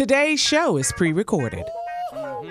[0.00, 1.66] Today's show is pre recorded.
[2.14, 2.42] Y'all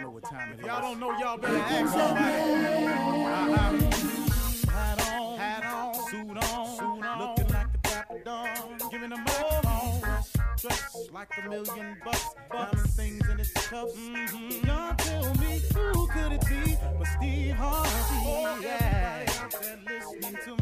[0.00, 0.66] know what time it is.
[0.66, 2.34] Y'all don't know, y'all better ask somebody.
[3.30, 3.78] Uh-huh.
[4.72, 7.18] Hat on, hat on, suit on, suit on.
[7.20, 7.46] Looking
[11.12, 11.96] like a million
[12.50, 13.94] bucks, things in its cuffs.
[13.94, 14.66] Mm-hmm.
[14.66, 17.90] Y'all tell me who could it be but Steve Harvey?
[18.26, 19.26] Oh, yeah.
[19.28, 20.61] Everybody listening to me.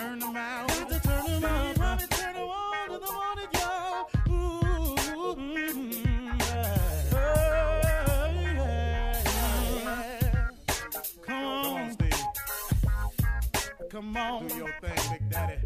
[0.00, 0.68] Turn them out.
[0.68, 1.66] Got to turn them up.
[1.66, 4.08] Steve Harvey turn them on in the morning, y'all.
[4.30, 4.96] Ooh,
[5.36, 5.74] yeah.
[7.12, 8.30] Yeah,
[9.74, 10.50] yeah.
[11.26, 12.14] Come on, Steve.
[13.90, 14.46] Come on.
[14.46, 15.56] Do your thing, Big Daddy.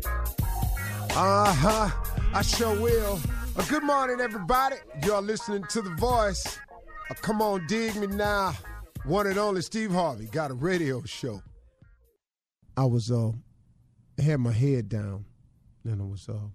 [1.17, 1.91] Uh huh.
[2.35, 3.21] I sure will.
[3.69, 4.77] Good morning, everybody.
[5.05, 6.59] Y'all listening to The Voice.
[7.09, 8.53] Uh, come on, dig me now.
[9.05, 11.41] One and only Steve Harvey got a radio show.
[12.77, 13.31] I was, uh,
[14.23, 15.25] had my head down
[15.85, 16.49] and I was, uh,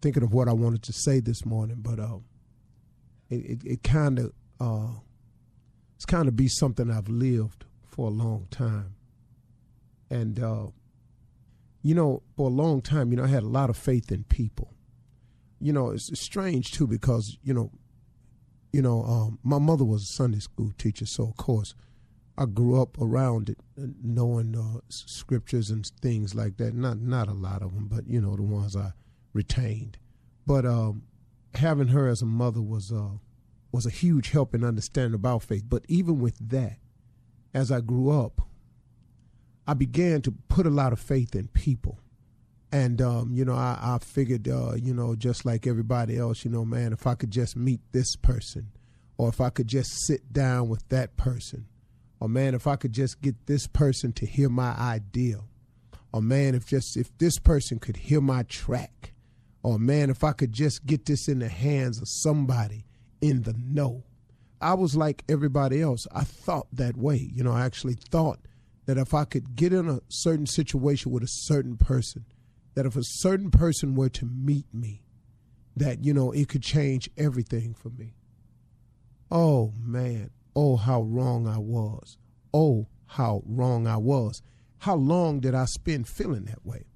[0.00, 2.18] thinking of what I wanted to say this morning, but, uh,
[3.28, 4.98] it, it, kind of, uh,
[5.96, 8.94] it's kind of be something I've lived for a long time.
[10.10, 10.66] And, uh,
[11.82, 14.24] you know, for a long time, you know, I had a lot of faith in
[14.24, 14.74] people.
[15.60, 17.70] You know, it's, it's strange too because you know,
[18.72, 21.74] you know, um, my mother was a Sunday school teacher, so of course,
[22.40, 26.74] I grew up around it, uh, knowing uh, scriptures and things like that.
[26.74, 28.92] Not not a lot of them, but you know, the ones I
[29.34, 29.98] retained.
[30.46, 31.02] But um,
[31.54, 33.18] having her as a mother was uh,
[33.72, 35.64] was a huge help in understanding about faith.
[35.68, 36.78] But even with that,
[37.52, 38.40] as I grew up,
[39.66, 42.00] I began to put a lot of faith in people.
[42.72, 46.50] And, um, you know, I, I figured, uh, you know, just like everybody else, you
[46.50, 48.70] know, man, if I could just meet this person,
[49.18, 51.66] or if I could just sit down with that person,
[52.20, 55.40] or man, if I could just get this person to hear my idea,
[56.12, 59.12] or man, if just if this person could hear my track,
[59.62, 62.86] or man, if I could just get this in the hands of somebody
[63.20, 64.04] in the know.
[64.60, 66.06] I was like everybody else.
[66.14, 67.16] I thought that way.
[67.16, 68.40] You know, I actually thought
[68.86, 72.26] that if I could get in a certain situation with a certain person,
[72.74, 75.02] that if a certain person were to meet me,
[75.76, 78.14] that, you know, it could change everything for me.
[79.30, 80.30] Oh, man.
[80.54, 82.18] Oh, how wrong I was.
[82.52, 84.42] Oh, how wrong I was.
[84.78, 86.86] How long did I spend feeling that way?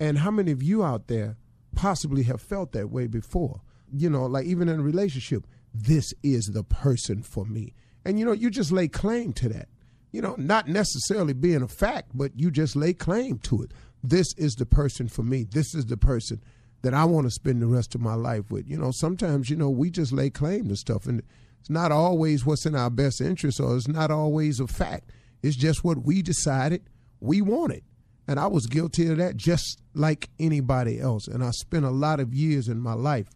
[0.00, 1.36] And how many of you out there
[1.74, 3.60] possibly have felt that way before?
[3.92, 7.74] You know, like even in a relationship, this is the person for me.
[8.04, 9.68] And you know, you just lay claim to that.
[10.10, 13.72] You know, not necessarily being a fact, but you just lay claim to it.
[14.02, 15.44] This is the person for me.
[15.44, 16.42] This is the person
[16.82, 18.68] that I want to spend the rest of my life with.
[18.68, 21.22] You know, sometimes, you know, we just lay claim to stuff and
[21.68, 25.10] it's not always what's in our best interest or it's not always a fact.
[25.42, 26.82] It's just what we decided
[27.20, 27.82] we wanted.
[28.26, 31.28] And I was guilty of that just like anybody else.
[31.28, 33.28] And I spent a lot of years in my life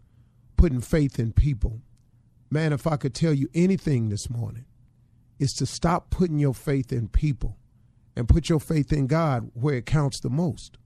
[0.56, 1.82] putting faith in people.
[2.50, 4.64] Man, if I could tell you anything this morning,
[5.38, 7.58] is to stop putting your faith in people
[8.16, 10.78] and put your faith in God where it counts the most.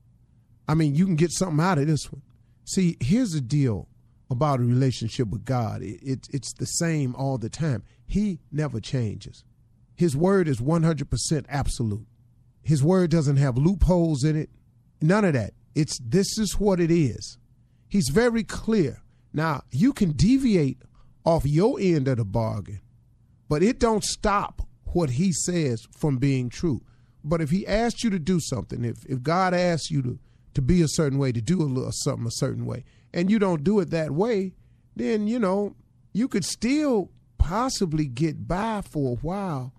[0.66, 2.22] I mean, you can get something out of this one.
[2.64, 3.86] See, here's the deal
[4.30, 7.82] about a relationship with God it, it, it's the same all the time.
[8.06, 9.44] He never changes.
[9.94, 12.06] His word is 100% absolute.
[12.62, 14.50] His word doesn't have loopholes in it,
[15.00, 15.54] none of that.
[15.74, 17.38] It's this is what it is.
[17.88, 19.02] He's very clear.
[19.32, 20.78] Now, you can deviate
[21.24, 22.80] off your end of the bargain,
[23.48, 26.82] but it don't stop what he says from being true.
[27.22, 30.18] But if he asks you to do something, if, if God asks you to
[30.54, 32.82] to be a certain way, to do a little something a certain way,
[33.16, 34.52] and you don't do it that way,
[34.94, 35.74] then you know
[36.12, 39.72] you could still possibly get by for a while,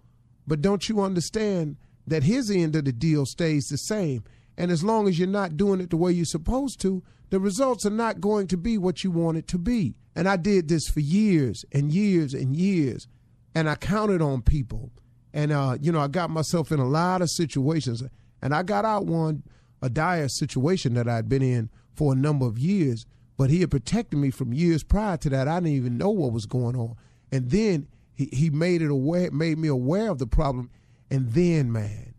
[0.48, 4.24] but don't you understand that his end of the deal stays the same?
[4.58, 7.86] And as long as you're not doing it the way you're supposed to, the results
[7.86, 9.96] are not going to be what you want it to be.
[10.16, 13.08] And I did this for years and years and years,
[13.54, 14.90] and I counted on people.
[15.32, 18.02] And, uh, you know, I got myself in a lot of situations,
[18.42, 19.44] and I got out one,
[19.84, 23.06] a dire situation that I'd been in for a number of years,
[23.38, 25.48] but he had protected me from years prior to that.
[25.48, 26.96] I didn't even know what was going on.
[27.32, 30.72] And then he, he made it aware, made me aware of the problem.
[31.12, 32.16] And then, man,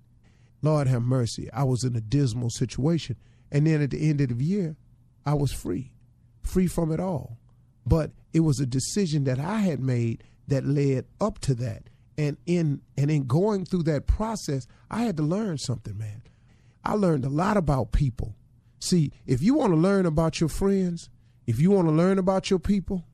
[0.62, 3.16] Lord have mercy, I was in a dismal situation.
[3.50, 4.76] And then at the end of the year,
[5.26, 5.92] I was free,
[6.42, 7.38] free from it all.
[7.84, 11.84] But it was a decision that I had made that led up to that.
[12.16, 16.22] And in and in going through that process, I had to learn something, man.
[16.84, 18.34] I learned a lot about people.
[18.80, 21.10] See, if you want to learn about your friends,
[21.46, 23.06] if you want to learn about your people,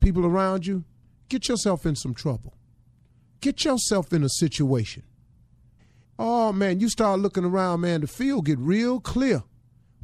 [0.00, 0.84] people around you,
[1.28, 2.56] get yourself in some trouble.
[3.40, 5.02] Get yourself in a situation.
[6.18, 9.42] Oh man, you start looking around, man, the field get real clear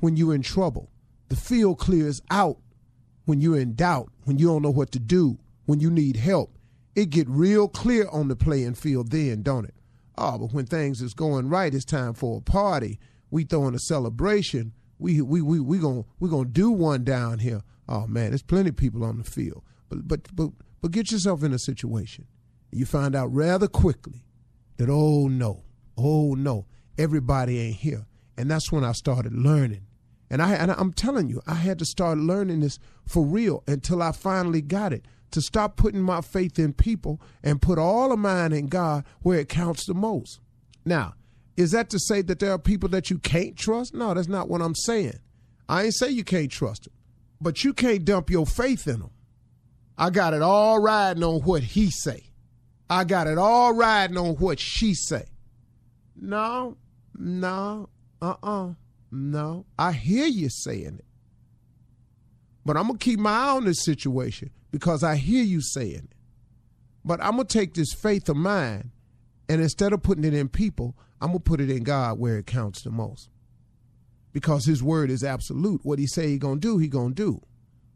[0.01, 0.91] when you're in trouble.
[1.29, 2.59] The field clears out
[3.25, 6.59] when you're in doubt, when you don't know what to do, when you need help.
[6.95, 9.75] It get real clear on the playing field then, don't it?
[10.19, 12.99] Oh, but when things is going right, it's time for a party.
[13.31, 14.75] We throwing a celebration.
[15.03, 17.63] We we we we gonna we gonna do one down here.
[17.89, 19.63] Oh man, there's plenty of people on the field.
[19.89, 20.51] But but but
[20.81, 22.27] but get yourself in a situation.
[22.71, 24.25] You find out rather quickly
[24.77, 25.65] that oh no,
[25.99, 26.67] oh no,
[26.97, 28.07] everybody ain't here.
[28.39, 29.87] And that's when I started learning.
[30.31, 34.03] And I and I'm telling you, I had to start learning this for real until
[34.03, 38.19] I finally got it to stop putting my faith in people and put all of
[38.19, 40.41] mine in God where it counts the most.
[40.85, 41.15] Now,
[41.57, 43.95] is that to say that there are people that you can't trust?
[43.95, 45.19] No, that's not what I'm saying.
[45.69, 46.93] I ain't say you can't trust them,
[47.41, 49.11] but you can't dump your faith in them.
[49.99, 52.25] I got it all riding on what he say.
[52.89, 55.25] I got it all riding on what she say.
[56.17, 56.77] No,
[57.17, 57.89] no,
[58.21, 58.73] uh-uh,
[59.11, 59.67] no.
[59.79, 61.05] I hear you saying it.
[62.65, 66.09] But I'm going to keep my eye on this situation because I hear you saying
[66.11, 66.17] it.
[67.05, 68.93] But I'm going to take this faith of mine
[69.49, 72.47] and instead of putting it in people, I'm to put it in God where it
[72.47, 73.31] counts the most.
[74.33, 75.81] Because his word is absolute.
[75.85, 77.41] What he say he to do, he to do.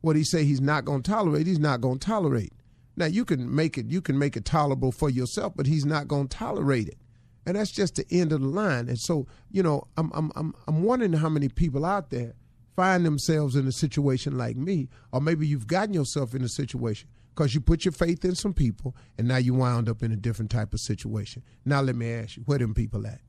[0.00, 2.52] What he say he's not to tolerate, he's not to tolerate.
[2.96, 6.08] Now you can make it you can make it tolerable for yourself, but he's not
[6.08, 6.98] to tolerate it.
[7.44, 8.88] And that's just the end of the line.
[8.88, 12.34] And so, you know, I'm I'm I'm I'm wondering how many people out there
[12.76, 17.08] find themselves in a situation like me, or maybe you've gotten yourself in a situation
[17.36, 20.16] because you put your faith in some people and now you wound up in a
[20.16, 21.42] different type of situation.
[21.66, 23.20] Now let me ask you, where them people at?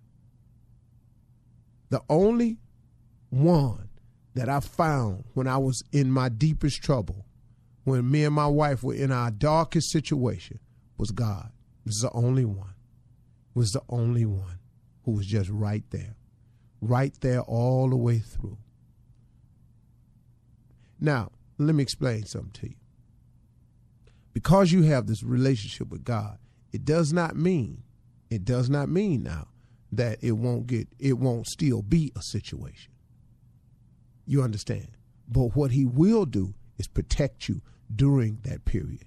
[1.89, 2.57] The only
[3.30, 3.89] one
[4.33, 7.25] that I found when I was in my deepest trouble,
[7.83, 10.59] when me and my wife were in our darkest situation,
[10.98, 11.51] was God.
[11.86, 12.75] This is the only one.
[13.56, 14.59] It Was the only one
[15.04, 16.15] who was just right there.
[16.80, 18.57] Right there all the way through.
[21.00, 22.75] Now, let me explain something to you.
[24.38, 26.38] Because you have this relationship with God,
[26.72, 27.81] it does not mean,
[28.30, 29.48] it does not mean now
[29.92, 32.92] that it won't get, it won't still be a situation.
[34.28, 34.89] You understand?
[35.28, 37.64] But what he will do is protect you
[37.95, 39.06] during that period.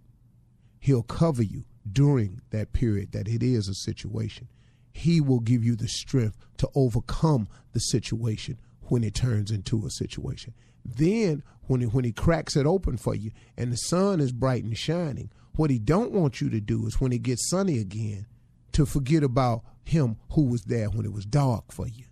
[0.80, 1.62] He'll cover you
[1.92, 4.48] during that period that it is a situation.
[4.92, 9.90] He will give you the strength to overcome the situation when it turns into a
[9.90, 10.54] situation.
[10.84, 14.64] Then when he, when he cracks it open for you and the sun is bright
[14.64, 18.26] and shining, what he don't want you to do is when it gets sunny again
[18.72, 22.04] to forget about him who was there when it was dark for you.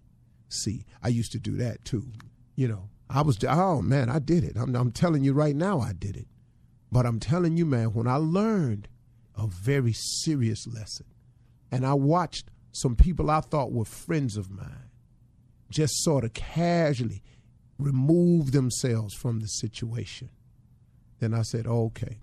[0.49, 2.11] See, I used to do that too.
[2.57, 4.57] You know, I was oh man, I did it.
[4.57, 6.27] I'm, I'm telling you right now, I did it.
[6.91, 8.89] But I'm telling you, man, when I learned
[9.37, 11.07] a very serious lesson,
[11.71, 14.91] and I watched some people I thought were friends of mine
[15.71, 17.23] just sort of casually
[17.79, 20.31] remove themselves from the situation.
[21.21, 22.19] Then I said, okay.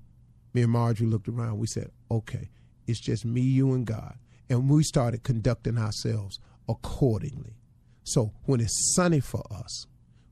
[0.54, 1.58] Me and Marjorie looked around.
[1.58, 2.50] We said, okay,
[2.88, 4.16] it's just me, you, and God.
[4.50, 7.58] And we started conducting ourselves accordingly.
[8.04, 9.88] So when it's sunny for us,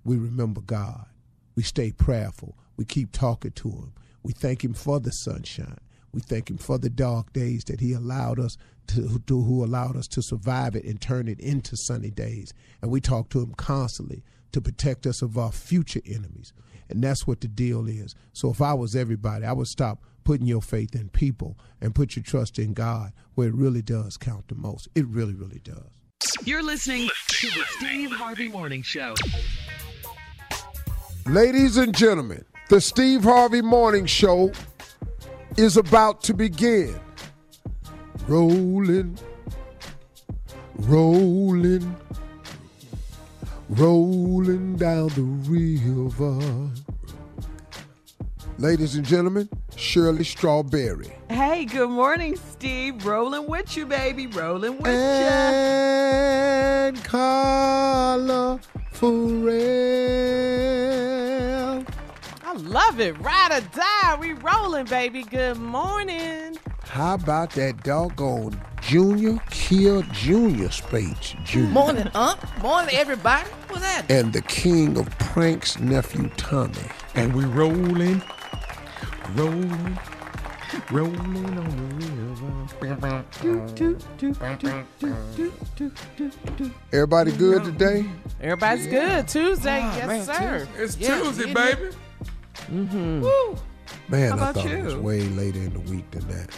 [0.06, 1.08] we remember God.
[1.56, 2.58] We stay prayerful.
[2.77, 3.94] We keep talking to Him.
[4.22, 5.80] We thank Him for the sunshine.
[6.12, 9.96] We thank Him for the dark days that He allowed us to, to, who allowed
[9.96, 12.53] us to survive it and turn it into sunny days.
[12.82, 14.24] And we talk to Him constantly
[14.54, 16.54] to protect us of our future enemies.
[16.90, 18.16] And that's what the deal is.
[18.34, 22.16] So if I was everybody, I would stop putting your faith in people and put
[22.16, 24.88] your trust in God where it really does count the most.
[24.96, 25.84] It really, really does.
[26.46, 29.16] You're listening to the Steve Harvey Morning Show.
[31.26, 34.52] Ladies and gentlemen, the Steve Harvey Morning Show
[35.58, 37.00] is about to begin.
[38.28, 39.18] Rolling,
[40.80, 41.96] rolling,
[43.74, 46.39] rolling down the river.
[48.60, 51.12] Ladies and gentlemen, Shirley Strawberry.
[51.30, 53.03] Hey, good morning, Steve.
[53.06, 54.27] Rolling with you, baby.
[54.27, 55.00] Rolling with you.
[55.00, 58.60] And Carla
[58.92, 59.34] Ferrell.
[62.54, 63.20] I love it.
[63.20, 64.18] Ride or die.
[64.20, 65.24] We rolling, baby.
[65.24, 66.60] Good morning.
[66.84, 71.72] How about that doggone Junior Kill Junior Spates Junior?
[71.72, 72.38] Morning, Unc.
[72.62, 73.50] Morning, everybody.
[73.70, 74.06] What's that?
[74.12, 76.76] And the king of pranks, nephew Tommy.
[77.16, 78.22] And we rolling,
[79.34, 79.98] rolling,
[80.92, 83.14] rolling on the river.
[86.92, 88.06] Everybody good today?
[88.40, 89.28] Everybody's good.
[89.28, 89.80] Tuesday.
[89.82, 90.68] Ah, yes, man, sir.
[90.78, 91.96] It's Yeah, Tuesday, it baby.
[92.74, 93.22] Mm-hmm.
[93.22, 93.58] Woo.
[94.10, 96.50] Man, How I about thought it was way later in the week than that.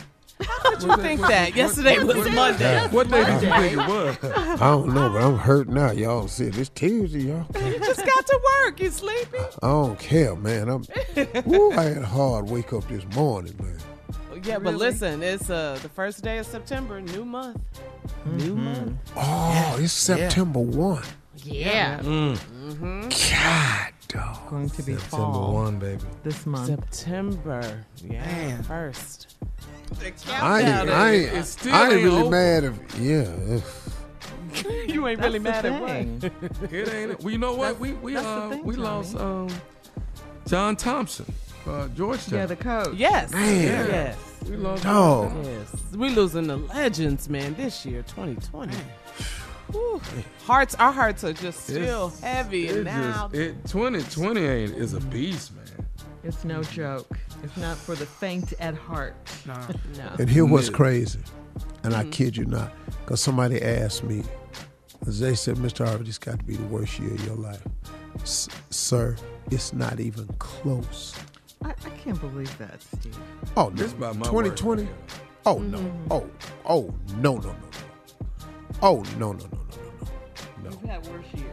[0.42, 1.56] How did you think that?
[1.56, 2.88] Yesterday was Monday.
[2.88, 4.18] What day did you think it was?
[4.24, 5.92] I don't know, but I'm hurt now.
[5.92, 7.46] Y'all see this Tuesday, y'all.
[7.56, 8.80] You just got to work.
[8.80, 9.38] You sleepy?
[9.62, 10.70] I don't care, man.
[10.70, 10.86] I'm.
[11.46, 13.78] Woo, I had a hard wake up this morning, man.
[14.44, 17.62] Yeah, but listen, it's uh the first day of September, new month.
[18.26, 18.64] New mm-hmm.
[18.64, 18.98] month.
[19.16, 21.04] Oh, it's September one.
[21.38, 22.00] Yeah.
[22.00, 23.10] Mm-hmm.
[23.10, 24.50] God, dog.
[24.50, 26.02] Going to be September fall 1, baby.
[26.24, 26.68] this month.
[26.68, 27.86] September.
[27.98, 28.26] Yeah.
[28.26, 28.64] Man.
[28.64, 29.36] First.
[30.28, 32.30] I ain't, I ain't, It still I ain't ain't really over.
[32.32, 33.56] mad if, yeah.
[33.56, 33.92] if-
[34.90, 36.32] you ain't really That's mad the at
[36.64, 36.72] what?
[36.74, 37.20] It ain't.
[37.22, 37.80] Well, you know what?
[37.80, 38.88] We we uh thing, we Tommy.
[38.88, 39.50] lost um
[40.48, 41.26] John Thompson,
[41.68, 42.40] uh, Georgetown.
[42.40, 42.96] Yeah, the coach.
[42.96, 43.32] Yes.
[43.32, 43.64] Man.
[43.90, 44.18] Yes.
[44.50, 44.84] we lost.
[44.84, 45.34] Dog.
[45.46, 45.76] Yes.
[45.96, 48.76] We losing the legends, man, this year, 2020.
[49.76, 50.02] Whew.
[50.46, 54.72] Hearts, our hearts are just still It's- heavy, and It now just it 2020 ain't
[54.74, 55.66] is a beast, man.
[56.24, 57.08] It's no joke.
[57.44, 59.16] It's not for the faint at heart.
[59.46, 59.56] no.
[60.18, 60.76] And here what's Yeah.
[60.78, 61.20] crazy,
[61.84, 62.12] and I mm.
[62.12, 62.72] kid you not,
[63.04, 64.24] because somebody asked me,
[65.04, 65.86] 'cause they said, Mr.
[65.88, 67.62] Harvey, this got to be the worst year of your life.
[68.22, 69.16] S- sir,
[69.52, 71.14] it's not even close.
[71.64, 73.18] I, I can't believe that, Steve.
[73.58, 73.76] Oh, no.
[73.76, 74.84] This about my 2020?
[74.84, 74.94] worst
[75.46, 75.78] Oh, no.
[75.78, 76.12] Mm-hmm.
[76.12, 76.30] Oh,
[76.66, 77.56] oh, no, no, no, no.
[78.82, 79.48] Oh, no, no, no, no,
[80.64, 80.78] no, no.
[80.78, 81.52] We've had worse years.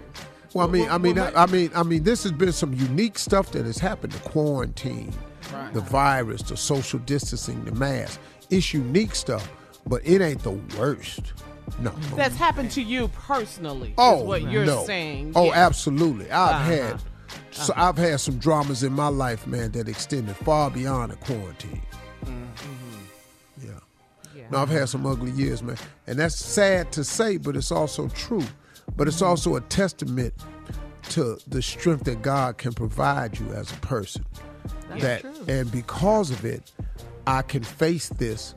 [0.55, 3.19] Well, I mean, I mean, I, I mean, I mean, this has been some unique
[3.19, 4.13] stuff that has happened.
[4.13, 5.13] The quarantine,
[5.73, 8.21] the virus, the social distancing, the mask.
[8.51, 9.51] It's unique stuff,
[9.87, 11.33] but it ain't the worst.
[11.79, 11.91] No.
[12.11, 12.17] no.
[12.17, 13.95] That's happened to you personally.
[13.97, 14.85] oh, is what you're no.
[14.85, 15.33] saying.
[15.35, 15.67] Oh, Yeah.
[15.67, 16.31] absolutely.
[16.31, 16.89] I've Uh-huh.
[16.89, 17.03] had,
[17.51, 21.81] so I've had some dramas in my life, man, that extended far beyond the quarantine.
[22.27, 22.33] Yeah.
[24.53, 24.59] Yeah.
[24.59, 25.77] No, I've had some ugly years, man.
[26.07, 28.45] And that's sad to say, but it's also true.
[28.97, 30.35] But it's also a testament
[31.11, 34.25] to the strength that God can provide you as a person.
[34.89, 35.45] That's that true.
[35.49, 36.71] and because of it,
[37.27, 38.55] I can face this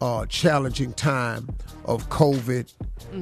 [0.00, 1.48] uh, challenging time
[1.84, 2.72] of COVID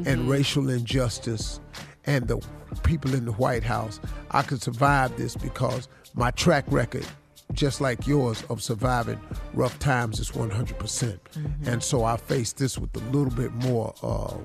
[0.07, 1.61] and racial injustice
[2.07, 2.39] and the
[2.83, 4.01] people in the White House.
[4.31, 7.07] I could survive this because my track record,
[7.53, 9.21] just like yours, of surviving
[9.53, 10.79] rough times is 100%.
[10.79, 11.21] percent
[11.67, 14.37] And so I face this with a little bit more uh,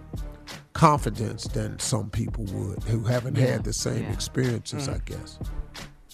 [0.74, 4.12] confidence than some people would who haven't had the same Yeah.
[4.14, 5.40] experiences, I guess.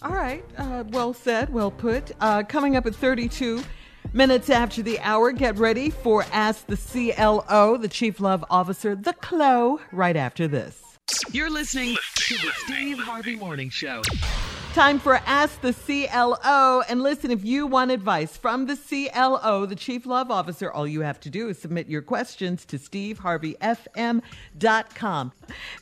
[0.01, 0.43] All right.
[0.57, 1.51] Uh, well said.
[1.53, 2.11] Well put.
[2.21, 3.63] Uh, coming up at 32
[4.13, 9.13] minutes after the hour, get ready for Ask the CLO, the Chief Love Officer, the
[9.13, 10.81] CLO, right after this.
[11.31, 14.01] You're listening to the Steve Harvey Morning Show.
[14.75, 16.81] Time for Ask the CLO.
[16.89, 20.99] And listen, if you want advice from the CLO, the Chief Love Officer, all you
[20.99, 25.31] have to do is submit your questions to steveharveyfm.com.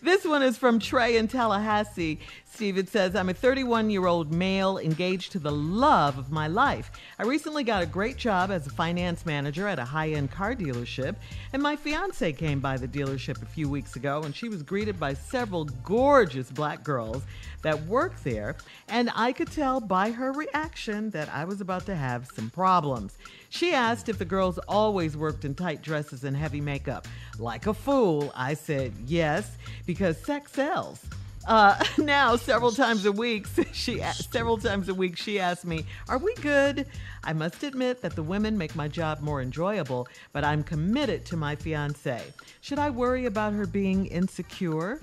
[0.04, 2.20] This one is from Trey in Tallahassee.
[2.54, 6.48] Steve, it says, I'm a 31 year old male engaged to the love of my
[6.48, 6.92] life.
[7.18, 10.54] I recently got a great job as a finance manager at a high end car
[10.54, 11.16] dealership,
[11.52, 15.00] and my fiance came by the dealership a few weeks ago, and she was greeted
[15.00, 17.24] by several gorgeous black girls
[17.64, 18.56] that work there,
[18.88, 23.18] and I could tell by her reaction that I was about to have some problems.
[23.50, 27.08] She asked if the girls always worked in tight dresses and heavy makeup.
[27.40, 29.58] Like a fool, I said yes,
[29.88, 31.04] because sex sells.
[31.46, 36.18] Uh, now, several times a week, she several times a week she asked me, "Are
[36.18, 36.86] we good?"
[37.24, 41.38] I must admit that the women make my job more enjoyable, but I'm committed to
[41.38, 42.22] my fiance.
[42.62, 45.02] Should I worry about her being insecure?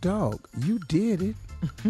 [0.00, 1.36] Dog, you did it.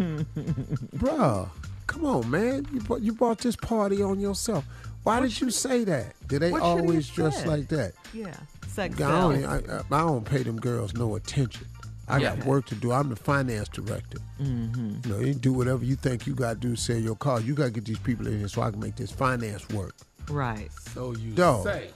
[0.97, 1.49] Bruh,
[1.87, 2.67] come on, man.
[2.73, 4.65] You brought, you brought this party on yourself.
[5.03, 6.13] Why did you say that?
[6.27, 7.47] Did they what always dress said?
[7.47, 7.93] like that?
[8.13, 8.35] Yeah,
[8.67, 9.45] sex I don't.
[9.45, 11.67] I, I don't pay them girls no attention.
[12.11, 12.91] I got work to do.
[12.91, 14.19] I'm the finance director.
[14.41, 15.07] Mm-hmm.
[15.07, 17.39] You know, you do whatever you think you got to do to sell your car.
[17.41, 19.95] You got to get these people in here so I can make this finance work.
[20.29, 20.69] Right.
[20.93, 21.63] So you Dog.
[21.65, 21.89] say.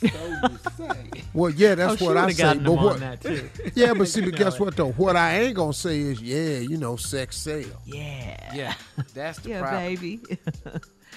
[0.00, 1.10] So you say.
[1.34, 2.58] Well, yeah, that's oh, what I would've say.
[2.58, 3.00] But what?
[3.00, 3.48] that too.
[3.74, 4.92] Yeah, but see, but guess what though?
[4.92, 7.66] What I ain't gonna say is, yeah, you know, sex sale.
[7.84, 8.54] yeah.
[8.54, 8.74] Yeah,
[9.14, 9.82] that's the Yeah, problem.
[9.82, 10.20] baby.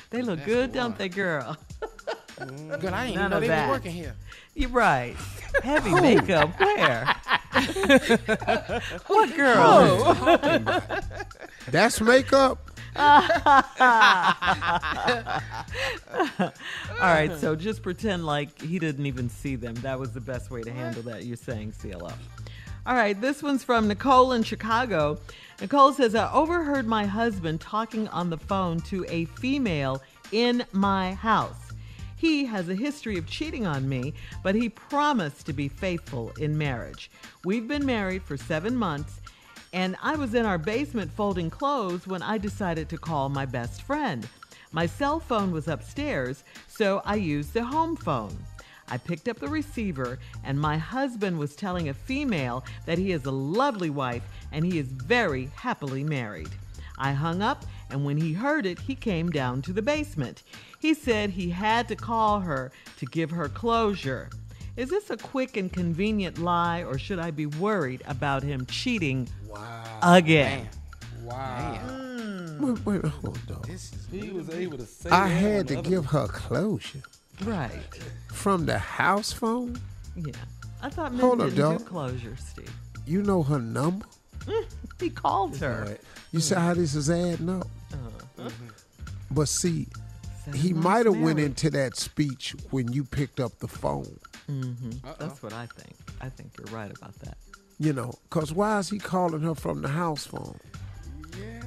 [0.09, 0.97] they look That's good, the don't one.
[0.97, 1.57] they, girl?
[2.39, 2.79] Mm.
[2.79, 4.15] Good, I None ain't even know they was working here.
[4.55, 5.15] You're right.
[5.63, 6.59] Heavy makeup.
[6.59, 7.15] Where?
[9.07, 10.13] what girl?
[11.69, 12.69] That's makeup.
[12.95, 13.13] All
[16.99, 19.75] right, so just pretend like he didn't even see them.
[19.75, 21.23] That was the best way to handle that.
[21.23, 22.11] You're saying CLO.
[22.85, 25.19] All right, this one's from Nicole in Chicago.
[25.61, 31.13] Nicole says, I overheard my husband talking on the phone to a female in my
[31.13, 31.68] house.
[32.19, 36.57] He has a history of cheating on me, but he promised to be faithful in
[36.57, 37.09] marriage.
[37.45, 39.21] We've been married for seven months,
[39.71, 43.83] and I was in our basement folding clothes when I decided to call my best
[43.83, 44.27] friend.
[44.73, 48.37] My cell phone was upstairs, so I used the home phone.
[48.89, 53.23] I picked up the receiver, and my husband was telling a female that he is
[53.27, 56.49] a lovely wife and he is very happily married.
[56.97, 60.43] I hung up, and when he heard it, he came down to the basement.
[60.79, 64.29] He said he had to call her to give her closure.
[64.77, 69.27] Is this a quick and convenient lie, or should I be worried about him cheating
[70.01, 70.69] again?
[71.23, 71.75] Wow.
[71.87, 72.65] Hmm.
[72.65, 73.61] Wait, wait, hold on.
[73.67, 77.01] This is He was able to say I that had to other- give her closure
[77.43, 77.71] Right.
[78.31, 79.79] from the house phone.
[80.15, 80.33] Yeah.
[80.81, 81.85] I thought men Hold up, didn't do dog.
[81.85, 82.71] closure, Steve.
[83.05, 84.05] You know her number.
[84.99, 85.97] He called her.
[86.33, 87.67] You see how this is adding up.
[87.93, 88.49] Uh-huh.
[89.31, 89.87] But see,
[90.45, 94.19] Seven he might have went into that speech when you picked up the phone.
[94.49, 94.91] Mm-hmm.
[95.19, 95.95] That's what I think.
[96.21, 97.37] I think you're right about that.
[97.79, 100.59] You know, cause why is he calling her from the house phone?
[101.37, 101.63] Yeah.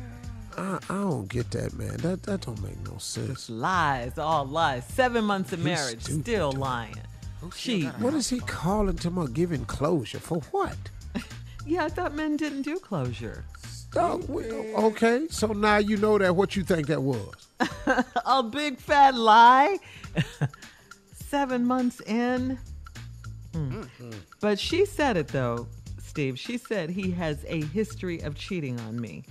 [0.58, 1.96] I, I don't get that, man.
[1.98, 3.48] That that don't make no sense.
[3.48, 4.84] Lies, all lies.
[4.86, 6.22] Seven months of He's marriage, stupid.
[6.24, 6.96] still lying.
[7.56, 7.88] Cheating.
[7.98, 10.40] What is he calling to my giving closure for?
[10.50, 10.76] What?
[11.64, 13.44] Yeah, I thought men didn't do closure.
[13.94, 16.34] Oh, Dog, okay, so now you know that.
[16.34, 17.34] What you think that was?
[18.26, 19.78] A big fat lie.
[21.14, 22.58] Seven months in.
[23.54, 23.82] Hmm.
[24.40, 25.66] But she said it though,
[26.02, 26.38] Steve.
[26.38, 29.24] She said he has a history of cheating on me,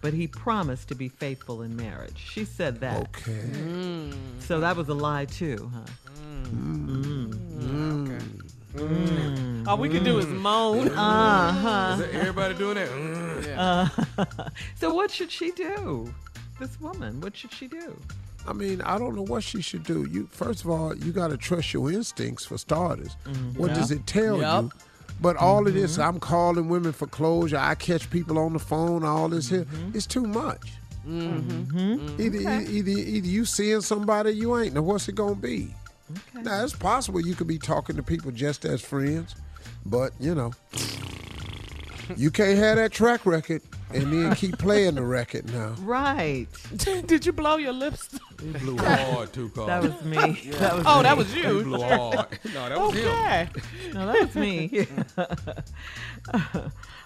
[0.00, 2.18] but he promised to be faithful in marriage.
[2.18, 3.02] She said that.
[3.02, 3.32] Okay.
[3.32, 4.12] Hmm.
[4.40, 5.80] So that was a lie too, huh?
[6.48, 7.32] Hmm.
[8.76, 9.51] Hmm.
[9.66, 10.38] All we can do is mm.
[10.38, 10.88] moan.
[10.88, 10.96] Mm.
[10.96, 11.92] Uh-huh.
[11.92, 12.88] Is that everybody doing that?
[13.52, 14.52] Mm.
[14.76, 16.12] So what should she do?
[16.58, 17.96] This woman, what should she do?
[18.46, 20.06] I mean, I don't know what she should do.
[20.10, 23.16] You first of all, you got to trust your instincts for starters.
[23.24, 23.58] Mm-hmm.
[23.58, 24.62] What does it tell Yep.
[24.62, 24.70] you?
[25.20, 26.02] But all of this, mm-hmm.
[26.02, 27.58] I'm calling women for closure.
[27.58, 29.04] I catch people on the phone.
[29.04, 29.96] All this here, mm-hmm.
[29.96, 30.72] it's too much.
[31.06, 31.58] Either,
[32.18, 34.74] either either you seeing somebody you ain't.
[34.74, 35.74] Now what's it gonna be?
[36.34, 39.34] Now it's possible you could be talking to people just as friends,
[39.86, 40.52] but you know,
[42.16, 45.74] you can't have that track record and then keep playing the record now.
[45.80, 46.46] Right.
[47.06, 48.18] Did you blow your lips?
[48.40, 49.66] He blew hard too, Carl.
[49.66, 50.16] That was me.
[50.58, 51.02] That was Oh, me.
[51.02, 51.62] that was He you.
[51.62, 52.26] blew hard.
[52.54, 53.08] No, that was him.
[53.08, 53.48] Okay.
[53.92, 54.86] No, that was me.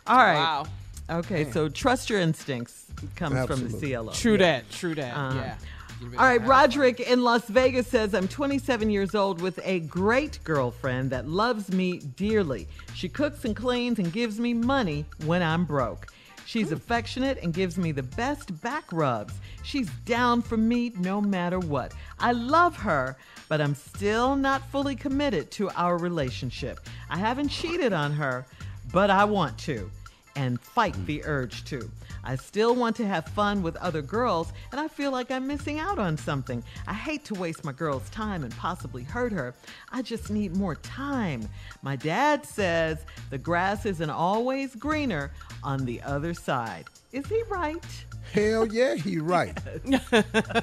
[0.06, 0.34] All right.
[0.34, 0.66] Wow.
[1.08, 4.12] Okay, so trust your instincts comes from the CLO.
[4.12, 4.68] True that.
[4.70, 5.16] True that.
[5.16, 5.38] Uh-huh.
[5.38, 5.56] Yeah.
[6.02, 11.10] All right, Roderick in Las Vegas says, I'm 27 years old with a great girlfriend
[11.10, 12.68] that loves me dearly.
[12.94, 16.08] She cooks and cleans and gives me money when I'm broke.
[16.44, 19.34] She's affectionate and gives me the best back rubs.
[19.62, 21.92] She's down for me no matter what.
[22.18, 23.16] I love her,
[23.48, 26.80] but I'm still not fully committed to our relationship.
[27.08, 28.46] I haven't cheated on her,
[28.92, 29.90] but I want to
[30.36, 31.90] and fight the urge to.
[32.26, 35.78] I still want to have fun with other girls, and I feel like I'm missing
[35.78, 36.62] out on something.
[36.88, 39.54] I hate to waste my girl's time and possibly hurt her.
[39.92, 41.48] I just need more time.
[41.82, 45.30] My dad says the grass isn't always greener
[45.62, 46.86] on the other side.
[47.12, 47.84] Is he right?
[48.32, 49.56] Hell yeah, he right.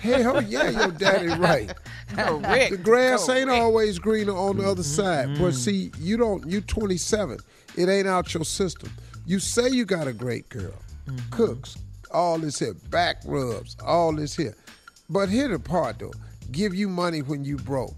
[0.01, 1.73] Hell yeah, your daddy right.
[2.13, 2.71] Correct.
[2.71, 5.29] The grass ain't always greener on the other side.
[5.39, 5.51] But mm-hmm.
[5.51, 6.45] see, you don't.
[6.45, 7.37] You 27.
[7.77, 8.91] It ain't out your system.
[9.25, 10.73] You say you got a great girl,
[11.31, 11.77] cooks,
[12.11, 14.55] all this here, back rubs, all this here.
[15.09, 16.13] But here the part though,
[16.51, 17.95] give you money when you broke.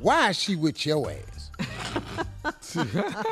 [0.00, 1.50] Why is she with your ass?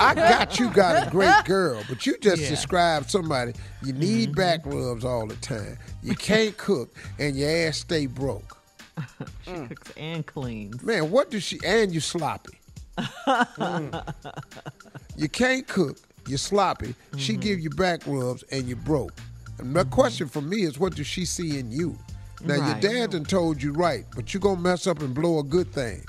[0.00, 4.64] I got you got a great girl, but you just described somebody you need back
[4.64, 5.78] rubs all the time.
[6.02, 8.58] You can't cook and your ass stay broke.
[9.44, 10.82] She cooks and cleans.
[10.82, 12.58] Man, what does she and you sloppy?
[12.96, 14.14] Mm.
[15.16, 16.94] You can't cook you're sloppy.
[17.16, 17.40] She mm-hmm.
[17.40, 19.12] give you back rubs, and you're broke.
[19.58, 21.96] And my question for me is, what does she see in you?
[22.42, 22.82] Now Right.
[22.82, 25.72] your dad done told you right, but you gonna mess up and blow a good
[25.72, 26.04] thing,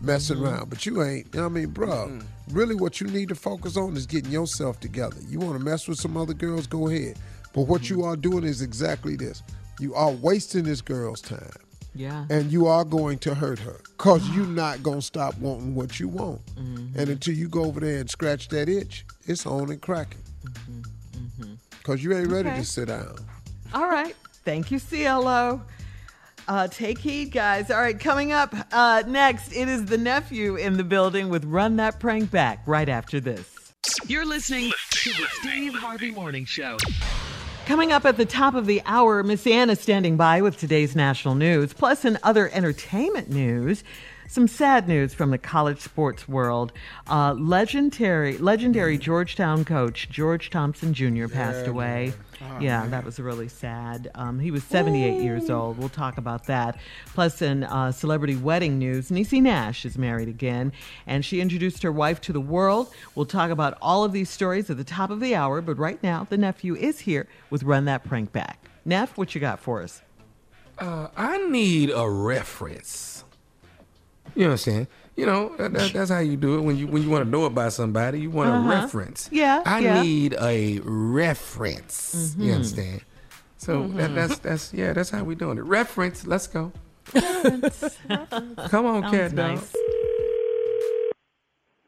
[0.00, 0.46] messing mm-hmm.
[0.46, 0.70] around.
[0.70, 1.26] But you ain't.
[1.32, 2.18] You know what I mean, bro.
[2.50, 5.16] Really, what you need to focus on is getting yourself together.
[5.28, 7.18] You want to mess with some other girls, go ahead.
[7.52, 7.98] But what mm-hmm.
[7.98, 9.42] you are doing is exactly this.
[9.78, 11.65] You are wasting this girl's time
[11.96, 12.26] Yeah.
[12.30, 15.98] and you are going to hurt her because you're not going to stop wanting what
[15.98, 16.40] you want.
[16.56, 20.20] And until you go over there and scratch that itch, it's on and cracking.
[21.78, 22.58] Because you ain't ready Okay.
[22.58, 23.16] to sit down.
[23.74, 24.14] All right.
[24.44, 25.62] Thank you, CLO.
[26.48, 27.70] Uh, take heed, guys.
[27.72, 31.74] All right, coming up uh, next, it is the nephew in the building with Run
[31.76, 33.72] That Prank Back right after this.
[34.06, 36.76] You're listening to the Steve Harvey Morning Show.
[37.66, 41.34] Coming up at the top of the hour, Miss Anna standing by with today's national
[41.34, 43.82] news, plus in other entertainment news.
[44.28, 46.72] Some sad news from the college sports world.
[47.08, 51.28] Uh, legendary, legendary Georgetown coach George Thompson Jr.
[51.28, 52.12] passed away.
[52.60, 54.10] yeah, that was really sad.
[54.14, 55.78] Um, he was 78 years old.
[55.78, 56.78] We'll talk about that.
[57.14, 60.72] Plus, in uh, celebrity wedding news, Niecy Nash is married again,
[61.06, 62.92] and she introduced her wife to the world.
[63.14, 66.02] We'll talk about all of these stories at the top of the hour, but right
[66.02, 68.68] now, the nephew is here with Run That Prank Back.
[68.84, 70.02] Neff, what you got for us?
[70.78, 73.15] Uh, I need a reference.
[74.36, 74.86] You understand?
[75.16, 77.30] You know that, that, that's how you do it when you when you want to
[77.30, 78.20] know about somebody.
[78.20, 78.70] You want Uh-huh.
[78.70, 79.28] a reference.
[79.32, 80.02] Yeah, I yeah.
[80.02, 82.34] need a reference.
[82.38, 83.00] You understand?
[83.56, 85.62] So that, that's that's yeah, that's how we doing it.
[85.64, 86.26] Reference.
[86.26, 86.70] Let's go.
[87.14, 89.56] Come on, cat dog.
[89.56, 89.74] nice.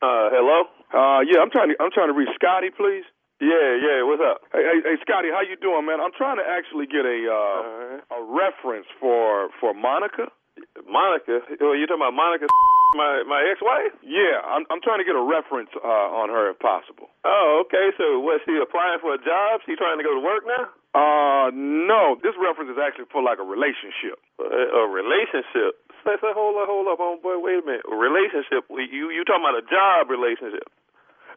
[0.01, 0.65] Uh, hello.
[0.95, 3.05] Uh, yeah, I'm trying to I'm trying to reach Scotty, please.
[3.41, 4.03] Yeah, yeah.
[4.03, 4.41] What's up?
[4.53, 6.01] Hey, hey, hey, Scotty, how you doing, man?
[6.01, 10.29] I'm trying to actually get a uh, a reference for for Monica.
[10.88, 11.44] Monica?
[11.61, 12.48] Oh, you talking about Monica,
[12.96, 13.92] my my ex-wife?
[14.03, 17.12] Yeah, I'm I'm trying to get a reference uh, on her if possible.
[17.24, 17.92] Oh, okay.
[17.96, 19.61] So, was she applying for a job?
[19.68, 20.64] She trying to go to work now?
[20.96, 22.16] Uh, no.
[22.24, 24.16] This reference is actually for like a relationship.
[24.40, 25.77] A, a relationship?
[26.07, 27.37] Say, say, hold up, hold up, homeboy.
[27.44, 27.85] Wait a minute.
[27.87, 28.64] A relationship?
[28.72, 30.66] You you talking about a job relationship?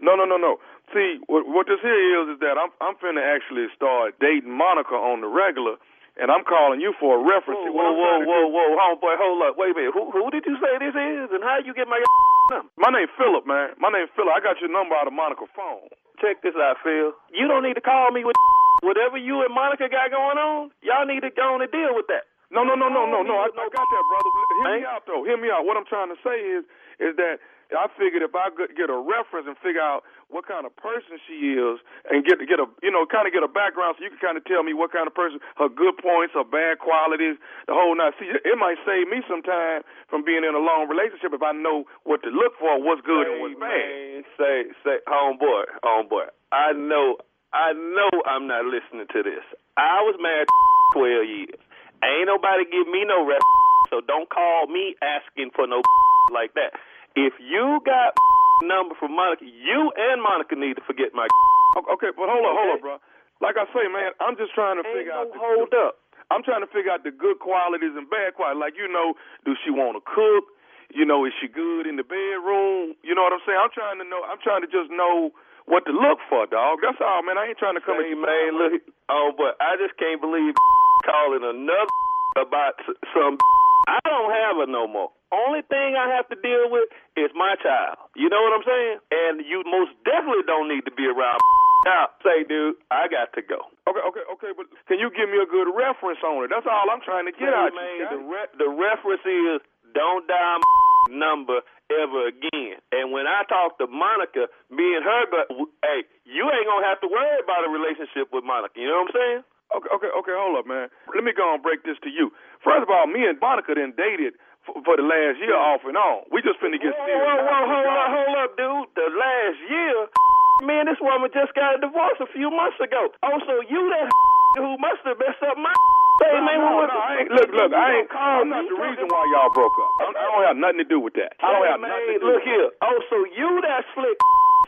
[0.01, 0.57] No, no, no, no.
[0.95, 4.95] See, what, what this here is is that I'm I'm finna actually start dating Monica
[4.95, 5.77] on the regular,
[6.21, 7.65] and I'm calling you for a reference.
[7.65, 9.97] Whoa, whoa, whoa, whoa, whoa, homeboy, hold up, wait a minute.
[9.97, 11.97] Who who did you say this is, and how you get my
[12.53, 12.69] number?
[12.77, 13.73] My name Philip, man.
[13.81, 14.29] My name Philip.
[14.29, 15.89] I got your number out of Monica's phone.
[16.21, 17.17] Check this out, Phil.
[17.33, 18.37] You don't need to call me with
[18.85, 20.69] whatever you and Monica got going on.
[20.85, 22.29] Y'all need to go on and deal with that.
[22.53, 23.35] No, no, no, no, no, no.
[23.41, 24.29] I, I got that, brother.
[24.61, 25.23] Hear me out, though.
[25.23, 25.63] Hear me out.
[25.63, 26.67] What I'm trying to say is,
[26.99, 27.39] is that
[27.71, 31.19] I figured if I could get a reference and figure out what kind of person
[31.27, 31.79] she is,
[32.11, 34.37] and get get a you know kind of get a background, so you can kind
[34.39, 37.35] of tell me what kind of person, her good points, her bad qualities,
[37.67, 38.11] the whole nine.
[38.19, 41.51] See, it might save me some time from being in a long relationship if I
[41.51, 44.23] know what to look for, what's good and what's bad.
[44.35, 46.27] Say, say, homeboy, homeboy.
[46.51, 47.17] I know,
[47.55, 49.43] I know, I'm not listening to this.
[49.75, 50.47] I was married
[50.95, 51.59] twelve years.
[52.03, 53.43] Ain't nobody give me no rep,
[53.89, 55.81] so don't call me asking for no
[56.33, 56.73] like that.
[57.15, 58.15] If you got
[58.63, 61.27] number from Monica, you and Monica need to forget my.
[61.71, 62.95] Okay, but hold up, hold up, bro.
[63.39, 65.31] Like I say, man, I'm just trying to figure out.
[65.31, 66.03] The, hold up.
[66.27, 68.59] I'm trying to figure out the good qualities and bad qualities.
[68.59, 69.15] Like you know,
[69.47, 70.51] do she want to cook?
[70.91, 72.99] You know, is she good in the bedroom?
[73.07, 73.55] You know what I'm saying?
[73.55, 74.19] I'm trying to know.
[74.27, 75.31] I'm trying to just know
[75.63, 76.83] what to look for, dog.
[76.83, 77.39] That's all, man.
[77.39, 78.03] I ain't trying to come.
[78.03, 78.83] Hey, man, look.
[79.07, 80.51] Oh, but I just can't believe
[81.07, 81.95] calling another
[82.35, 82.83] about
[83.15, 83.39] some.
[83.87, 85.15] I don't have her no more.
[85.31, 87.97] Only thing I have to deal with is my child.
[88.15, 88.97] You know what I'm saying?
[89.11, 91.39] And you most definitely don't need to be around.
[91.81, 93.57] Now, say, dude, I got to go.
[93.89, 96.53] Okay, okay, okay, but can you give me a good reference on it?
[96.53, 98.05] That's all I'm trying to get out man, you.
[98.05, 99.65] The, re- the reference is
[99.97, 100.61] don't dial
[101.09, 102.77] number ever again.
[102.93, 105.49] And when I talk to Monica, me and her, but
[105.81, 108.77] hey, you ain't gonna have to worry about a relationship with Monica.
[108.77, 109.41] You know what I'm saying?
[109.71, 110.35] Okay, okay, okay.
[110.35, 110.91] Hold up, man.
[111.15, 112.29] Let me go and break this to you.
[112.61, 114.35] First of all, me and Monica then dated
[114.65, 116.25] for, for the last year off and on.
[116.29, 117.21] We just finna get serious.
[117.21, 118.87] Whoa, whoa, hold up, hold up, dude.
[118.93, 119.95] The last year,
[120.69, 123.09] man, this woman just got a divorce a few months ago.
[123.25, 124.09] Oh, so you that
[124.61, 125.73] who must have messed up my.
[126.21, 128.09] Say, man, no, no, I ain't, look, look, I ain't.
[128.13, 129.91] I'm not the reason why y'all broke up.
[129.99, 131.33] I, I don't have nothing to do with that.
[131.41, 132.69] I don't have nothing to do look here.
[132.85, 134.17] Oh, so you that slick.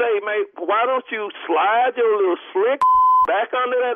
[0.02, 2.82] Say, man, why don't you slide your little slick
[3.30, 3.94] back under that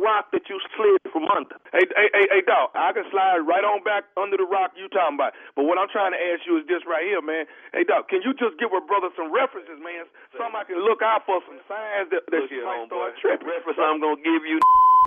[0.00, 1.59] rock that you slid from under.
[1.70, 4.90] Hey, hey, hey, hey, dog, I can slide right on back under the rock you
[4.90, 5.38] talking about.
[5.54, 7.46] But what I'm trying to ask you is this right here, man.
[7.70, 10.10] Hey, dog, can you just give a brother some references, man?
[10.34, 13.46] Something I can look out for, some signs that, that she might start tripping.
[13.46, 14.58] The reference I'm gonna give you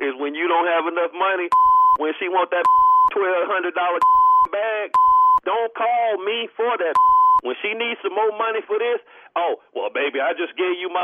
[0.08, 1.52] is when you don't have enough money,
[2.00, 2.64] when she want that
[3.12, 4.00] twelve hundred dollar
[4.48, 4.96] bag,
[5.44, 6.96] don't call me for that.
[7.44, 9.04] When she needs some more money for this,
[9.36, 11.04] oh well, baby, I just gave you my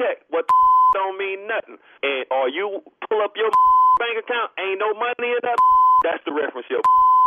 [0.00, 0.54] check, what the
[0.96, 1.76] don't mean nothing.
[2.06, 3.50] And or you pull up your
[3.98, 5.58] bank account, ain't no money in that.
[6.02, 6.82] That's the reference your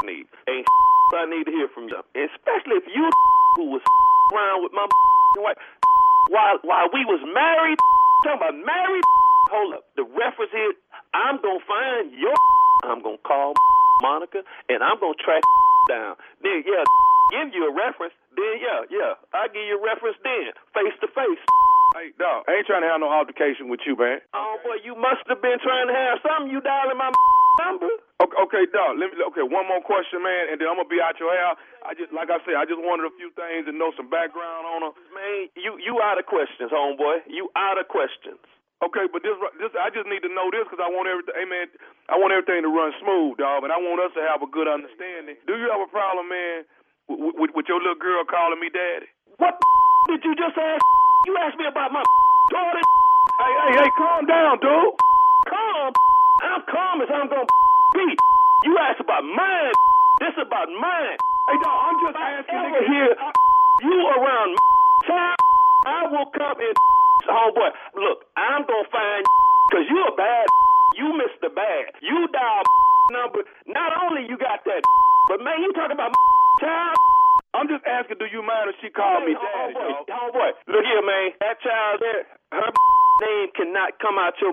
[0.05, 0.27] need.
[0.47, 0.67] Ain't
[1.15, 1.99] I need to hear from you.
[2.13, 3.07] Especially if you
[3.55, 3.81] who was
[4.35, 4.85] around with my
[5.39, 5.57] wife
[6.29, 7.79] while while we was married.
[8.23, 9.05] Talking about married.
[9.51, 9.83] Hold up.
[9.95, 10.75] The reference is
[11.17, 12.37] I'm gonna find your.
[12.85, 13.57] I'm gonna call
[14.05, 15.41] Monica and I'm gonna track
[15.89, 16.13] down.
[16.45, 16.85] Then yeah,
[17.33, 18.13] give you a reference.
[18.37, 20.21] Then yeah, yeah, I give you a reference.
[20.21, 21.41] Then face to face.
[21.97, 24.21] Hey, dog, I ain't trying to have no altercation with you, man.
[24.37, 26.53] Oh boy, you must have been trying to have something.
[26.53, 27.09] You dialing my
[27.65, 27.89] number.
[28.21, 29.01] Okay, okay, dog.
[29.01, 29.17] Let me.
[29.33, 31.57] Okay, one more question, man, and then I'm gonna be out your hair.
[31.81, 34.69] I just, like I said, I just wanted a few things to know some background
[34.69, 34.93] on her.
[35.15, 37.25] Man, you you out of questions, homeboy.
[37.25, 38.43] You out of questions.
[38.77, 41.33] Okay, but this, this, I just need to know this because I want everything.
[41.33, 41.65] Hey, man,
[42.13, 44.69] I want everything to run smooth, dog, and I want us to have a good
[44.69, 45.33] understanding.
[45.49, 46.61] Do you have a problem, man,
[47.09, 49.09] with, with, with your little girl calling me daddy?
[49.41, 49.57] What
[50.13, 50.81] did you just ask?
[51.25, 52.05] You asked me about my
[52.53, 52.83] daughter.
[53.41, 54.93] Hey, hey, hey, calm down, dude.
[55.49, 55.89] Calm.
[56.45, 57.49] I'm calm as I'm gonna
[57.97, 58.07] be.
[58.69, 59.73] You asked about mine.
[60.21, 61.17] This is about mine.
[61.49, 62.61] Hey, dog, I'm just asking.
[62.61, 63.09] Ever hear
[63.89, 64.49] you around
[65.09, 65.41] child?
[65.89, 66.77] I will come and
[67.31, 67.71] homeboy.
[67.95, 69.23] Look, I'm gonna find
[69.69, 70.47] because you a bad.
[70.97, 71.53] You Mr.
[71.53, 71.93] Bad.
[72.01, 72.63] You dial
[73.13, 73.45] number.
[73.69, 74.81] Not only you got that,
[75.29, 76.09] but man, you talking about
[76.57, 76.97] child.
[77.53, 80.33] I'm just asking, do you mind if she called me daddy, homeboy, dog?
[80.33, 81.37] homeboy, look here, man.
[81.41, 82.69] That child there, her
[83.21, 84.49] name cannot come out your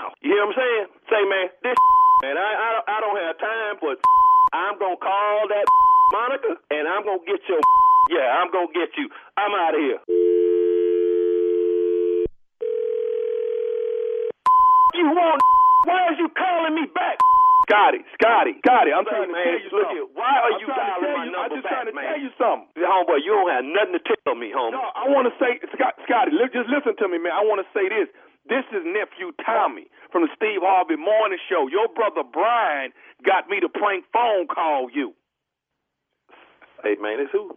[0.00, 0.16] mouth.
[0.24, 0.86] You hear what I'm saying?
[1.12, 1.76] Say, man, this
[2.24, 3.96] man, I I, I don't have time, but
[4.56, 5.66] I'm gonna call that
[6.12, 7.60] Monica, and I'm gonna get your
[8.10, 9.12] yeah, I'm gonna get you.
[9.36, 10.91] I'm out of here.
[14.94, 15.40] You want?
[15.88, 17.18] Why is you calling me back?
[17.70, 19.96] Scotty, Scotty, Scotty, I'm trying to man, tell you look something.
[19.96, 20.08] here.
[20.12, 22.04] Why are I'm you dialing my you, number I'm just back, trying to man?
[22.10, 22.68] tell you something.
[22.76, 24.76] Homeboy, you don't have nothing to tell me, homie.
[24.76, 27.32] No, I want to say, Scott, Scotty, li- just listen to me, man.
[27.32, 28.10] I want to say this.
[28.50, 31.70] This is nephew Tommy from the Steve Harvey Morning Show.
[31.70, 32.90] Your brother Brian
[33.24, 35.14] got me to prank phone call you.
[36.82, 37.56] Hey, man, it's who?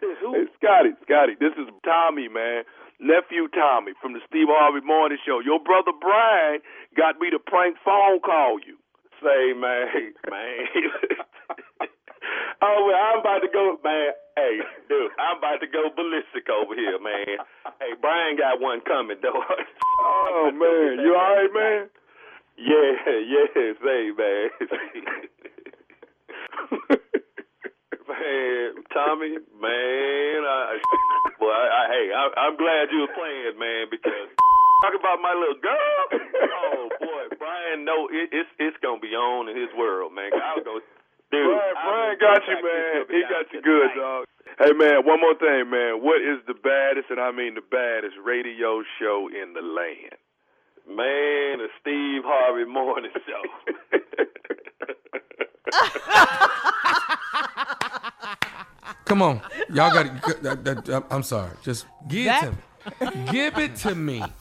[0.00, 0.32] It's who?
[0.32, 2.62] Hey, Scotty, Scotty, this is Tommy, man.
[3.00, 5.40] Nephew Tommy from the Steve Harvey Morning Show.
[5.40, 6.60] Your brother Brian
[6.96, 8.76] got me to prank phone call you.
[9.22, 10.66] Say, man, man.
[12.62, 14.12] oh, well, I'm about to go, man.
[14.36, 17.40] Hey, dude, I'm about to go ballistic over here, man.
[17.80, 19.42] Hey, Brian got one coming, though.
[20.00, 21.88] Oh man, you all right, man?
[22.58, 22.92] Yeah,
[23.24, 23.46] yeah,
[23.80, 24.50] say, man.
[28.08, 30.78] man, Tommy, man, I,
[31.38, 34.30] boy, I, I, hey, I, I'm glad you were playing, man, because
[34.82, 36.02] talking about my little girl.
[36.46, 40.30] Oh boy, Brian, no, it, it's it's gonna be on in his world, man.
[40.34, 40.78] I'll go,
[41.30, 41.46] dude.
[41.50, 43.04] Brian, Brian got you, man.
[43.10, 44.24] He got you good, tonight.
[44.24, 44.24] dog.
[44.58, 46.00] Hey, man, one more thing, man.
[46.00, 50.16] What is the baddest, and I mean the baddest, radio show in the land?
[50.88, 53.42] Man, the Steve Harvey Morning Show.
[59.04, 59.40] Come on,
[59.72, 60.06] y'all got.
[60.06, 61.04] it.
[61.10, 61.50] I'm sorry.
[61.62, 63.26] Just give it to me.
[63.32, 64.24] Give it to me.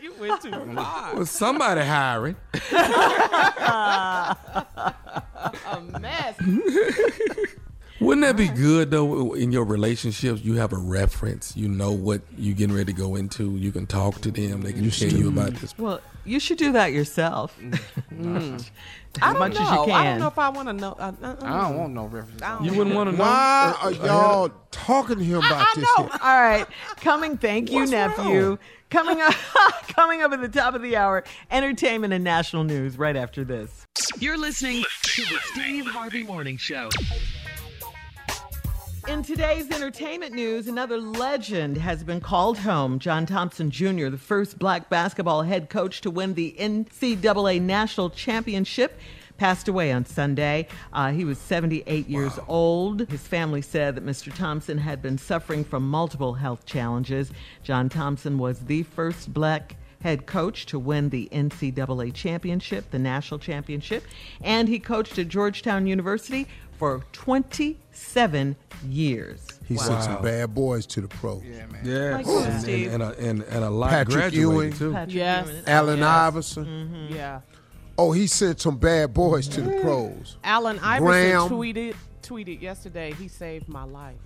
[0.00, 1.14] You went too far.
[1.16, 2.36] Was somebody hiring?
[2.72, 4.36] A
[6.00, 6.36] mess.
[8.00, 9.34] Wouldn't that be good though?
[9.34, 11.56] In your relationships, you have a reference.
[11.56, 13.56] You know what you're getting ready to go into.
[13.56, 14.62] You can talk to them.
[14.62, 15.76] They can you tell you about this.
[15.78, 17.56] Well, you should do that yourself.
[17.60, 17.80] Mm.
[18.14, 18.70] Mm.
[19.22, 19.60] I as much know.
[19.62, 19.90] as you can.
[19.92, 20.96] I don't know if I want to know.
[20.98, 22.64] I, I, I don't want no reference.
[22.64, 23.22] You wouldn't want to know.
[23.22, 25.84] Why are y'all talking to him about I this?
[25.84, 26.04] know.
[26.04, 26.18] here?
[26.20, 27.36] All right, coming.
[27.38, 28.48] Thank you, What's nephew.
[28.48, 28.58] wrong?
[28.90, 29.34] Coming up,
[29.88, 32.98] coming up at the top of the hour, entertainment and national news.
[32.98, 33.84] Right after this.
[34.18, 36.88] You're listening to the Steve Harvey Morning Show.
[39.06, 42.98] In today's entertainment news, another legend has been called home.
[42.98, 48.98] John Thompson Jr., the first black basketball head coach to win the NCAA National Championship,
[49.36, 50.68] passed away on Sunday.
[50.90, 53.06] Uh, he was 78 years old.
[53.10, 54.34] His family said that Mr.
[54.34, 57.30] Thompson had been suffering from multiple health challenges.
[57.62, 63.40] John Thompson was the first black head coach to win the NCAA championship, the national
[63.40, 64.04] championship,
[64.42, 66.46] and he coached at Georgetown University
[66.84, 69.46] for 27 years.
[69.66, 71.42] He sent some bad boys to the pros.
[71.42, 71.80] Yeah, man.
[71.84, 74.72] Yeah, Like who, and, and, and, a, and, and a lot Patrick graduated Ewing.
[74.74, 74.92] too.
[74.92, 75.48] Patrick Yes.
[75.48, 75.62] Ewing.
[75.66, 76.06] Allen Yes.
[76.06, 77.08] Iverson.
[77.10, 77.40] Yeah.
[77.96, 80.36] Oh, he sent some bad boys to the pros.
[80.44, 81.48] Allen Iverson Graham.
[81.48, 83.12] tweeted tweeted yesterday.
[83.12, 84.16] He saved my life.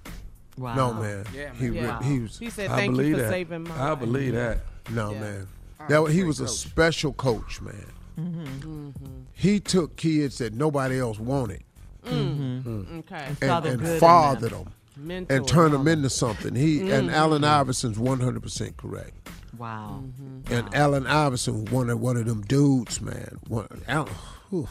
[0.57, 0.75] Wow.
[0.75, 1.25] No man.
[1.35, 1.73] Yeah, He, man.
[1.75, 2.03] re- Yeah.
[2.03, 3.31] he was He said, I "Thank believe you for that.
[3.31, 4.59] saving my I life." I believe that.
[4.91, 5.21] no Yeah.
[5.21, 5.47] man.
[5.89, 7.87] That he was a special coach, man.
[8.19, 8.91] Mm-hmm.
[9.33, 11.63] He took kids that nobody else wanted
[12.09, 12.69] Mm-hmm.
[12.69, 12.85] Mm.
[12.87, 12.99] Mm.
[13.01, 13.25] Okay.
[13.27, 14.73] and, Saw the and good fathered them.
[14.97, 15.27] them.
[15.31, 16.55] And turn them into something.
[16.55, 17.15] He and mm-hmm.
[17.15, 19.13] Allen Iverson's one hundred percent correct.
[19.57, 20.03] Wow.
[20.05, 20.53] Mm-hmm.
[20.55, 23.39] And Allen Iverson, one of one of them dudes, man.
[23.49, 24.13] One, Allen,
[24.51, 24.69] whew,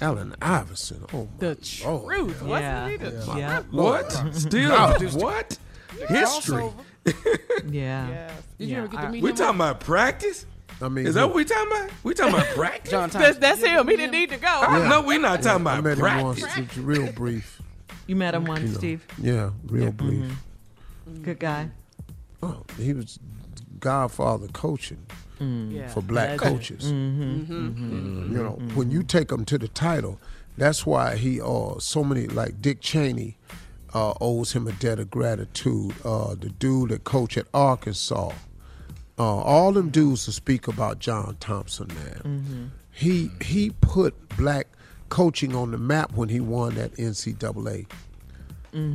[0.00, 1.04] Allen Iverson.
[1.12, 1.46] Oh my The
[1.84, 2.08] Lord.
[2.08, 2.88] truth, wasn't Yeah.
[2.88, 2.96] he?
[2.96, 3.36] The truth?
[3.36, 3.62] Yeah.
[3.70, 4.12] What?
[4.34, 5.14] Still God.
[5.14, 5.58] what?
[6.08, 6.70] History.
[7.70, 8.08] Yeah.
[8.08, 8.32] Yes.
[8.58, 9.36] Did you Yeah, ever get to meet We him?
[9.36, 10.46] talking about practice?
[10.82, 11.90] I mean, Is that what we talking about?
[12.02, 12.90] We talking about practice?
[12.90, 13.40] John That's, Thompson.
[13.40, 13.88] that's him.
[13.88, 14.86] He didn't need to go.
[14.88, 16.40] No, we not talking I about met him once.
[16.40, 16.64] practice.
[16.64, 17.60] It's real brief.
[18.06, 18.74] You met him once, You know.
[18.78, 19.06] Steve.
[19.20, 20.24] Yeah, real brief.
[21.08, 21.22] Mm-hmm.
[21.22, 21.70] Good guy.
[22.42, 23.18] Oh, he was
[23.78, 25.04] Godfather coaching
[25.38, 25.88] Yeah.
[25.88, 26.40] for black Legend.
[26.58, 26.90] coaches.
[26.90, 30.18] You know, when you take them to the title,
[30.56, 33.36] that's why he uh so many like Dick Cheney
[33.94, 35.94] uh, owes him a debt of gratitude.
[36.04, 38.30] Uh, the dude that coached at Arkansas,
[39.20, 42.72] uh, all them dudes to speak about John Thompson, man.
[42.90, 44.66] He he put black
[45.10, 47.86] coaching on the map when he won that NCAA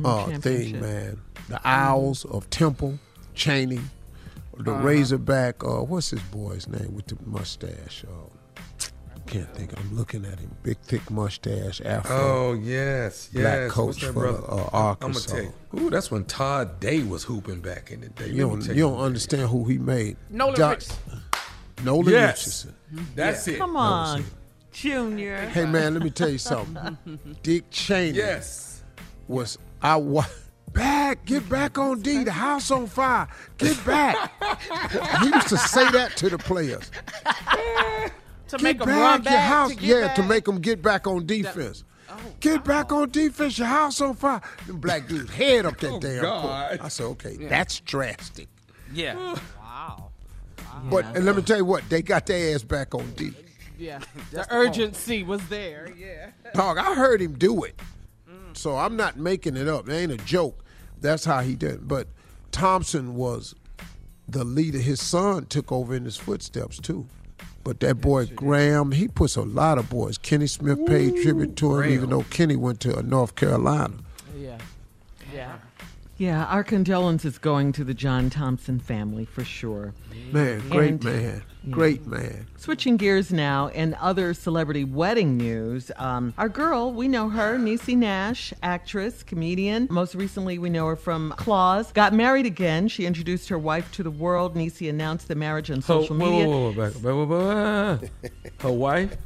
[0.04, 1.20] uh, thing, man.
[1.48, 2.98] The Owls of Temple,
[3.34, 3.80] Cheney,
[4.58, 5.62] the Razorback.
[5.62, 8.04] Uh, what's his boy's name with the mustache?
[8.04, 8.28] Uh,
[9.26, 9.78] can't think.
[9.78, 10.50] I'm looking at him.
[10.62, 12.16] Big, thick mustache, afro.
[12.16, 13.42] Oh yes, yes.
[13.42, 14.38] Black What's coach that for, brother?
[14.48, 15.32] uh, I'm gonna Arkansas.
[15.34, 15.52] tell you.
[15.80, 18.28] Ooh, that's when Todd Day was hooping back in the day.
[18.28, 20.16] you Let don't, you don't understand who he made.
[20.30, 21.22] Nolan Doc- Richardson.
[21.84, 22.38] Nolan Yes.
[22.38, 22.74] Richardson.
[23.14, 23.58] That's it.
[23.58, 24.24] Come on,
[24.72, 25.36] Junior.
[25.48, 26.96] Hey man, let me tell you something.
[27.42, 28.82] Dick Cheney Yes.
[29.28, 30.24] was I wa-
[30.72, 32.24] back, get back on D.
[32.24, 33.28] The house on fire.
[33.58, 34.32] Get back.
[35.20, 36.90] he used to say that to the players.
[38.48, 39.70] To Get make him back, run your house.
[39.70, 40.16] to get yeah, back.
[40.16, 41.84] to make them get back on defense.
[42.08, 43.58] Oh, get back on defense.
[43.58, 44.40] Your house on fire.
[44.66, 46.68] Them black dudes head up that oh, damn God.
[46.68, 46.80] court.
[46.84, 48.48] I said, okay, that's drastic.
[48.92, 49.36] Yeah.
[49.60, 50.10] Wow.
[50.90, 53.32] But and let me tell you what, they got their ass back on D.
[53.78, 54.00] Yeah.
[54.30, 55.92] the urgency was there.
[55.96, 56.30] Yeah.
[56.54, 57.80] Dog, I heard him do it.
[58.30, 58.56] Mm.
[58.56, 59.88] So I'm not making it up.
[59.88, 60.64] It ain't a joke.
[61.00, 61.88] That's how he did it.
[61.88, 62.08] But
[62.52, 63.54] Thompson was
[64.28, 64.78] the leader.
[64.78, 67.06] His son took over in his footsteps too.
[67.66, 70.18] But that boy Graham, he puts a lot of boys.
[70.18, 73.94] Kenny Smith paid tribute to him, even though Kenny went to uh, North Carolina.
[74.38, 74.58] Yeah.
[75.34, 75.56] Yeah.
[76.16, 79.94] Yeah, our condolences going to the John Thompson family for sure.
[80.30, 81.42] Man, great And- man.
[81.70, 82.46] Great man.
[82.56, 87.96] Switching gears now, in other celebrity wedding news, um, our girl, we know her, Niecy
[87.96, 89.88] Nash, actress, comedian.
[89.90, 91.90] Most recently, we know her from Claws.
[91.92, 92.86] Got married again.
[92.88, 94.54] She introduced her wife to the world.
[94.54, 96.46] Niecy announced the marriage on Oh, social whoa, media.
[96.48, 98.30] whoa, whoa, back, back, whoa, whoa, whoa.
[98.60, 99.16] Her wife?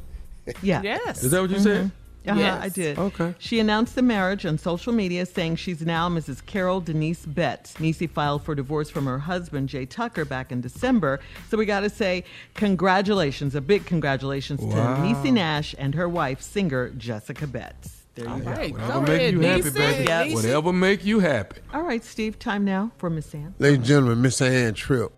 [0.63, 0.81] Yeah.
[0.81, 1.23] Yes.
[1.23, 1.91] Is that what you said?
[2.27, 2.63] Uh-huh, Yes.
[2.63, 2.99] I did.
[2.99, 3.33] Okay.
[3.39, 6.45] She announced the marriage on social media, saying she's now Mrs.
[6.45, 7.73] Carol Denise Betts.
[7.75, 11.19] Niecy filed for divorce from her husband, Jay Tucker, back in December.
[11.49, 14.95] So we got to say, congratulations, a big congratulations Wow.
[14.97, 17.97] to Niecy Nash and her wife, singer Jessica Betts.
[18.15, 18.51] There you go.
[18.51, 18.71] Right.
[18.73, 19.73] Whatever Go make ahead, you happy, Niecy.
[19.73, 20.07] baby.
[20.09, 20.35] Niecy.
[20.35, 21.57] Whatever make you happy.
[21.73, 23.55] All right, Steve, time now for Miss Ann.
[23.57, 25.11] Ladies and gentlemen, Miss Ann Tripp.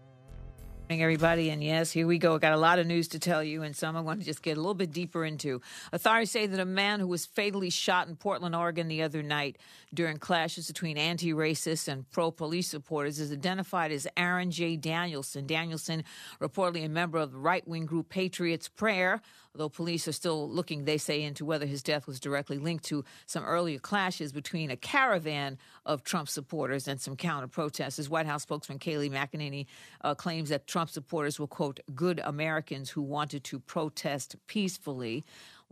[0.90, 1.50] Morning, everybody.
[1.50, 2.36] And yes, here we go.
[2.36, 4.42] I got a lot of news to tell you, and some I want to just
[4.42, 5.62] get a little bit deeper into.
[5.94, 9.58] Authorities say that a man who was fatally shot in Portland, Oregon, the other night
[9.94, 14.76] during clashes between anti-racist and pro-police supporters is identified as Aaron J.
[14.76, 15.48] Danielson.
[15.48, 16.04] Danielson,
[16.42, 19.22] reportedly a member of the right-wing group Patriots Prayer.
[19.56, 23.06] Although police are still looking, they say, into whether his death was directly linked to
[23.28, 28.10] some earlier clashes between a caravan of Trump supporters and some counter protesters.
[28.10, 29.68] White House spokesman Kayleigh McEnany
[30.02, 35.24] uh, claims that Trump supporters were, quote, good Americans who wanted to protest peacefully.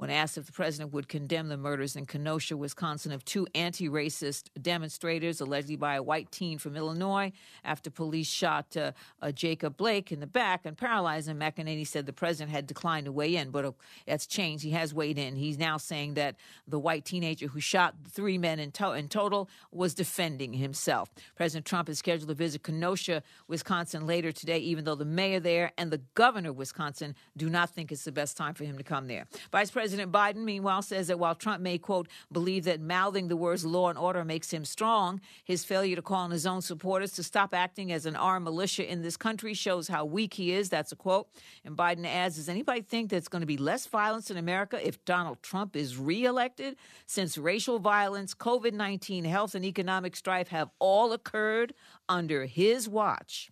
[0.01, 3.87] When asked if the president would condemn the murders in Kenosha, Wisconsin, of two anti
[3.87, 7.31] racist demonstrators, allegedly by a white teen from Illinois,
[7.63, 12.07] after police shot uh, uh, Jacob Blake in the back and paralyzed him, McEnany said
[12.07, 13.73] the president had declined to weigh in, but uh,
[14.07, 14.63] that's changed.
[14.63, 15.35] He has weighed in.
[15.35, 16.35] He's now saying that
[16.67, 21.11] the white teenager who shot three men in, to- in total was defending himself.
[21.35, 25.73] President Trump is scheduled to visit Kenosha, Wisconsin later today, even though the mayor there
[25.77, 28.83] and the governor of Wisconsin do not think it's the best time for him to
[28.83, 29.27] come there.
[29.51, 33.65] Vice President Biden, meanwhile, says that while Trump may, quote, believe that mouthing the words
[33.65, 37.23] law and order makes him strong, his failure to call on his own supporters to
[37.23, 40.69] stop acting as an armed militia in this country shows how weak he is.
[40.69, 41.27] That's a quote.
[41.65, 45.03] And Biden adds, does anybody think there's going to be less violence in America if
[45.05, 46.75] Donald Trump is reelected?
[47.05, 51.73] Since racial violence, COVID 19, health, and economic strife have all occurred
[52.07, 53.51] under his watch.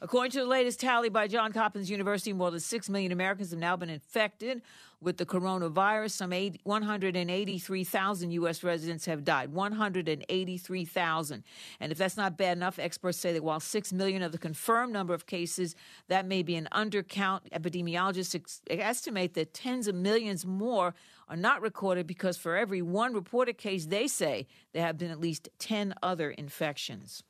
[0.00, 3.58] According to the latest tally by Johns Hopkins University, more than 6 million Americans have
[3.58, 4.62] now been infected
[5.00, 6.10] with the coronavirus.
[6.12, 8.62] Some 80, 183,000 U.S.
[8.62, 9.52] residents have died.
[9.52, 11.44] 183,000.
[11.80, 14.92] And if that's not bad enough, experts say that while 6 million of the confirmed
[14.92, 15.74] number of cases,
[16.08, 17.40] that may be an undercount.
[17.52, 20.94] Epidemiologists ex- estimate that tens of millions more
[21.28, 25.20] are not recorded because for every one reported case, they say there have been at
[25.20, 27.22] least 10 other infections.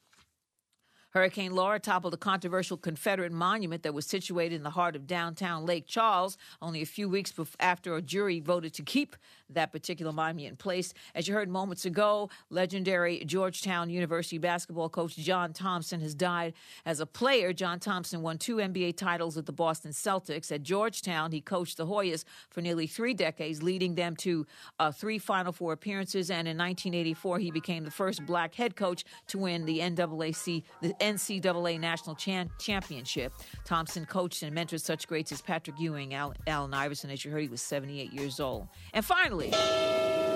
[1.10, 5.66] Hurricane Laura toppled a controversial Confederate monument that was situated in the heart of downtown
[5.66, 9.16] Lake Charles only a few weeks after a jury voted to keep
[9.54, 10.94] that particular monument in place.
[11.14, 16.54] As you heard moments ago, legendary Georgetown University basketball coach John Thompson has died
[16.86, 17.52] as a player.
[17.52, 20.52] John Thompson won two NBA titles with the Boston Celtics.
[20.52, 24.46] At Georgetown, he coached the Hoyas for nearly three decades, leading them to
[24.78, 26.30] uh, three Final Four appearances.
[26.30, 30.94] And in 1984, he became the first black head coach to win the NAAC, the
[31.00, 33.32] NCAA National Chan- Championship.
[33.64, 37.10] Thompson coached and mentored such greats as Patrick Ewing, Al- Allen Iverson.
[37.10, 38.68] As you heard, he was 78 years old.
[38.94, 39.52] And finally,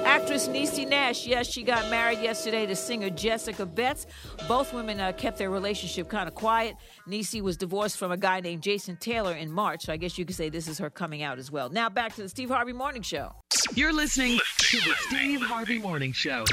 [0.05, 4.07] Actress Niecy Nash, yes, she got married yesterday to singer Jessica Betts.
[4.47, 6.77] Both women uh, kept their relationship kind of quiet.
[7.09, 10.27] Niecy was divorced from a guy named Jason Taylor in March, so I guess you
[10.27, 11.71] could say this is her coming out as well.
[11.71, 13.33] Now back to the Steve Harvey Morning Show.
[13.75, 16.45] You're listening to the Steve Harvey Morning Show.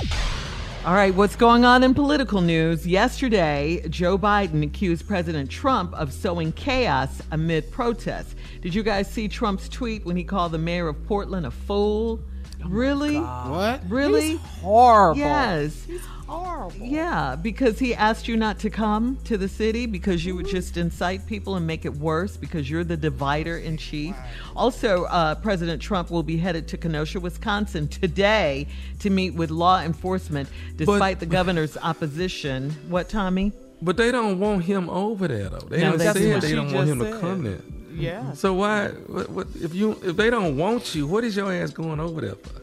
[0.84, 2.88] All right, what's going on in political news?
[2.88, 8.34] Yesterday, Joe Biden accused President Trump of sowing chaos amid protests.
[8.62, 12.20] Did you guys see Trump's tweet when he called the mayor of Portland a fool?
[12.64, 13.20] Oh really?
[13.20, 13.84] What?
[13.88, 14.30] Really?
[14.30, 15.20] He's horrible.
[15.20, 15.84] Yes.
[15.86, 16.86] He's horrible.
[16.86, 20.78] Yeah, because he asked you not to come to the city because you would just
[20.78, 24.16] incite people and make it worse because you're the divider in chief.
[24.56, 28.68] Also, uh, President Trump will be headed to Kenosha, Wisconsin today
[29.00, 32.72] to meet with law enforcement despite the governor's opposition.
[32.90, 33.52] What, Tommy?
[33.82, 35.60] But they don't want him over there though.
[35.68, 37.62] They No, don't said they don't want him to come there.
[37.94, 38.34] Yeah.
[38.34, 38.90] So why?
[38.90, 42.22] What, what, if you if they don't want you, what is your ass going over
[42.22, 42.61] there for?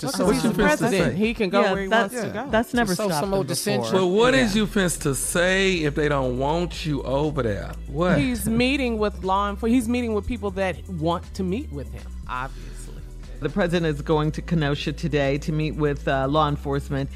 [0.00, 1.12] Just Because what he's you the finna president.
[1.12, 1.14] say?
[1.18, 2.50] He can go Yeah, where he that's- wants to go.
[2.50, 3.54] That's never sow stopped some him old before.
[3.54, 3.92] dissension.
[3.92, 4.62] But what is Yeah.
[4.62, 7.72] you finna to say if they don't want you over there?
[7.86, 8.18] What?
[8.18, 9.74] He's meeting with law enforcement.
[9.74, 12.94] He's meeting with people that want to meet with him, obviously.
[13.40, 17.10] The president is going to Kenosha today to meet with uh, law enforcement,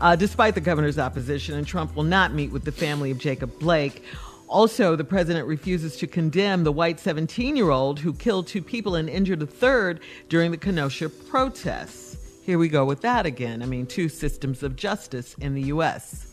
[0.00, 3.58] uh, despite the governor's opposition, and Trump will not meet with the family of Jacob
[3.58, 4.02] Blake.
[4.48, 8.94] Also, the president refuses to condemn the white 17 year old who killed two people
[8.96, 12.09] and injured a third during the Kenosha protests.
[12.42, 13.62] Here we go with that again.
[13.62, 16.26] I mean, two systems of justice in the U.S.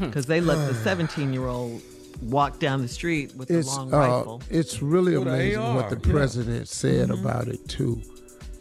[0.00, 1.82] Because they let the 17 year old
[2.22, 4.42] walk down the street with the it's long uh, rifle.
[4.50, 6.12] it's really With amazing what AR, the yeah.
[6.12, 8.00] president said about it too.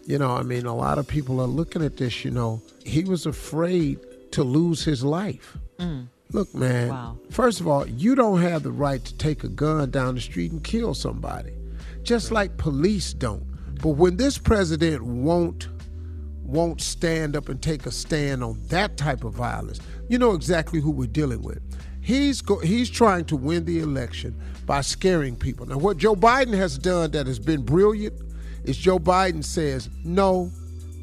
[0.06, 2.24] You know, I mean, a lot of people are looking at this.
[2.24, 4.00] You know, he was afraid
[4.32, 5.58] to lose his life.
[6.32, 6.90] Look, man.
[6.90, 7.18] Wow.
[7.30, 10.52] First of all, you don't have the right to take a gun down the street
[10.52, 11.54] and kill somebody,
[12.04, 13.46] just like police don't.
[13.82, 15.68] But when this president won't
[16.48, 20.80] won't stand up and take a stand on that type of violence, you know exactly
[20.80, 21.62] who we're dealing with.
[22.02, 24.34] He's go, he's trying to win the election
[24.66, 25.66] by scaring people.
[25.66, 28.16] Now, what Joe Biden has done that has been brilliant
[28.64, 30.52] is Joe Biden says, "No,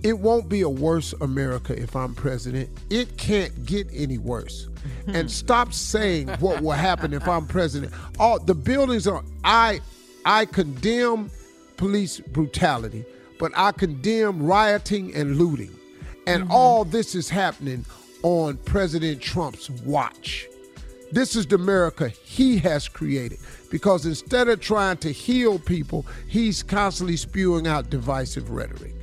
[0.03, 2.71] it won't be a worse America if I'm president.
[2.89, 4.69] It can't get any worse."
[5.07, 7.93] and stop saying what will happen if I'm president.
[8.19, 9.81] All the buildings are I
[10.25, 11.31] I condemn
[11.77, 13.05] police brutality,
[13.39, 15.75] but I condemn rioting and looting.
[16.27, 17.85] And all this is happening
[18.23, 20.47] on President Trump's watch.
[21.13, 23.39] This is the America he has created
[23.71, 28.95] because instead of trying to heal people, he's constantly spewing out divisive rhetoric.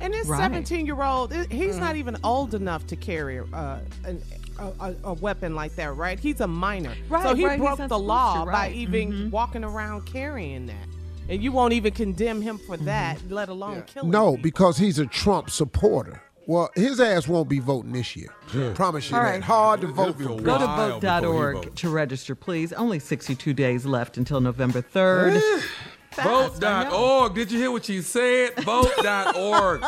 [0.00, 0.40] And this Right.
[0.40, 4.22] 17 year old, he's not even old enough to carry uh, an,
[4.58, 6.18] a, a, a weapon like that, right?
[6.18, 6.94] He's a minor.
[7.08, 8.74] Right, so he right, broke the law to, by right.
[8.74, 9.30] even Mhm.
[9.30, 10.88] walking around carrying that.
[11.28, 12.86] And you won't even condemn him for mm-hmm.
[12.86, 14.42] that, let alone killing No, people.
[14.42, 16.22] because he's a Trump supporter.
[16.46, 18.28] Well, his ass won't be voting this year.
[18.74, 19.30] Promise you All that.
[19.30, 19.42] right.
[19.42, 20.24] Hard to vote for.
[20.24, 22.72] Go to While before he vote.org to register, please.
[22.72, 25.36] Only 62 days left until November 3rd.
[25.36, 25.62] Eh.
[26.10, 26.90] Fast, I know.
[26.90, 27.34] Vote.org.
[27.34, 28.54] Did you hear what she said?
[28.62, 29.80] Vote.org.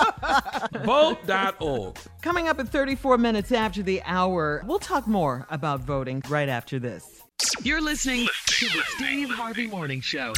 [0.85, 1.97] Vote.org.
[2.23, 6.79] Coming up at 34 minutes after the hour, we'll talk more about voting right after
[6.79, 7.23] this.
[7.63, 10.33] You're listening to the Steve Harvey Morning Show.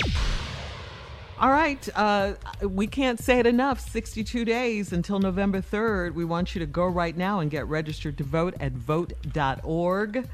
[1.41, 3.79] All right, uh, we can't say it enough.
[3.79, 6.15] 62 days until November 3rd.
[6.15, 10.29] We want you to go right now and get registered to vote at vote.org.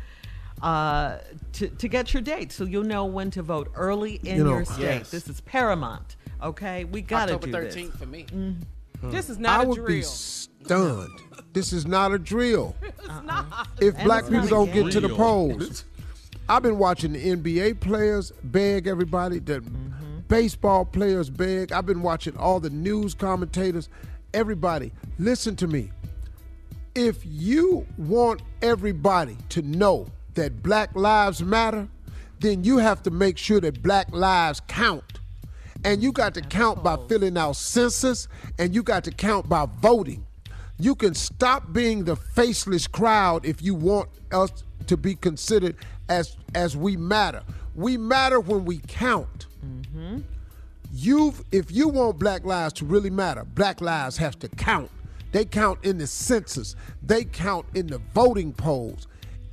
[0.62, 1.18] Uh,
[1.52, 4.50] to, to get your date so you'll know when to vote early in You know,
[4.50, 4.80] your state.
[4.80, 5.10] Yes.
[5.10, 6.16] This is paramount.
[6.42, 7.54] Okay, we gotta do this.
[7.54, 8.26] October do 13th for me.
[9.02, 9.88] This is not I a would drill.
[9.88, 11.20] be stunned.
[11.52, 12.74] This is not a drill.
[12.82, 13.68] it's not.
[13.78, 15.84] If And black people don't get to the polls,
[16.48, 19.62] I've been watching the NBA players beg everybody, the
[20.28, 21.72] baseball players beg.
[21.72, 23.88] I've been watching all the news commentators.
[24.32, 25.90] Everybody, listen to me.
[26.94, 31.88] If you want everybody to know that Black Lives Matter,
[32.40, 35.20] then you have to make sure that Black lives count.
[35.84, 39.66] And you got to count by filling out census, and you got to count by
[39.80, 40.26] voting.
[40.78, 44.50] You can stop being the faceless crowd if you want us
[44.86, 45.76] to be considered
[46.08, 47.42] as as we matter.
[47.74, 49.46] We matter when we count.
[49.64, 50.20] Mm-hmm.
[50.92, 54.90] You've if you want black lives to really matter, black lives have to count.
[55.32, 56.76] They count in the census.
[57.02, 59.08] They count in the voting polls.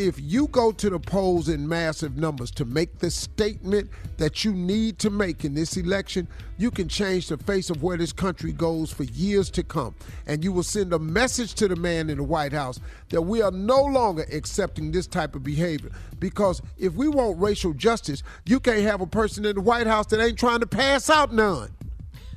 [0.07, 3.87] If you go to the polls in massive numbers to make the statement
[4.17, 6.27] that you need to make in this election,
[6.57, 9.93] you can change the face of where this country goes for years to come.
[10.25, 12.79] And you will send a message to the man in the White House
[13.09, 15.91] that we are no longer accepting this type of behavior.
[16.19, 20.07] Because if we want racial justice, you can't have a person in the White House
[20.07, 21.69] that ain't trying to pass out none.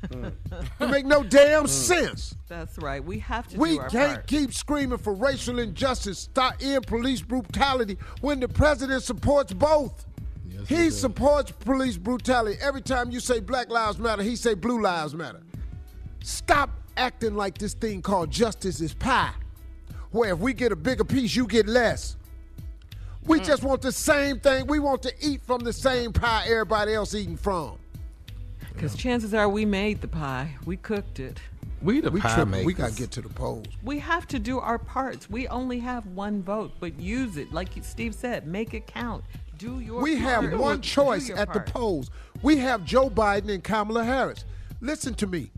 [0.09, 0.33] Mm.
[0.79, 1.69] it make no damn mm.
[1.69, 2.35] sense.
[2.47, 3.03] That's right.
[3.03, 4.27] We have to We do our can't part.
[4.27, 10.05] keep screaming for racial injustice, stop end police brutality when the president supports both.
[10.67, 12.57] he supports police brutality.
[12.61, 15.41] Every time you say Black Lives Matter, he say Blue Lives Matter.
[16.23, 19.33] Stop acting like this thing called justice is pie,
[20.11, 22.15] where if we get a bigger piece, you get less.
[23.25, 23.45] We mm.
[23.45, 24.67] just want the same thing.
[24.67, 27.77] We want to eat from the same pie everybody else eating from.
[28.75, 30.49] Because chances are we made the pie.
[30.65, 31.39] We cooked it.
[31.81, 32.51] We the We pie tripping.
[32.51, 32.65] makers.
[32.65, 33.67] We got to get to the polls.
[33.83, 35.29] We have to do our parts.
[35.29, 37.53] We only have one vote, but use it.
[37.53, 39.23] Like Steve said, make it count.
[39.57, 40.51] Do your We part.
[40.51, 42.09] have one choice your at the polls.
[42.41, 44.43] We have Joe Biden and Kamala Harris.
[44.81, 45.51] Listen to me.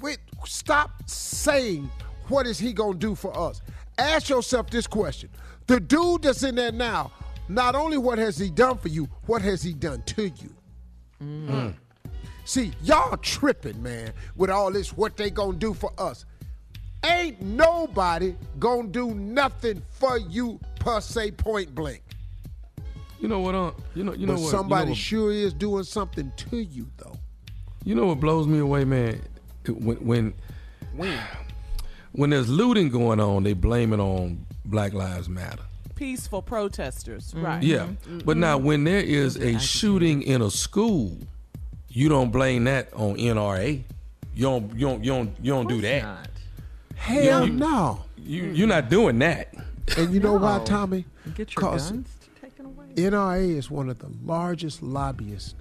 [0.00, 1.90] Wait, stop saying
[2.28, 3.62] what is he gonna do for us.
[3.98, 5.30] Ask yourself this question:
[5.66, 7.12] The dude that's in there now,
[7.48, 10.54] not only what has he done for you, what has he done to you?
[11.22, 11.68] Mm-hmm.
[12.46, 16.24] See, y'all tripping, man, with all this what they gonna do for us.
[17.04, 22.02] Ain't nobody gonna do nothing for you per se point blank.
[23.20, 23.56] You know what?
[23.56, 24.14] Uh, you know.
[24.14, 24.50] You know but what?
[24.52, 27.16] somebody you know what, sure is doing something to you, though.
[27.84, 29.20] You know what blows me away, man?
[29.66, 30.34] When when
[30.94, 31.18] When?
[32.12, 35.64] when there's looting going on, they blame it on Black Lives Matter.
[35.96, 37.62] Peaceful protesters, right?
[37.62, 37.88] Yeah,
[38.24, 41.16] but now when there is a shooting in a school,
[41.96, 43.82] you don't blame that on NRA.
[44.34, 44.74] You don't.
[44.74, 45.04] You don't.
[45.04, 45.30] You don't.
[45.40, 46.02] You don't do that.
[46.02, 46.28] Not.
[46.94, 48.02] Hell you- no.
[48.18, 49.54] You you're not doing that.
[49.96, 51.06] And you know why, Tommy?
[51.34, 52.08] Get your 'Cause guns
[52.42, 52.86] taken away.
[52.96, 55.54] NRA is one of the largest lobbyists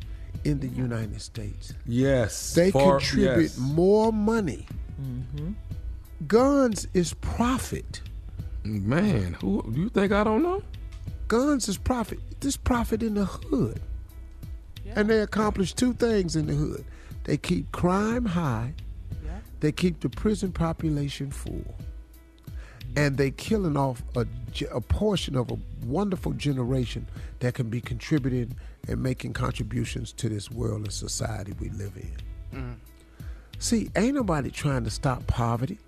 [0.43, 1.73] in the United States.
[1.85, 2.53] Yes.
[2.53, 3.57] They far- contribute yes.
[3.57, 4.65] more money.
[5.01, 5.51] Mm-hmm.
[6.27, 8.01] Guns is profit.
[8.63, 10.63] Man, who do you think I don't know?
[11.27, 12.19] Guns is profit.
[12.41, 13.79] This profit in the hood.
[14.95, 16.85] And they accomplish two things in the hood.
[17.23, 18.73] They keep crime high.
[19.23, 19.39] Yeah.
[19.59, 21.75] They keep the prison population full.
[22.95, 24.25] And they killing off a,
[24.71, 27.07] a portion of a wonderful generation
[27.39, 28.55] that can be contributing
[28.87, 32.59] and making contributions to this world and society we live in.
[32.59, 32.75] Mm.
[33.59, 35.79] See, ain't nobody trying to stop poverty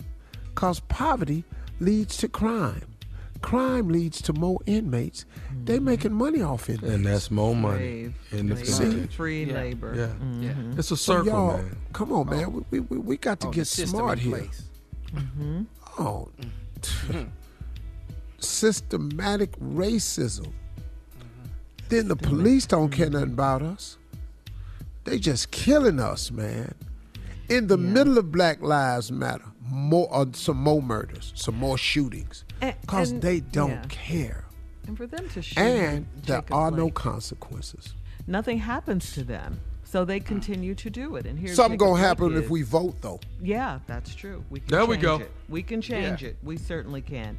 [0.50, 1.44] because poverty
[1.80, 2.97] leads to crime.
[3.42, 5.26] Crime leads to more inmates.
[5.66, 9.08] They making money off it, And that's more money Slave in the labor, penitentiary.
[9.08, 9.54] free Yeah.
[9.54, 9.94] labor.
[9.96, 10.08] Yeah.
[10.26, 10.80] Mhm.
[10.80, 11.78] It's a So circle, y'all, man.
[11.94, 12.66] come on, man.
[12.72, 14.38] We, we, we got to Oh, get smart in here.
[14.38, 14.64] place.
[16.00, 16.30] Oh,
[18.40, 20.52] systematic racism.
[21.90, 23.98] Then the police don't care nothing about us.
[25.06, 26.74] They just killing us, man.
[27.50, 32.44] In the middle of Black Lives Matter, more uh, some more murders, some more shootings,
[32.47, 33.86] A- because they don't yeah.
[33.90, 34.46] care,
[34.88, 37.94] And for them to shoot and there Jacob are no consequences.
[38.26, 41.26] nothing happens to them, so they continue to do it.
[41.26, 43.20] And here Something Jacob gonna Blake happen if we vote, though.
[43.42, 44.44] Yeah, that's true.
[44.50, 45.18] We can There we go.
[45.20, 45.32] It.
[45.50, 46.30] We can change Yeah.
[46.30, 46.38] it.
[46.44, 47.38] We certainly can.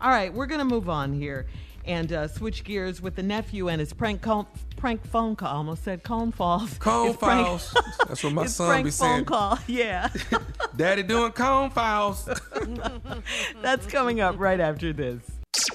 [0.00, 1.46] All right, we're going to move on here
[1.84, 4.46] and uh, switch gears with the nephew and his prank call,
[4.78, 5.48] prank phone call.
[5.48, 6.78] I almost said cone falls.
[6.78, 7.76] Cone His prank- files.
[8.08, 9.58] That's what my his son prank be phone call.
[9.66, 10.08] Yeah,
[10.76, 12.28] Daddy doing cone files.
[13.62, 15.22] that's coming up right after this.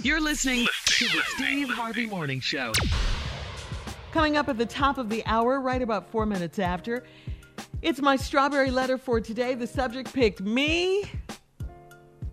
[0.01, 2.71] You're listening to the Steve Harvey Morning Show.
[4.11, 7.03] Coming up at the top of the hour, right about four minutes after,
[7.81, 9.55] it's my strawberry letter for today.
[9.55, 11.03] The subject picked me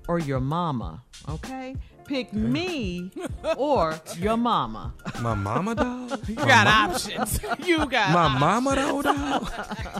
[0.08, 1.74] or your mama, okay?
[2.10, 3.12] Pick me
[3.56, 4.92] or your mama.
[5.20, 6.28] My mama dog.
[6.28, 7.38] You got options.
[7.64, 8.40] You got My options.
[8.40, 9.04] mama dog.
[9.04, 9.52] dog.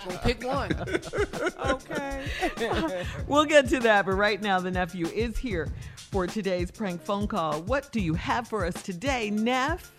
[0.08, 0.72] Well, pick one.
[1.66, 2.26] Okay.
[3.28, 7.28] We'll get to that, but right now the nephew is here for today's prank phone
[7.28, 7.62] call.
[7.62, 9.92] What do you have for us today, Neff?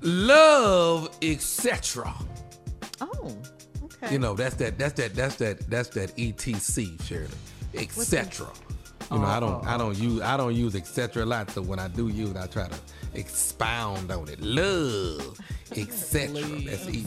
[0.00, 2.12] Love, etc.
[3.00, 3.36] Oh,
[3.84, 4.12] okay.
[4.12, 4.76] You know, that's that.
[4.76, 5.14] That's that.
[5.14, 5.70] That's that.
[5.70, 6.16] That's that.
[6.16, 7.38] ETC, Sheridan,
[7.74, 8.48] etc.
[9.10, 9.66] You know, I don't.
[9.66, 10.20] I don't use.
[10.20, 11.24] I don't use etc.
[11.24, 11.50] a lot.
[11.50, 12.78] So when I do use, it, I try to
[13.14, 14.40] expound on it.
[14.40, 15.38] Love,
[15.72, 16.40] etc.
[16.40, 17.04] That's e,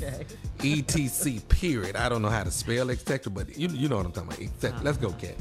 [0.60, 1.48] ETC.
[1.50, 1.96] Period.
[1.96, 3.32] I don't know how to spell etc.
[3.32, 4.42] But you you know what I'm talking about.
[4.42, 4.80] Etc.
[4.84, 5.36] Let's go, cat.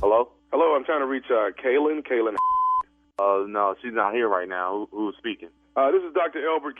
[0.00, 0.28] Hello?
[0.52, 2.06] Hello, I'm trying to reach uh, Kaylin.
[2.06, 2.36] Kaylin.
[3.18, 4.88] Uh, no, she's not here right now.
[4.90, 5.48] Who, who's speaking?
[5.76, 6.46] Uh, this is Dr.
[6.46, 6.76] Elbert.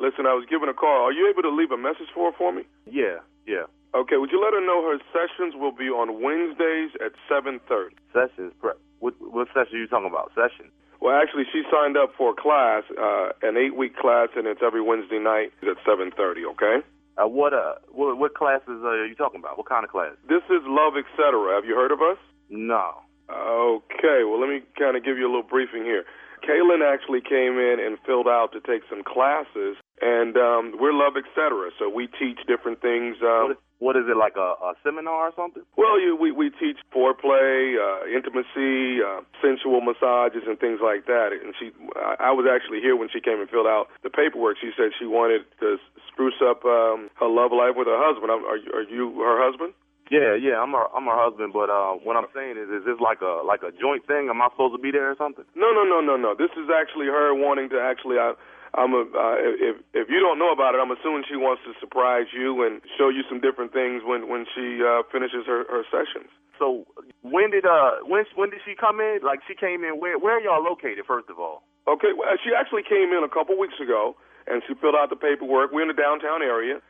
[0.00, 1.08] Listen, I was given a call.
[1.08, 2.62] Are you able to leave a message for for me?
[2.86, 3.64] Yeah, yeah.
[3.94, 7.96] Okay, would you let her know her sessions will be on Wednesdays at 7.30?
[8.12, 8.52] Sessions.
[9.00, 10.32] What, what session are you talking about?
[10.34, 10.70] Session.
[11.00, 14.82] Well, actually, she signed up for a class, uh, an eight-week class, and it's every
[14.82, 16.84] Wednesday night at 7.30, okay?
[17.16, 19.58] Uh, what uh, what, what classes are you talking about?
[19.58, 20.14] What kind of class?
[20.28, 21.18] This is Love, Etc.
[21.50, 22.18] Have you heard of us?
[22.48, 23.02] No.
[23.28, 26.04] Okay, well, let me kind of give you a little briefing here.
[26.42, 31.14] Kaylin actually came in and filled out to take some classes, and um, we're Love,
[31.16, 31.36] Etc.
[31.78, 33.16] So we teach different things.
[33.22, 35.62] Um, What is, what is it like a, a seminar or something?
[35.76, 41.30] Well, you, we we teach foreplay, uh, intimacy, uh, sensual massages, and things like that.
[41.32, 44.56] And she, I, I was actually here when she came and filled out the paperwork.
[44.60, 45.76] She said she wanted to
[46.10, 48.30] spruce up um, her love life with her husband.
[48.30, 49.74] Are, are, you- are you her husband?
[50.10, 50.56] Yeah, yeah.
[50.60, 53.44] I'm her I'm her husband, but uh, what I'm saying is, is this like a
[53.44, 54.28] like a joint thing?
[54.32, 55.44] Am I supposed to be there or something?
[55.54, 56.32] No, no, no, no, no.
[56.34, 58.16] This is actually her wanting to actually.
[58.16, 58.32] I,
[58.76, 59.04] I'm a.
[59.04, 62.64] Uh, if if you don't know about it, I'm assuming she wants to surprise you
[62.64, 66.32] and show you some different things when when she uh, finishes her her sessions.
[66.58, 66.84] So
[67.22, 69.20] when did uh when when did she come in?
[69.22, 71.62] Like she came in where where are y'all located first of all?
[71.86, 75.16] Okay, well, she actually came in a couple weeks ago and she filled out the
[75.16, 75.72] paperwork.
[75.72, 76.80] We're in the downtown area.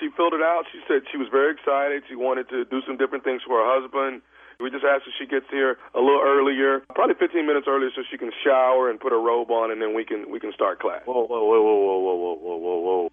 [0.00, 0.64] She filled it out.
[0.72, 2.02] She said she was very excited.
[2.08, 4.22] She wanted to do some different things for her husband.
[4.60, 8.02] We just asked if she gets here a little earlier, probably 15 minutes earlier, so
[8.08, 10.78] she can shower and put her robe on, and then we can we can start
[10.78, 11.02] class.
[11.04, 13.12] Whoa, whoa, whoa, whoa, whoa, whoa, whoa, whoa, whoa, whoa.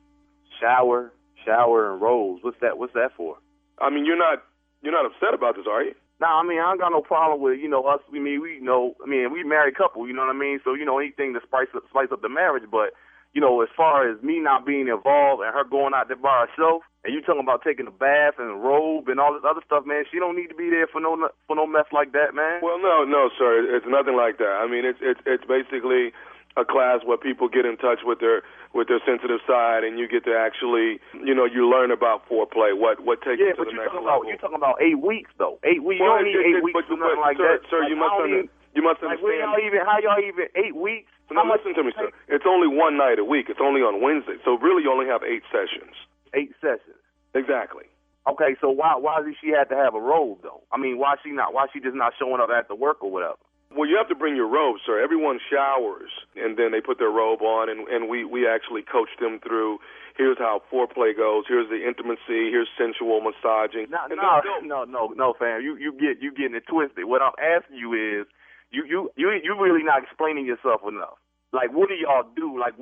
[0.60, 1.12] Shower,
[1.44, 2.44] shower and robes.
[2.44, 2.78] What's that?
[2.78, 3.38] What's that for?
[3.80, 4.44] I mean, you're not
[4.84, 5.96] you're not upset about this, are you?
[6.22, 8.00] Nah, I mean I ain't got no problem with you know us.
[8.12, 8.94] We mean we know.
[9.04, 10.08] I mean we married couple.
[10.08, 10.60] You know what I mean.
[10.64, 12.70] So you know anything to spice up spice up the marriage.
[12.70, 12.94] But
[13.34, 16.46] you know as far as me not being involved and her going out there by
[16.48, 19.62] herself, and you talking about taking a bath and a robe and all this other
[19.66, 20.04] stuff, man.
[20.12, 22.60] She don't need to be there for no for no mess like that, man.
[22.62, 23.64] Well, no, no, sir.
[23.76, 24.60] It's nothing like that.
[24.62, 26.12] I mean, it's it's it's basically
[26.60, 28.44] a class where people get in touch with their
[28.76, 32.76] with their sensitive side, and you get to actually, you know, you learn about foreplay,
[32.76, 34.22] what what takes yeah, you to but the you next talking level.
[34.24, 35.60] about you talking about eight weeks though.
[35.64, 36.04] Eight weeks.
[36.04, 37.70] Well, you don't need it- eight it- weeks but- or nothing but, like sir, that.
[37.72, 39.52] Sir, Like, you must even- you must Like where understand.
[39.52, 39.80] y'all even?
[39.86, 41.12] How y'all even eight weeks?
[41.32, 42.12] No, How much listen to me, sir.
[42.28, 43.48] It's only one night a week.
[43.48, 45.96] It's only on Wednesday, so really you only have eight sessions.
[46.34, 47.00] Eight sessions.
[47.34, 47.86] Exactly.
[48.28, 50.62] Okay, so why why does she have to have a robe though?
[50.72, 51.54] I mean, why she not?
[51.54, 53.40] Why she just not showing up after work or whatever?
[53.72, 55.00] Well, you have to bring your robe, sir.
[55.02, 59.08] Everyone showers, and then they put their robe on, and, and we, we actually coach
[59.22, 59.80] them through.
[60.18, 61.46] Here's how foreplay goes.
[61.48, 62.52] Here's the intimacy.
[62.52, 63.88] Here's sensual massaging.
[63.90, 65.62] No, no, no, no, no, fam.
[65.64, 67.06] You you get you getting it twisted.
[67.06, 68.28] What I'm asking you is,
[68.72, 71.20] you you you you really not explaining yourself enough.
[71.54, 72.56] Like, what do y'all do?
[72.56, 72.74] Like,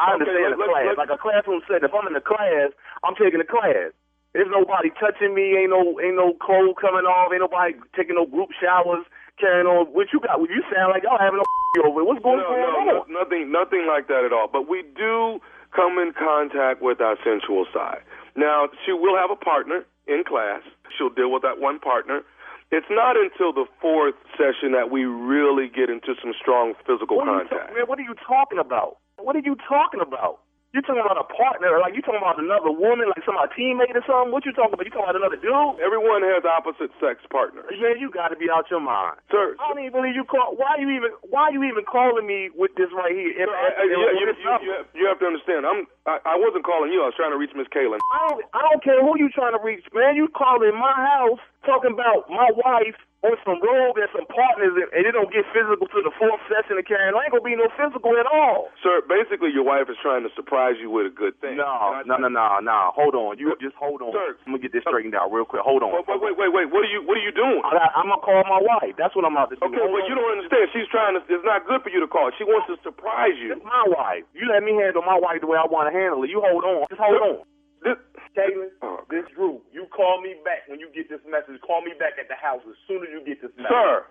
[0.00, 0.96] I Okay, understand a class.
[0.96, 1.84] Like a classroom setting.
[1.84, 2.72] If I'm in the class,
[3.04, 3.92] I'm taking the class.
[4.32, 5.54] There's nobody touching me.
[5.60, 7.30] Ain't no ain't no clothes coming off.
[7.30, 9.04] Ain't nobody taking no group showers.
[9.38, 9.92] Carrying on.
[9.92, 10.40] What you got?
[10.40, 11.44] What You sound like y'all having a
[11.86, 12.00] over.
[12.00, 12.06] it.
[12.08, 12.86] What's going no, on?
[12.86, 14.48] no, no, nothing, nothing like that at all.
[14.48, 15.38] But we do
[15.74, 18.00] come in contact with our sensual side.
[18.36, 20.62] Now, she will have a partner in class.
[20.96, 22.22] She'll deal with that one partner.
[22.70, 27.28] It's not until the fourth session that we really get into some strong physical What
[27.28, 27.68] are, contact.
[27.70, 28.96] ta- man, what are you talking about?
[29.18, 30.40] What are you talking about?
[30.74, 31.78] You talking about a partner?
[31.78, 33.06] Like you talking about another woman?
[33.06, 34.34] Like some teammate or something?
[34.34, 34.82] What you talking about?
[34.82, 35.78] You talking about another dude?
[35.78, 37.70] Everyone has opposite sex partners.
[37.78, 39.22] Man, you got to be out your mind.
[39.30, 40.58] Sir, I don't even believe you call.
[40.58, 41.14] Why you even?
[41.30, 43.30] Why you even calling me with this right here?
[43.38, 45.62] Sir, I- I- if- you, you, it's you, up- you, have, you have to understand.
[45.62, 45.86] I'm.
[46.10, 47.06] I, I wasn't calling you.
[47.06, 48.02] I was trying to reach Miss Kaylin.
[48.10, 48.42] I don't.
[48.50, 50.18] I don't care who you trying to reach, man.
[50.18, 54.88] You calling my house talking about my wife on some road and some partners, and,
[54.92, 57.16] and it don't get physical to the fourth session of carrying.
[57.16, 58.68] I ain't gonna be no physical at all.
[58.84, 61.56] Sir, basically, your wife is trying to surprise you with a good thing.
[61.56, 62.92] No, no, no, no, no.
[62.92, 63.40] Hold on.
[63.40, 64.12] You just hold on.
[64.12, 64.36] Sir.
[64.44, 65.64] I'm gonna get this straightened out real quick.
[65.64, 65.96] Hold on.
[65.96, 66.68] Wait, wait, wait, wait.
[66.68, 67.00] What are you?
[67.02, 67.64] What are you doing?
[67.64, 68.92] I, I'm gonna call my wife.
[69.00, 69.64] That's what I'm about to do.
[69.64, 70.68] Okay, well, you don't understand.
[70.76, 71.24] She's trying to.
[71.32, 72.28] It's not good for you to call.
[72.36, 73.56] She wants to surprise you.
[73.56, 74.28] It's my wife.
[74.36, 76.30] You let me handle my wife the way I want to handle it.
[76.30, 76.84] You hold on.
[76.92, 77.36] Just hold on.
[77.84, 78.00] This,
[78.36, 79.62] Caitlin, Oh, this Drew.
[79.72, 81.60] You call me back when you get this message.
[81.62, 83.70] Call me back at the house as soon as you get this message.
[83.70, 84.04] sir.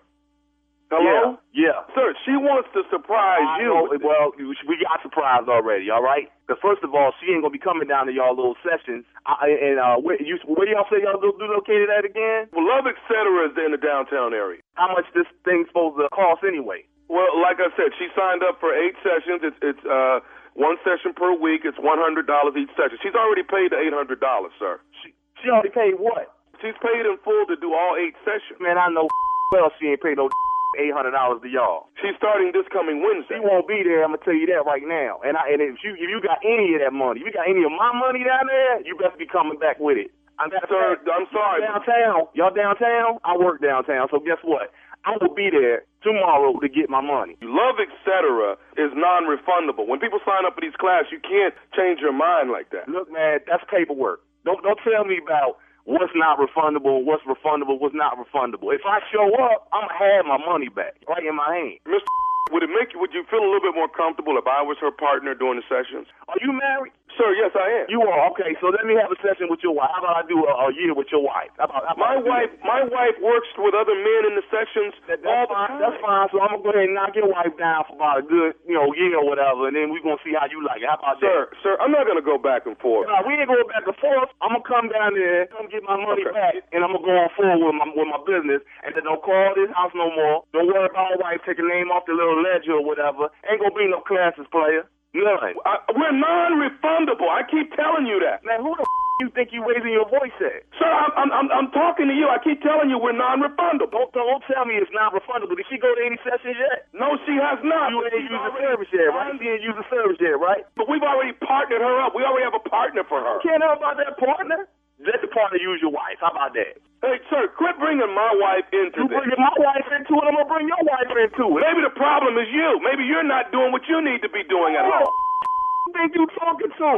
[0.94, 1.42] Hello.
[1.58, 1.90] Yeah.
[1.98, 3.74] Sir, she wants to surprise I you.
[4.06, 6.30] well, we got surprised already, all right?
[6.46, 9.02] Because first of all, she ain't gonna be coming down to y'all little sessions.
[9.26, 12.46] I, and uh, where, you, where y'all say y'all do located at again?
[12.54, 13.10] Well, Love Etc.
[13.50, 14.62] is in the downtown area.
[14.78, 16.86] How much this thing's supposed to cost anyway?
[17.10, 19.42] Well, like I said, she signed up for eight sessions.
[19.42, 20.22] It's it's uh
[20.56, 21.66] one session per week.
[21.66, 22.98] It's one hundred dollars each session.
[23.02, 24.80] She's already paid the eight hundred dollars, sir.
[25.02, 26.34] She, she already paid what?
[26.62, 28.62] She's paid in full to do all eight sessions.
[28.62, 29.10] Man, I know
[29.52, 30.30] well she ain't paid no
[30.82, 31.90] eight hundred dollars to y'all.
[32.02, 33.38] She's starting this coming Wednesday.
[33.38, 34.06] She won't be there.
[34.06, 35.20] I'm gonna tell you that right now.
[35.26, 37.50] And I and if you if you got any of that money, if you got
[37.50, 40.10] any of my money down there, you better be coming back with it.
[40.40, 41.62] I'm Sir, I'm sorry.
[41.62, 43.22] Downtown, y'all downtown.
[43.24, 44.74] I work downtown, so guess what?
[45.06, 47.36] I will be there tomorrow to get my money.
[47.42, 48.56] Love, etc.
[48.80, 49.88] is non-refundable.
[49.88, 52.88] When people sign up for these classes, you can't change your mind like that.
[52.88, 54.22] Look, man, that's paperwork.
[54.46, 58.72] Don't don't tell me about what's not refundable, what's refundable, what's not refundable.
[58.76, 61.80] If I show up, I'm gonna have my money back right in my hand.
[61.88, 62.08] Mr.
[62.52, 63.00] Would it make you?
[63.00, 65.66] Would you feel a little bit more comfortable if I was her partner during the
[65.72, 66.08] sessions?
[66.28, 66.92] Are you married?
[67.14, 67.86] Sir, yes, I am.
[67.94, 68.58] You are okay.
[68.58, 69.94] So let me have a session with your wife.
[69.94, 71.54] How about I do a, a year with your wife?
[71.62, 72.66] How about, how about My wife, that?
[72.66, 75.78] my wife works with other men in the sessions That- all that's the fine.
[75.78, 76.26] That's fine.
[76.34, 78.74] So I'm gonna go ahead and knock your wife down for about a good, you
[78.74, 80.90] know, year or whatever, and then we're gonna see how you like it.
[80.90, 81.62] How about Sir, that?
[81.62, 83.06] sir, I'm not gonna go back and forth.
[83.06, 84.34] No, we ain't going back and forth.
[84.42, 86.34] I'm gonna come down there, come get my money Okay.
[86.34, 88.66] back, and I'm gonna go on forward with my with my business.
[88.82, 90.44] And then don't call this house no more.
[90.52, 93.30] Don't worry about my wife taking name off the little ledger or whatever.
[93.46, 94.90] Ain't gonna be no classes, player.
[95.14, 95.54] None.
[95.66, 97.30] I, we're non-refundable.
[97.30, 98.42] I keep telling you that.
[98.46, 100.66] Man, who the f- you think you raising your voice at?
[100.82, 102.28] Sir, I'm, I'm, I'm, I'm talking to you.
[102.34, 103.94] I keep telling you we're non-refundable.
[103.94, 105.54] Don't don't tell me it's not refundable.
[105.54, 106.90] Did she go to any sessions yet?
[106.98, 107.94] No, she has not.
[107.94, 109.32] You ain't used the service yet, right?
[109.38, 110.66] She ain't used the service yet, right?
[110.74, 112.18] But we've already partnered her up.
[112.18, 113.38] We already have a partner for her.
[113.46, 114.66] Can't know about that partner.
[115.04, 116.18] Let the partner use your wife.
[116.24, 116.80] How about that?
[117.04, 119.20] Hey, sir, quit bringing my wife into this You this.
[119.20, 121.62] bringing my wife into it, I'm gonna bring your wife into it.
[121.68, 122.80] Maybe the problem is you.
[122.80, 125.04] Maybe you're not doing what you need to be doing at home.
[125.04, 126.90] Who think you talking to?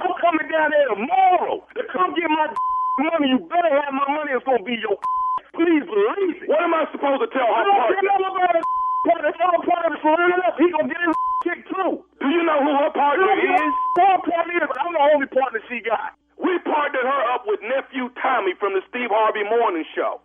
[0.00, 2.48] I'm coming down there tomorrow to come get my
[3.12, 3.36] money.
[3.36, 4.32] You better have my money.
[4.32, 4.96] It's gonna be your.
[5.60, 6.48] Please believe it.
[6.48, 7.60] What am I supposed to tell her?
[7.60, 8.64] I don't care nothing about his
[9.04, 9.28] partner.
[9.28, 11.12] If our partner surrender up, he gonna get his
[11.44, 12.00] kicked too.
[12.24, 13.72] Do you know who her partner is?
[14.00, 14.70] our partner is.
[14.80, 16.16] I'm the only partner she got.
[16.42, 20.20] We partnered her up with nephew Tommy from the Steve Harvey Morning Show.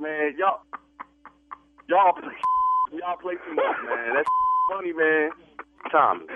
[0.00, 0.60] Man, y'all,
[1.88, 2.34] y'all play,
[2.98, 4.14] y'all play too much, man.
[4.14, 4.28] That's
[4.70, 5.30] funny, man.
[5.92, 6.26] Tommy,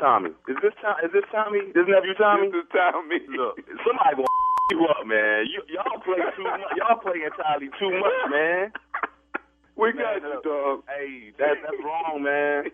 [0.00, 0.96] Tommy, is this Tom?
[1.04, 1.60] Is this Tommy?
[1.74, 2.48] This nephew Tommy?
[2.48, 3.18] This is Tommy.
[3.36, 4.26] Look, somebody gonna
[4.70, 5.46] you up, man.
[5.50, 6.60] You, y'all play too much.
[6.76, 8.72] Y'all play entirely too much, man.
[9.76, 10.82] we got Man, you, dog.
[10.88, 12.64] Hey, that, that's wrong, man.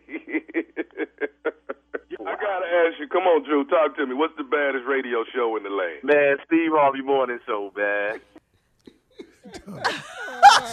[2.29, 3.09] I gotta ask you.
[3.09, 3.65] Come on, Drew.
[3.67, 4.15] Talk to me.
[4.15, 6.01] What's the baddest radio show in the land?
[6.03, 8.21] Man, Steve Harvey Morning Show, man.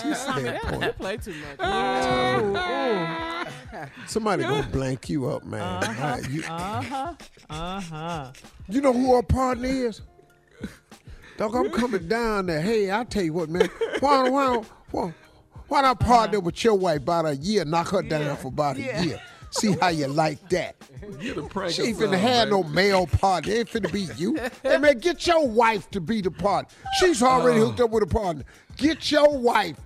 [0.04, 1.60] You play too much.
[4.08, 5.82] Somebody gonna blank you up, man.
[5.82, 7.14] Right, you, Uh huh.
[7.50, 8.32] Uh huh.
[8.68, 10.02] you know who our partner is?
[11.38, 12.62] Dog, I'm coming down there.
[12.62, 13.70] Hey, I tell you what, man.
[14.00, 15.14] Why, why, why,
[15.68, 17.66] why not partner with your wife about a year?
[17.66, 19.22] Knock her down for about a year.
[19.60, 20.76] See how you like that.
[21.22, 23.54] Get a prank She ain't or finna something, have no male partner.
[23.54, 24.36] It ain't finna be you.
[24.64, 26.70] Hey man, get your wife to be the partner.
[27.00, 28.44] She's already hooked up with a partner.
[28.78, 29.78] Get your wife.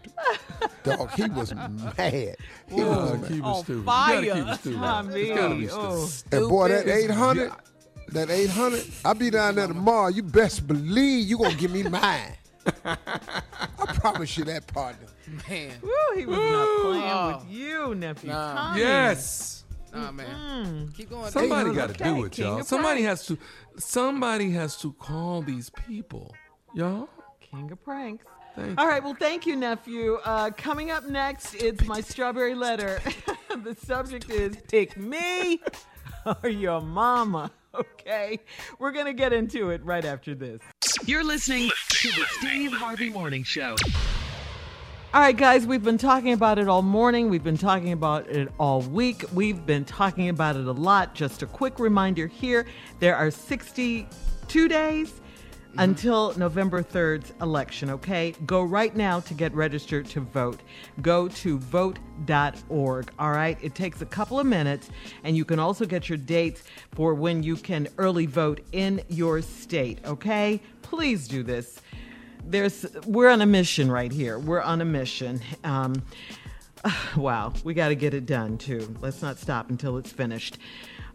[0.84, 2.36] Dog, he was mad.
[2.68, 3.28] He was Oh, mad.
[3.30, 3.86] keep it On stupid.
[3.86, 4.22] fire.
[4.22, 4.80] You gotta keep it stupid.
[4.84, 6.06] I It's gotta be mean, oh.
[6.08, 6.38] stupid.
[6.40, 7.52] And boy, that 800,
[8.10, 10.08] that 800, I'll be down there tomorrow.
[10.10, 12.34] You best believe you gonna give me mine.
[12.86, 15.08] I promise you that, partner.
[15.50, 15.74] Man.
[15.82, 17.38] Woo, he was not playing Oh.
[17.44, 18.54] with you, nephew Nah.
[18.56, 18.80] Tommy.
[18.82, 19.64] Yes.
[19.94, 20.66] Nah, man.
[20.66, 20.88] Hmm.
[20.92, 21.32] Keep going.
[21.32, 22.64] Somebody got to okay, do it, king y'all.
[22.64, 23.38] Somebody has to.
[23.78, 26.36] Somebody has to call these people,
[26.74, 27.10] y'all.
[27.40, 28.26] King of pranks.
[28.56, 30.16] Thank All right, well, thank you, nephew.
[30.26, 33.00] Uh, coming up next, it's my strawberry letter.
[33.64, 35.62] the subject is pick me
[36.44, 37.52] or your mama.
[37.76, 38.40] Okay,
[38.80, 40.60] we're gonna get into it right after this.
[41.06, 43.76] You're listening to the Steve Harvey Morning Show.
[45.14, 47.30] All right, guys, we've been talking about it all morning.
[47.30, 49.24] We've been talking about it all week.
[49.34, 51.14] We've been talking about it a lot.
[51.14, 52.66] Just a quick reminder here
[53.00, 55.22] there are 62 days
[55.80, 58.34] until November 3rd's election, okay?
[58.46, 60.62] Go right now to get registered to vote.
[61.02, 63.58] Go to vote.org, all right?
[63.62, 64.90] It takes a couple of minutes,
[65.24, 66.64] and you can also get your dates
[66.94, 70.62] for when you can early vote in your state, okay?
[70.82, 71.82] Please do this
[72.46, 74.40] there's we're on a mission right here.
[74.40, 75.42] We're on a mission.
[75.64, 76.02] Um,
[77.16, 78.96] wow, we got to get it done too.
[79.02, 80.58] Let's not stop until it's finished.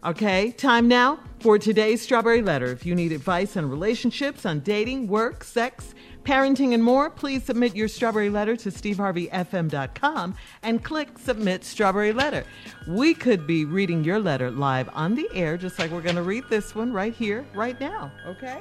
[0.05, 2.67] Okay, time now for today's strawberry letter.
[2.67, 7.75] If you need advice on relationships, on dating, work, sex, parenting, and more, please submit
[7.75, 12.43] your strawberry letter to steveharveyfm.com and click submit strawberry letter.
[12.87, 16.21] We could be reading your letter live on the air, just like we're going to
[16.21, 18.11] read this one right here, right now.
[18.27, 18.59] Okay?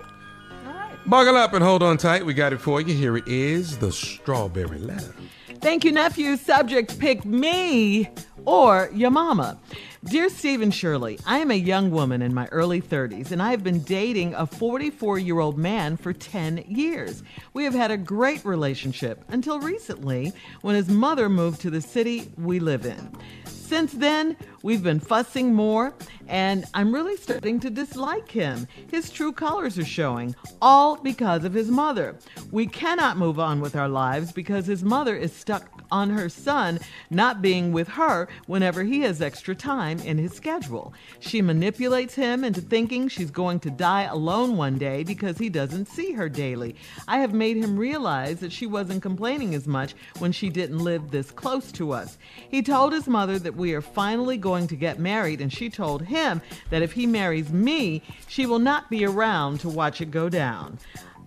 [0.67, 0.97] All right.
[1.05, 2.25] Buckle up and hold on tight.
[2.25, 2.95] We got it for you.
[2.95, 5.15] Here it is the strawberry letter.
[5.61, 6.39] Thank you, nephew.
[6.39, 8.09] Subject pick me
[8.45, 9.59] or your mama.
[10.05, 13.65] Dear Stephen Shirley, I am a young woman in my early 30s and I have
[13.65, 17.23] been dating a 44 year old man for 10 years.
[17.55, 22.31] We have had a great relationship until recently when his mother moved to the city
[22.37, 23.17] we live in.
[23.47, 25.93] Since then, we've been fussing more,
[26.27, 28.67] and I'm really starting to dislike him.
[28.91, 32.17] His true colors are showing, all because of his mother.
[32.51, 36.81] We cannot move on with our lives because his mother is stuck on her son
[37.11, 40.95] not being with her whenever he has extra time in his schedule.
[41.21, 45.89] She manipulates him into thinking she's going to die alone one day because he doesn't
[45.89, 46.75] see her daily.
[47.07, 51.11] I have made him realize that she wasn't complaining as much when she didn't live
[51.11, 52.17] this close to us.
[52.49, 56.03] He told his mother that we are finally going to get married, and she told
[56.03, 56.41] him
[56.71, 60.79] that if he marries me, she will not be around to watch it go down.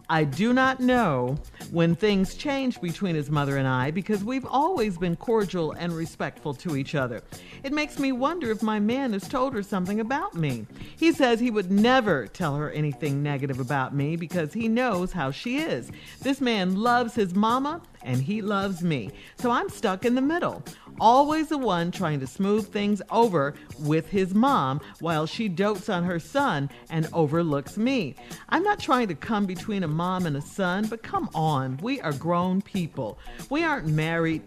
[0.09, 1.37] I do not know
[1.71, 6.53] when things changed between his mother and I because we've always been cordial and respectful
[6.55, 7.21] to each other.
[7.63, 10.65] It makes me wonder if my man has told her something about me.
[10.97, 15.31] He says he would never tell her anything negative about me because he knows how
[15.31, 15.91] she is.
[16.21, 19.11] This man loves his mama and he loves me.
[19.37, 20.63] So I'm stuck in the middle
[20.99, 26.03] always the one trying to smooth things over with his mom while she dotes on
[26.03, 28.15] her son and overlooks me.
[28.49, 32.01] I'm not trying to come between a mom and a son, but come on, we
[32.01, 33.19] are grown people.
[33.49, 34.41] We aren't married.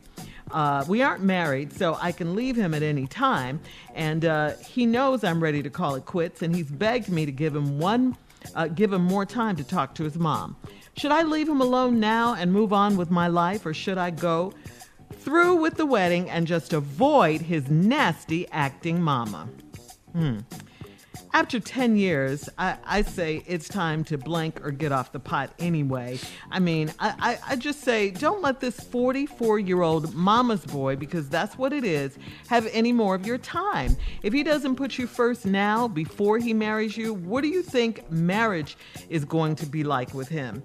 [0.51, 3.61] Uh, we aren't married, so I can leave him at any time.
[3.95, 7.33] And uh, he knows I'm ready to call it quits, and he's begged me to
[7.33, 8.17] give him one,
[8.57, 10.57] uh, give him more time to talk to his mom.
[10.97, 14.11] Should I leave him alone now and move on with my life, or should I
[14.11, 14.53] go
[15.21, 19.49] through with the wedding and just avoid his nasty acting mama.
[20.13, 20.39] Hmm.
[21.33, 25.51] After 10 years, I, I, say it's time to blank or get off the pot
[25.61, 26.19] anyway.
[26.51, 30.97] I mean, I, I, I just say don't let this 44 year old mama's boy,
[30.97, 32.19] because that's what it is,
[32.49, 33.97] have any more of your time.
[34.25, 38.11] If he doesn't put you first now, before he marries you, what do you think
[38.11, 38.77] marriage
[39.09, 40.65] is going to be like with him?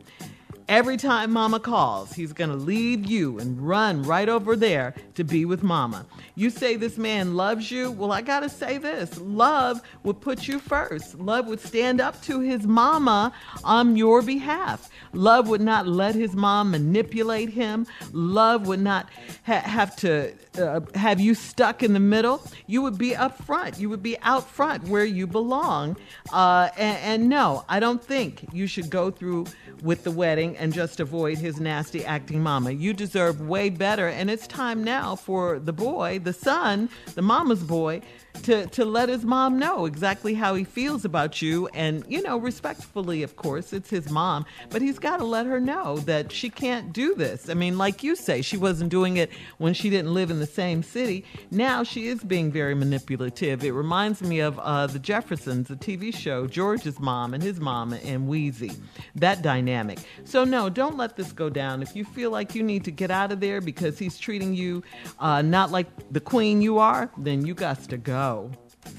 [0.68, 5.24] Every time mama calls, he's going to leave you and run right over there to
[5.24, 6.08] be with mama.
[6.34, 7.92] You say this man loves you?
[7.92, 11.20] Well, I got to say this love would put you first.
[11.20, 13.32] Love would stand up to his mama
[13.64, 14.90] on your behalf.
[15.16, 17.88] Love would not let his mom manipulate him.
[18.12, 19.10] Love would not
[19.46, 22.42] ha- have to uh, have you stuck in the middle.
[22.68, 23.80] You would be up front.
[23.80, 25.98] You would be out front where you belong.
[26.32, 29.48] Uh, and, and no, I don't think you should go through
[29.82, 32.72] with the wedding and just avoid his nasty acting mama.
[32.72, 34.08] You deserve way better.
[34.08, 38.02] And it's time now for the boy, the son, the mama's boy,
[38.44, 41.68] to, to let his mom know exactly how he feels about you.
[41.74, 45.60] And, you know, respectfully, of course, it's his mom, but he's got to let her
[45.60, 47.50] know that she can't do this.
[47.50, 50.46] I mean, like you say, she wasn't doing it when she didn't live in the
[50.46, 51.26] same city.
[51.52, 53.64] Now she is being very manipulative.
[53.64, 57.94] It reminds me of uh, The Jeffersons, the TV show, George's mom and his mom
[57.94, 58.78] and Weezy,
[59.16, 60.00] that dynamic.
[60.24, 61.82] So, no, don't let this go down.
[61.82, 64.84] If you feel like you need to get out of there because he's treating you
[65.20, 68.25] uh, not like the queen you are, then you got to go.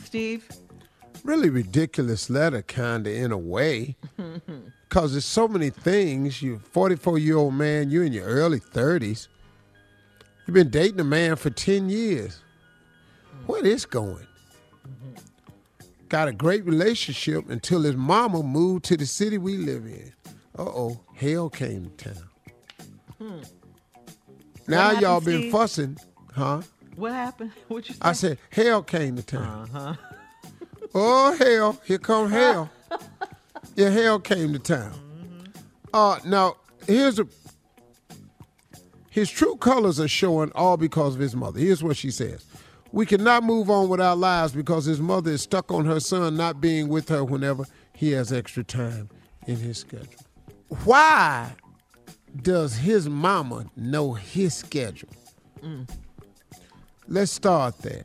[0.05, 0.49] Steve?
[1.25, 3.97] Really ridiculous letter, kind of, in a way.
[4.89, 6.41] Because there's so many things.
[6.41, 9.27] You're 44 year old man, you're in your early 30s.
[10.47, 12.41] You've been dating a man for 10 years.
[13.47, 14.27] Where this going?
[16.09, 20.13] Got a great relationship until his mama moved to the city we live in.
[20.57, 22.29] Uh oh, hell came to town.
[23.19, 23.43] Hmm.
[24.69, 25.99] Now y'all been fussing,
[26.33, 26.63] huh?
[26.97, 27.53] What happened?
[27.69, 28.01] What you say?
[28.03, 29.71] I said, hell came to town.
[29.75, 29.95] Uh-huh.
[30.95, 32.71] Oh hell, here come hell.
[33.75, 34.95] yeah, hell came to town.
[35.93, 37.27] Uh now here's a
[39.11, 41.59] his true colors are showing all because of his mother.
[41.59, 42.45] Here's what she says.
[42.93, 46.37] We cannot move on with our lives because his mother is stuck on her son
[46.37, 49.09] not being with her whenever he has extra time
[49.47, 50.21] in his schedule.
[50.85, 51.53] Why
[52.43, 55.09] does his mama know his schedule?
[57.09, 58.05] Let's start there.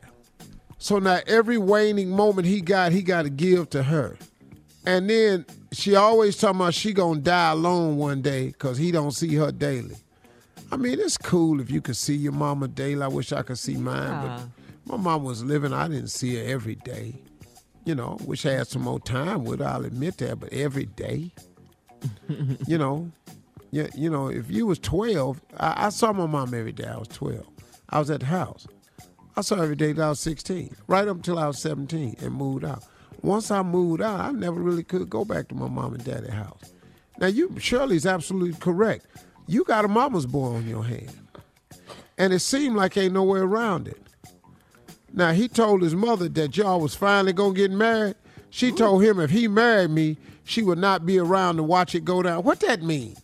[0.78, 4.16] So now every waning moment he got, he got to give to her.
[4.84, 9.12] And then she always talking about she gonna die alone one day because he don't
[9.12, 9.96] see her daily.
[10.72, 13.02] I mean, it's cool if you could see your mama daily.
[13.02, 14.40] I wish I could see mine, Yeah.
[14.86, 15.72] but my mom was living.
[15.72, 17.14] I didn't see her every day.
[17.84, 19.66] You know, wish I had some more time with her.
[19.66, 21.32] I'll admit that, but every day,
[22.66, 23.10] you know,
[23.70, 26.86] yeah, you know, if you was twelve, I, I saw my mom every day.
[26.86, 27.46] I was twelve.
[27.88, 28.66] I was at the house.
[29.36, 32.34] I saw every day till I was 16, right up until I was 17 and
[32.34, 32.84] moved out.
[33.22, 36.30] Once I moved out, I never really could go back to my mom and daddy
[36.30, 36.72] house.
[37.18, 39.06] Now, you Shirley's absolutely correct.
[39.46, 41.16] You got a mama's boy on your hand.
[42.18, 44.02] And it seemed like ain't no way around it.
[45.12, 48.16] Now he told his mother that y'all was finally gonna get married.
[48.50, 52.04] She told him if he married me, she would not be around to watch it
[52.04, 52.44] go down.
[52.44, 53.16] What that mean?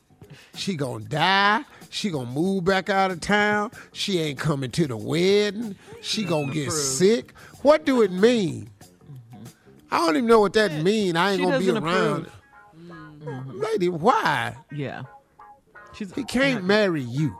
[0.54, 1.64] She gonna die.
[1.90, 3.70] She gonna move back out of town.
[3.92, 5.76] She ain't coming to the wedding.
[6.02, 7.32] She gonna get sick.
[7.62, 8.70] What do it mean?
[9.90, 11.16] I don't even know what that mean.
[11.16, 12.30] I ain't She gonna be doesn't around.
[12.76, 13.60] Mm-hmm.
[13.60, 14.56] Lady, why?
[14.70, 15.02] Yeah.
[15.94, 17.36] She's He can't marry you.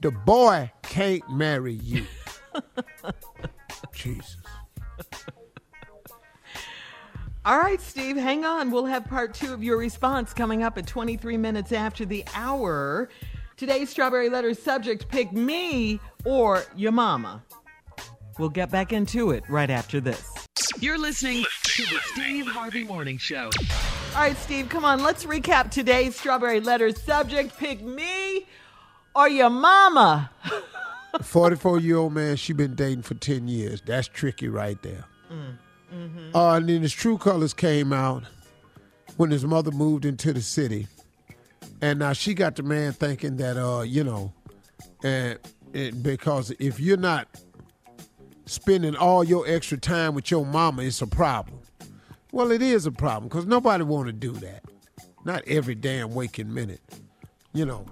[0.00, 2.06] The boy can't marry you.
[3.92, 4.36] Jesus.
[7.48, 8.70] All right, Steve, hang on.
[8.70, 13.08] We'll have part two of your response coming up at 23 minutes after the hour.
[13.56, 17.42] Today's Strawberry Letter subject pick me or your mama.
[18.38, 20.30] We'll get back into it right after this.
[20.78, 23.48] You're listening to the Steve Harvey Morning Show.
[24.14, 25.02] All right, Steve, come on.
[25.02, 28.46] Let's recap today's Strawberry Letter subject pick me
[29.16, 30.30] or your mama.
[31.22, 33.80] 44 year old man she been dating for 10 years.
[33.80, 35.06] That's tricky right there.
[35.32, 35.56] Mm.
[36.34, 38.24] Uh, and then his true colors came out
[39.16, 40.86] when his mother moved into the city.
[41.80, 44.32] And now she got the man thinking that, uh, you know,
[45.02, 45.38] and,
[45.74, 47.28] and because if you're not
[48.46, 51.60] spending all your extra time with your mama, it's a problem.
[52.32, 54.64] Well, it is a problem because nobody want to do that.
[55.24, 56.80] Not every damn waking minute,
[57.52, 57.86] you know.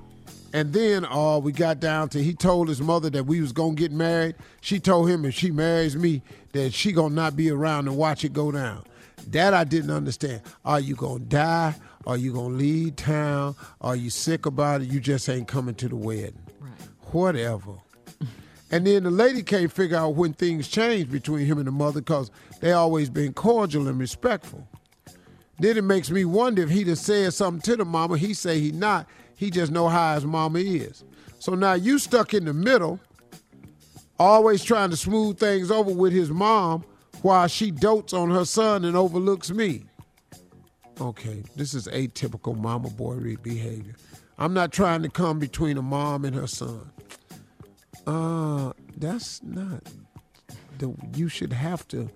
[0.57, 3.75] And then uh, we got down to he told his mother that we was gonna
[3.75, 4.37] get married.
[4.63, 8.25] She told him if she marries me, that she gonna not be around to watch
[8.25, 8.83] it go down.
[9.33, 10.41] That I didn't understand.
[10.65, 11.75] Are you gonna die?
[12.07, 13.55] Are you gonna leave town?
[13.83, 14.89] Are you sick about it?
[14.89, 16.41] You just ain't coming to the wedding.
[17.13, 17.73] Whatever.
[18.69, 22.01] And then the lady can't figure out when things change between him and the mother
[22.01, 24.67] because they always been cordial and respectful.
[25.61, 28.19] Then it makes me wonder if he'd have said something to the mama.
[28.19, 29.07] He say he not.
[29.37, 31.05] He just know how his mama is.
[31.39, 32.99] So now you stuck in the middle,
[34.19, 36.85] always trying to smooth things over with his mom
[37.23, 39.85] while she dotes on her son and overlooks me.
[41.01, 43.95] Okay, this is atypical mama boy behavior.
[44.39, 46.91] I'm not trying to come between a mom and her son.
[48.07, 49.83] Uh, that's not
[50.79, 52.11] the you should have to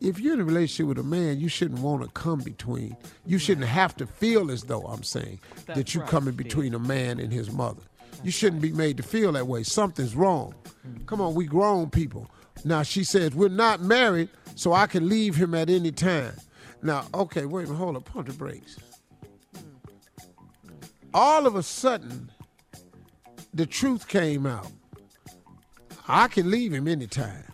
[0.00, 2.96] if you're in a relationship with a man, you shouldn't want to come between.
[3.26, 6.78] You shouldn't have to feel as though I'm saying that you're right, coming between a
[6.78, 7.82] man and his mother.
[8.22, 9.62] you shouldn't be made to feel that way.
[9.62, 10.54] Something's wrong.
[10.86, 11.06] Mm.
[11.06, 12.30] Come on, we grown people.
[12.64, 16.34] Now she says we're not married, so I can leave him at any time.
[16.82, 18.76] Now, okay, wait a minute, hold up, pump the brakes.
[21.14, 22.30] All of a sudden,
[23.54, 24.70] the truth came out.
[26.06, 27.47] I can leave him anytime.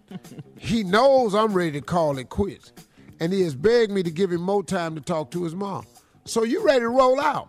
[0.58, 2.72] he knows I'm ready to call it quits.
[3.20, 5.86] And he has begged me to give him more time to talk to his mom.
[6.24, 7.48] So you ready to roll out?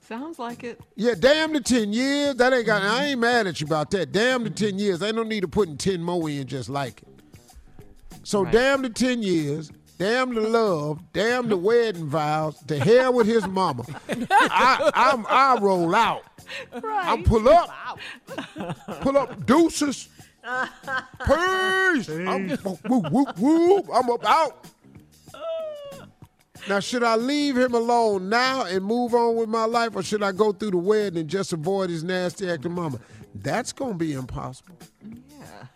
[0.00, 0.80] Sounds like it.
[0.94, 2.34] Yeah, damn the 10 years.
[2.34, 4.12] That ain't got I ain't mad at you about that.
[4.12, 5.02] Damn the 10 years.
[5.02, 7.08] Ain't no need to putting 10 more in just like it.
[8.24, 9.70] So damn the 10 years.
[10.02, 13.84] Damn the love, damn the wedding vows, to hell with his mama.
[14.08, 16.24] I, I'm, I roll out.
[16.74, 17.98] I pull up,
[19.00, 20.08] pull up deuces.
[20.42, 22.08] Peace.
[22.08, 23.88] I'm, whoop, whoop, whoop.
[23.92, 24.66] I'm up out.
[26.68, 30.22] Now, should I leave him alone now and move on with my life, or should
[30.22, 33.00] I go through the wedding and just avoid his nasty acting mama?
[33.34, 34.76] That's gonna be impossible.
[35.04, 35.66] Yeah.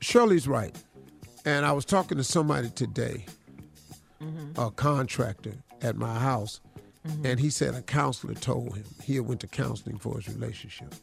[0.00, 0.74] Shirley's right.
[1.44, 3.26] And I was talking to somebody today,
[4.22, 4.60] mm-hmm.
[4.60, 6.60] a contractor at my house,
[7.06, 7.26] mm-hmm.
[7.26, 10.94] and he said a counselor told him he had went to counseling for his relationship.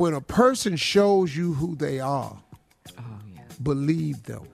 [0.00, 2.34] When a person shows you who they are,
[2.98, 3.02] oh,
[3.62, 4.48] believe them.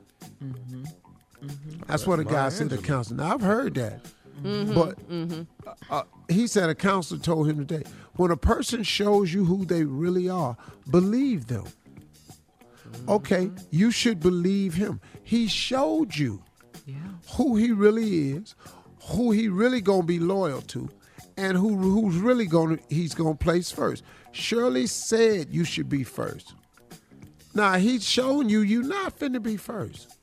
[1.87, 3.19] That's what a guy said to counselor.
[3.19, 4.03] Now I've heard that,
[4.43, 4.75] mm-hmm.
[4.75, 5.43] but mm-hmm.
[5.65, 7.89] Uh, uh, he said a counselor told him today.
[8.15, 10.57] When a person shows you who they really are,
[10.91, 11.67] believe them.
[12.91, 13.11] Mm-hmm.
[13.11, 15.01] Okay, you should believe him.
[15.23, 16.43] He showed you
[17.37, 18.57] who he really is,
[19.11, 20.91] who he really gonna be loyal to,
[21.37, 24.03] and who who's really gonna he's gonna place first.
[24.37, 26.55] Shirley said you should be first.
[27.55, 30.19] Now he's showing you you're not finna be first.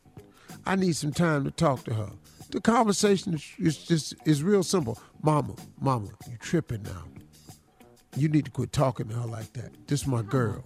[0.65, 2.09] I need some time to talk to her.
[2.51, 4.99] The conversation is, just is real simple.
[5.23, 7.05] Mama, mama, you tripping now.
[8.15, 9.71] You need to quit talking to her like that.
[9.87, 10.63] This is my girl.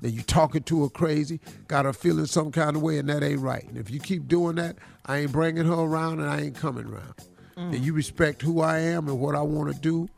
[0.00, 3.24] Then you talking to her crazy, got her feeling some kind of way, and that
[3.24, 3.64] ain't right.
[3.64, 4.76] And if you keep doing that,
[5.06, 7.14] I ain't bringing her around and I ain't coming around.
[7.56, 7.82] And mm.
[7.82, 10.08] you respect who I am and what I want to do.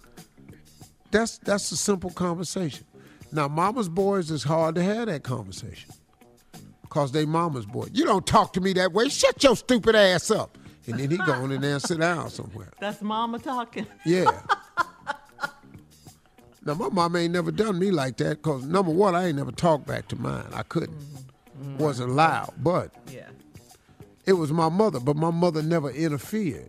[1.11, 2.87] That's that's a simple conversation.
[3.33, 5.93] Now, mama's boys is hard to have that conversation.
[6.89, 7.87] Cause they mama's boy.
[7.93, 9.09] You don't talk to me that way.
[9.09, 10.59] Shut your stupid ass up.
[10.87, 12.73] And then he going in there and sit down somewhere.
[12.81, 13.87] That's mama talking.
[14.05, 14.41] Yeah.
[16.67, 19.53] Now my mom ain't never done me like that because number one, I ain't never
[19.53, 20.45] talked back to mine.
[20.53, 21.79] I couldn't, mm-hmm.
[21.79, 22.19] wasn't mm-hmm.
[22.19, 22.53] allowed.
[22.59, 23.29] But Yeah.
[24.27, 26.69] it was my mother, but my mother never interfered.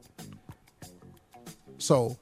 [1.77, 2.17] So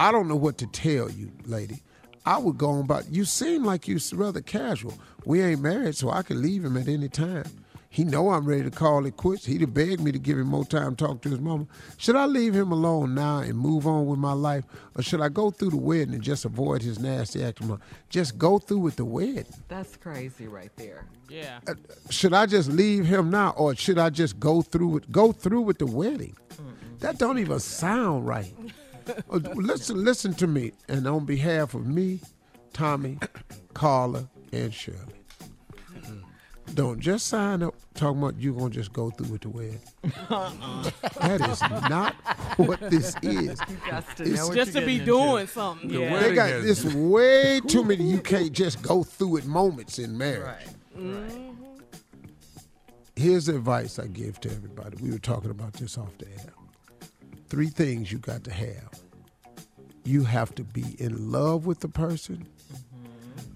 [0.00, 1.82] I don't know what to tell you, lady.
[2.24, 4.94] I would go on about you seem like you rather casual.
[5.26, 7.44] We ain't married, so I can leave him at any time.
[7.90, 9.44] He know I'm ready to call it quits.
[9.44, 11.66] He'd have begged me to give him more time to talk to his mama.
[11.98, 14.64] Should I leave him alone now and move on with my life?
[14.96, 17.78] Or should I go through the wedding and just avoid his nasty acting?
[18.08, 19.52] Just go through with the wedding.
[19.68, 21.04] That's crazy right there.
[21.28, 21.58] Yeah.
[21.68, 21.74] Uh,
[22.08, 25.60] should I just leave him now, or should I just go through with go through
[25.60, 26.36] with the wedding?
[27.00, 28.54] That don't even sound right.
[29.08, 32.20] Uh, listen, listen to me, and on behalf of me,
[32.72, 33.18] Tommy,
[33.74, 34.98] Carla, and Shirley,
[36.74, 39.80] don't just sign up talking about you're gonna just go through with the wedding.
[41.20, 42.14] that is not
[42.58, 43.58] what this is.
[43.88, 45.52] Got to It's know Just to be doing into.
[45.52, 45.90] something.
[45.90, 46.12] Yeah.
[46.12, 48.04] wedding They got has- this way too many.
[48.04, 50.66] You can't just go through it moments in marriage.
[50.96, 51.30] Right.
[53.16, 54.96] Here's the advice I give to everybody.
[55.02, 56.52] We were talking about this off the air.
[57.50, 58.90] Three things you got to have.
[60.04, 62.46] You have to be in love with the person.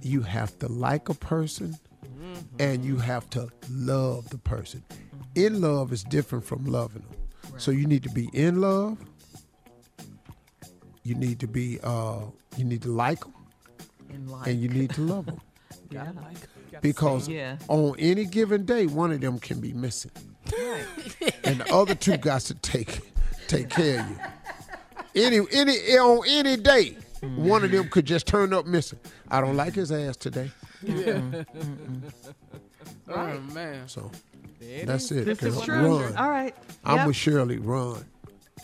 [0.02, 1.76] You have to like a person.
[2.58, 4.84] And you have to love the person.
[5.34, 7.58] In love is different from loving them.
[7.58, 8.98] So you need to be in love.
[11.04, 11.78] You need to be.
[11.82, 12.20] Uh,
[12.56, 13.34] you need to like them,
[14.10, 14.46] In life.
[14.46, 15.40] and you need to love them.
[15.90, 16.12] yeah.
[16.80, 17.56] Because Yeah.
[17.68, 20.12] on any given day, one of them can be missing,
[21.44, 23.00] and the other two got to take
[23.56, 24.18] take care of you.
[25.24, 26.96] Any any on any day,
[27.36, 28.98] one of them could just turn up missing.
[29.30, 30.50] I don't like his ass today,
[30.82, 31.20] yeah
[33.08, 33.86] Oh man.
[33.88, 34.10] so
[34.84, 35.24] that's it.
[35.24, 35.84] This is Run.
[35.84, 36.14] true.
[36.16, 36.54] All right.
[36.84, 37.58] I'm with Shirley.
[37.58, 38.04] Run.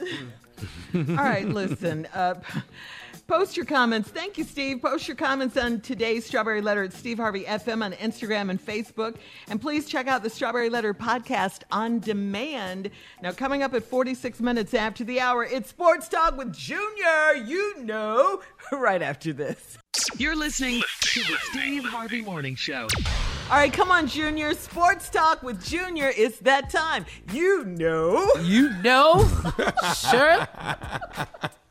[0.95, 2.07] All right, listen.
[2.14, 2.34] Uh,
[3.31, 4.11] post your comments.
[4.11, 4.83] Thank you, Steve.
[4.83, 9.18] Post your comments on today's Strawberry Letter at Steve Harvey FM on Instagram and Facebook.
[9.49, 12.91] And please check out the Strawberry Letter podcast on demand.
[13.22, 17.35] Now, coming up at 46 minutes after the hour, it's Sports Talk with Junior.
[17.47, 19.78] You know, right after this.
[20.16, 22.89] You're listening to the Steve Harvey Morning Show.
[23.51, 24.55] All right, come on, Junior.
[24.55, 26.12] Sports Talk with Junior.
[26.16, 27.05] It's that time.
[27.32, 28.30] You know.
[28.42, 29.28] You know,
[29.92, 30.46] sure.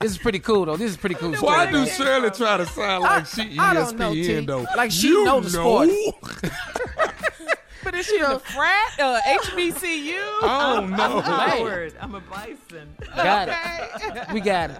[0.01, 0.75] This is pretty cool though.
[0.75, 1.34] This is pretty cool.
[1.36, 1.86] Why do.
[1.86, 4.27] Shirley try to sound like she E I don't know, T.
[4.27, 4.65] ESPN though?
[4.75, 5.89] Like she you know the sport.
[7.82, 8.99] But is she in the frat?
[8.99, 10.19] Uh, HBCU?
[10.41, 11.21] Oh no.
[12.01, 12.93] I'm a bison.
[13.15, 14.34] Got it.
[14.34, 14.77] We got it.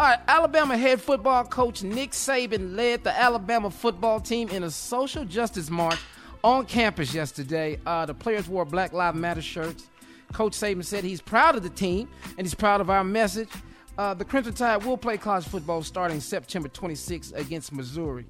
[0.00, 4.70] All right, Alabama head football coach Nick Saban led the Alabama football team in a
[4.70, 5.98] social justice march
[6.42, 7.78] on campus yesterday.
[7.84, 9.90] Uh, the players wore Black Lives Matter shirts.
[10.32, 13.50] Coach Saban said he's proud of the team and he's proud of our message.
[13.98, 18.24] Uh, the Crimson Tide will play college football starting September 26th against Missouri.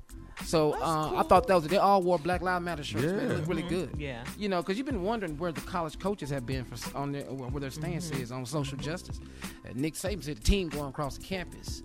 [0.45, 3.05] So uh, I thought that was they all wore Black Lives Matter shirts.
[3.05, 3.35] Man, it Yeah.
[3.37, 3.91] looked really good.
[3.99, 4.25] Yeah.
[4.39, 7.25] You know, because you've been wondering where the college coaches have been for on their
[7.25, 8.23] where their stance Mm-hmm.
[8.23, 9.21] is on social justice.
[9.65, 11.83] Uh, Nick Saban said the team going across the campus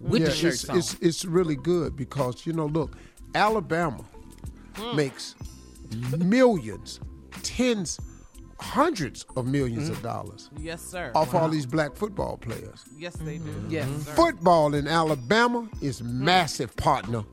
[0.00, 0.78] with yeah, the shirts it's, on.
[0.78, 2.96] it's it's really good because you know, look,
[3.34, 4.04] Alabama
[4.76, 4.96] Hmm.
[4.96, 5.34] makes
[6.18, 7.00] millions,
[7.42, 7.98] tens,
[8.60, 9.92] hundreds of millions Hmm.
[9.94, 11.10] of dollars Yes, sir.
[11.14, 12.84] off all these black football players.
[12.96, 13.52] Yes, they do.
[13.68, 13.84] yeah,
[14.14, 17.24] Football in Alabama is massive, partner.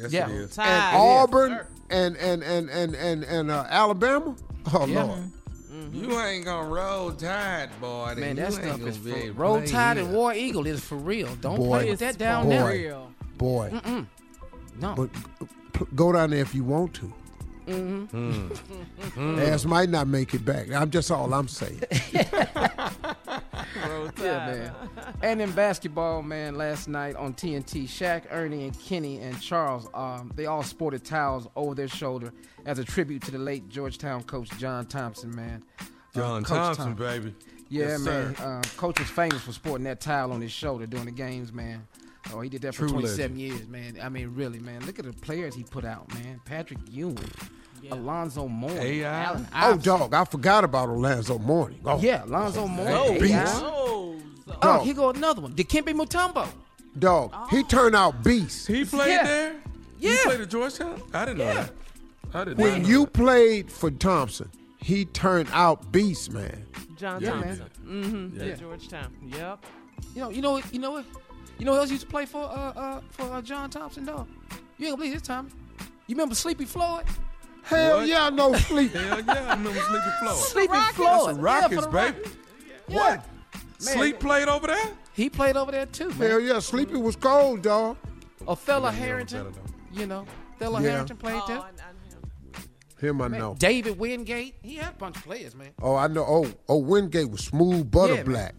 [0.00, 0.28] Yes, Yeah.
[0.28, 0.58] it is.
[0.58, 1.66] And Auburn Sir.
[1.90, 4.34] and and and and and and uh, Alabama.
[4.72, 5.02] Oh Yeah.
[5.04, 5.20] Lord,
[5.92, 8.14] You ain't gonna roll tide, boy.
[8.16, 10.06] man, then that stuff is be for able Roll play Tide here.
[10.06, 11.34] and War Eagle is for real.
[11.36, 11.66] Don't Boy.
[11.80, 12.50] play with that down Boy.
[12.50, 12.66] there.
[12.72, 13.10] Real.
[13.38, 13.80] boy.
[14.80, 15.10] No, But
[15.72, 17.12] p- go down there if you want to.
[17.70, 19.38] Mm-hmm.
[19.40, 20.70] Ass might not make it back.
[20.72, 21.82] I'm just all I'm saying.
[24.20, 24.72] Yeah, man.
[25.22, 30.30] and in basketball, man, last night on TNT, Shaq, Ernie, and Kenny and Charles, um,
[30.34, 32.32] they all sported towels over their shoulder
[32.66, 35.62] as a tribute to the late Georgetown coach John Thompson, man.
[35.80, 35.84] Uh,
[36.14, 37.34] John Coach Thompson, Tom- baby.
[37.68, 38.34] Yeah, Yes, man.
[38.36, 41.86] Uh, coach was famous for sporting that towel on his shoulder during the games, man.
[42.32, 43.98] Oh, he did that for True 27 years, man.
[44.02, 44.84] I mean, really, man.
[44.84, 46.40] Look at the players he put out, man.
[46.44, 47.16] Patrick Ewing,
[47.90, 49.36] Alonzo Moore, AI.
[49.54, 51.80] Oh, dog, I forgot about Orlando Morning.
[51.84, 52.86] Oh, Yeah, Alonzo Moore.
[52.86, 53.62] Hey, beast.
[53.62, 54.16] Oh,
[54.48, 54.82] Oh, Dog.
[54.82, 55.52] here go another one.
[55.54, 56.48] Dikembe Mutombo.
[56.98, 58.66] dog, he turned out beast.
[58.66, 59.24] He played Yeah.
[59.24, 59.54] there.
[60.00, 61.00] He played at Georgetown.
[61.14, 61.54] I didn't know Yeah.
[61.54, 61.72] that.
[62.34, 63.12] I didn't When know you that.
[63.12, 66.66] played for Thompson, he turned out beast, man.
[66.96, 67.70] John Yeah, Thompson.
[67.86, 68.36] Mm-hmm.
[68.40, 68.46] Yeah.
[68.52, 69.06] At Georgetown.
[69.24, 69.64] Yep.
[70.14, 71.04] You know, you know, what- you know what?
[71.58, 74.26] You know who else used to play for uh uh for uh, John Thompson, dog?
[74.78, 75.48] You ain't gonna believe this time.
[76.06, 77.04] You remember Sleepy Floyd?
[77.70, 78.08] Hell What?
[78.08, 78.92] yeah, no sleep.
[78.92, 80.36] Hell yeah, I remember Sleepy Floyd.
[80.36, 81.36] Sleepy That's Floyd.
[81.36, 81.96] the Yeah, Rockets, baby.
[81.96, 82.36] Rockets.
[82.88, 83.16] What?
[83.16, 83.24] Man,
[83.78, 84.88] Sleep played over there?
[85.12, 86.18] He played over there too, man.
[86.30, 87.96] Hell yeah, sleepy was cold, dog.
[88.48, 89.54] Othello Yeah, Harrington.
[89.92, 90.26] You know,
[90.56, 90.90] Othello Yeah.
[90.90, 91.58] Harrington played Oh, there.
[91.58, 93.54] I- I- Him I Man, know.
[93.58, 94.54] David Wingate.
[94.62, 95.70] He had a bunch of players, man.
[95.80, 96.24] Oh, I know.
[96.26, 98.26] Oh, oh, Wingate was smooth butter Yeah, man.
[98.32, 98.54] black.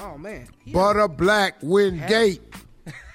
[0.00, 0.48] Oh man.
[0.64, 2.40] He Butter black Wingate.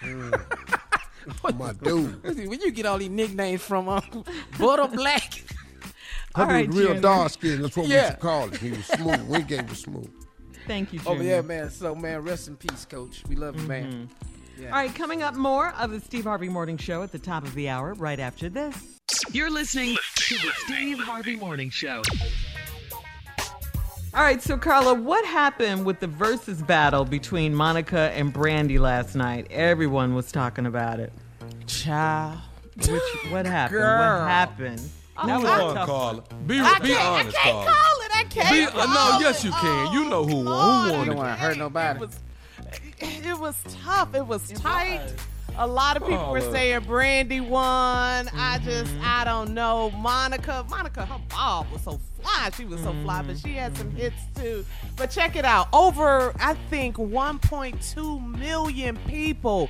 [0.01, 0.41] Mm.
[1.57, 2.23] My dude.
[2.23, 3.89] Listen, Where you get all these nicknames from?
[3.89, 4.23] Um,
[4.57, 5.43] Butter Black.
[6.35, 7.01] I All mean, right, real Junior.
[7.01, 7.61] dark skin.
[7.61, 8.01] That's what we Yeah.
[8.07, 8.57] used to call it.
[8.57, 9.21] He was smooth.
[9.27, 10.09] Wingate was smooth.
[10.67, 11.29] Thank you, Oh Junior.
[11.29, 11.69] yeah, man.
[11.71, 13.23] So man, rest in peace, Coach.
[13.27, 14.09] We love you, man.
[14.59, 14.67] Yeah.
[14.67, 17.55] All right, coming up more of the Steve Harvey Morning Show at the top of
[17.55, 18.75] the hour, right after this.
[19.31, 22.03] You're listening to the Steve Harvey Morning Show.
[24.13, 29.15] All right, so Carla, what happened with the versus battle between Monica and Brandy last
[29.15, 29.45] night?
[29.51, 31.13] Everyone was talking about it.
[31.67, 32.39] Child.
[32.77, 33.79] Which what happened?
[33.79, 34.19] Girl.
[34.19, 34.79] What happened?
[35.19, 36.23] Who That was a won, Carla?
[36.47, 37.71] Be, I be can't, honest, I can't Carla.
[37.71, 38.11] call it.
[38.15, 38.49] I can't.
[38.73, 39.21] Be, uh, call no, it.
[39.21, 39.93] yes, you can.
[39.93, 40.45] You know who won.
[40.45, 40.99] Who won?
[41.01, 41.99] You don't want to hurt nobody.
[41.99, 42.19] It was,
[42.99, 44.15] it was tough.
[44.15, 45.13] It was tight.
[45.61, 48.29] A lot of people were Oh, saying Brandy won.
[48.33, 49.05] I just, mm-hmm.
[49.05, 49.91] I don't know.
[49.91, 52.49] Monica, Monica, her ball was so fly.
[52.55, 53.97] She was so fly, but she had some mm-hmm.
[53.97, 54.65] hits too.
[54.95, 55.67] But check it out.
[55.73, 59.69] Over, I think, 1.2 million people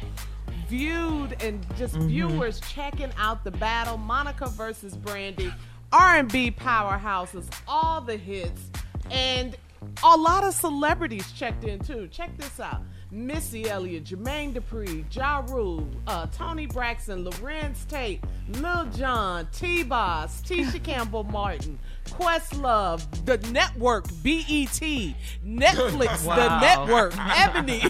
[0.68, 2.08] viewed and just mm-hmm.
[2.08, 5.52] viewers checking out the battle monica versus brandy
[5.92, 8.70] r&b powerhouses all the hits
[9.10, 9.58] and
[10.04, 15.42] a lot of celebrities checked in too check this out missy elliott jermaine dupri ja
[15.48, 18.20] rule uh, toni braxton larenz tate
[18.50, 21.80] lil jon t-boz tisha campbell martin
[22.10, 25.16] questlove the network bet
[25.46, 27.80] netflix the network ebony.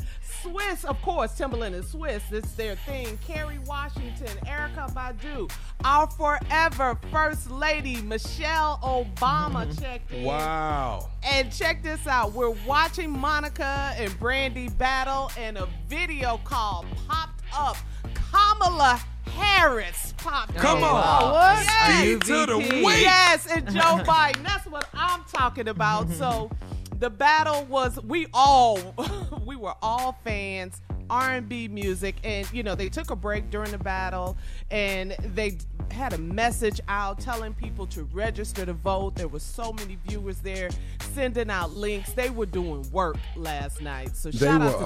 [0.49, 2.33] Swizz, of course, Timbaland and Swizz.
[2.33, 3.19] It's their thing.
[3.27, 5.51] Kerry Washington, Erykah Badu,
[5.85, 9.83] our forever First Lady, Michelle Obama mm-hmm.
[9.83, 10.25] checked in.
[10.25, 11.09] Wow.
[11.25, 12.33] And check this out.
[12.33, 17.77] We're watching Monica and Brandy battle, and a video call popped up.
[18.15, 20.63] Kamala Harris popped up.
[20.63, 21.23] Come on.
[21.23, 21.99] Oh, what?
[21.99, 23.03] Speed to the weight.
[23.03, 24.43] Yes, and Joe Biden.
[24.45, 26.09] That's what I'm talking about.
[26.19, 26.51] So
[26.99, 28.79] the battle was we all
[29.47, 30.81] we were all fans
[31.11, 34.37] R&B music and you know they took a break during the battle
[34.71, 35.57] and they
[35.91, 39.15] had a message out telling people to register to vote.
[39.17, 40.69] There were so many viewers there
[41.15, 42.13] sending out links.
[42.13, 44.15] They were doing work last night.
[44.17, 44.79] So They shout were out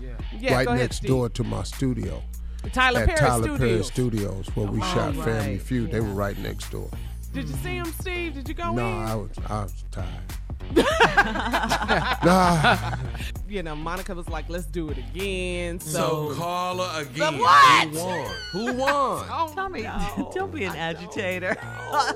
[0.00, 1.08] to uh, Yeah, right go ahead, next Steve.
[1.10, 2.22] door to my studio
[2.72, 3.58] Tyler at Perry Tyler Studios.
[3.58, 5.24] Perry Studios where we shot right.
[5.26, 5.90] Family Feud.
[5.90, 6.88] They were right next door.
[7.34, 8.32] Did you see him, Steve?
[8.34, 8.96] Did you go No, in?
[9.02, 10.08] I was I was tired.
[12.24, 12.94] Nah,
[13.48, 17.32] you know, Monica was like, "Let's do it again." So So, Carla again.
[17.36, 17.88] The what?
[17.88, 18.26] Who won?
[18.52, 18.88] Who won?
[19.30, 20.30] oh, Tommy, no.
[20.34, 21.54] don't be an agitator.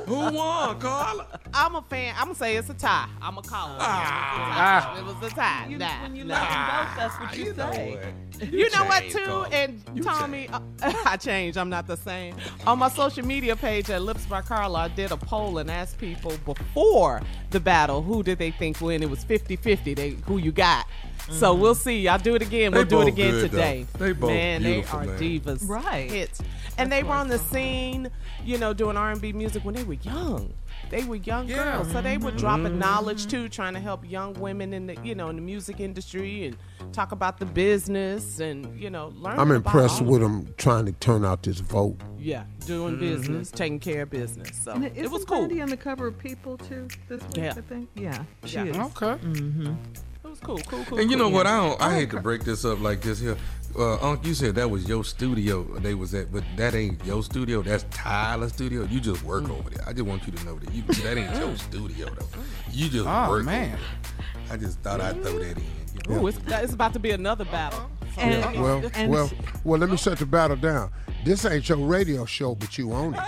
[0.06, 1.40] Who won, Carla?
[1.54, 2.14] I'm a fan.
[2.18, 3.08] I'm gonna say it's a tie.
[3.20, 3.76] I'm gonna call it.
[3.80, 4.98] Ah.
[4.98, 5.66] It was a tie.
[5.68, 6.34] You- Nah, when you nah.
[6.34, 7.94] let them vote, that's what you, You know say.
[8.40, 8.52] what?
[8.52, 9.18] You know what, too?
[9.24, 9.48] Carla.
[9.50, 10.60] And You Tommy, uh,
[11.06, 11.56] I changed.
[11.58, 12.36] I'm not the same.
[12.66, 15.98] On my social media page at Lips by Carla, I did a poll and asked
[15.98, 17.20] people before
[17.52, 19.02] the battle who did they think win.
[19.02, 19.94] It was 50 50.
[19.94, 20.86] They Who you got?
[21.30, 21.62] So mm-hmm.
[21.62, 22.08] we'll see.
[22.08, 22.72] I'll do it again.
[22.72, 23.56] They We'll do it again good, though.
[23.56, 23.86] today.
[23.98, 25.18] They both man, they are man.
[25.18, 25.68] divas.
[25.68, 26.10] Right.
[26.10, 26.42] Hits.
[26.78, 27.54] And they were on the uh-huh.
[27.54, 28.10] scene,
[28.44, 30.52] you know, doing R&B music when they were young.
[30.92, 31.56] They were young Yeah.
[31.76, 32.78] girls, so they were dropping Mm-hmm.
[32.78, 36.44] knowledge too, trying to help young women in the, you know, in the music industry
[36.44, 39.38] and talk about the business and you know, learn.
[39.38, 41.96] I'm impressed all with of them trying to turn out this vote.
[42.18, 44.50] Yeah, doing business, taking care of business.
[44.62, 45.38] So And it isn't was cool.
[45.46, 47.36] Brandy on the cover of People too this week?
[47.38, 47.54] Yeah.
[47.56, 47.88] I think.
[47.94, 48.64] Yeah, she Yeah.
[48.66, 48.76] is.
[48.76, 49.12] Okay.
[49.14, 50.98] It was cool, cool, cool.
[50.98, 51.28] And you cool.
[51.30, 51.46] know what?
[51.46, 51.80] I don't.
[51.80, 53.36] I hate to break this up like this here.
[53.78, 55.62] Uh, Unc, you said that was your studio.
[55.78, 57.62] They was at, but that ain't your studio.
[57.62, 58.84] That's Tyler's studio.
[58.84, 59.82] You just work over there.
[59.88, 62.26] I just want you to know that you that ain't your studio though.
[62.70, 63.44] You just Oh, work.
[63.44, 63.72] man.
[63.74, 64.54] Over there.
[64.54, 65.64] I just thought I'd throw that in.
[66.08, 66.22] you know?
[66.22, 67.90] Ooh, it's, it's about to be another battle.
[68.18, 69.30] And, Well, and well,
[69.64, 69.80] well.
[69.80, 70.90] Let me shut the battle down.
[71.24, 73.22] This ain't your radio show, but you own it.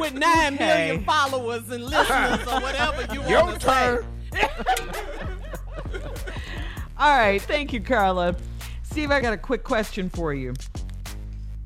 [0.00, 0.86] With nine Okay.
[0.88, 4.06] million followers and listeners or whatever you Your want to turn.
[4.32, 4.48] say.
[6.98, 8.36] All right, thank you, Carla.
[8.82, 10.52] Steve, I got a quick question for you.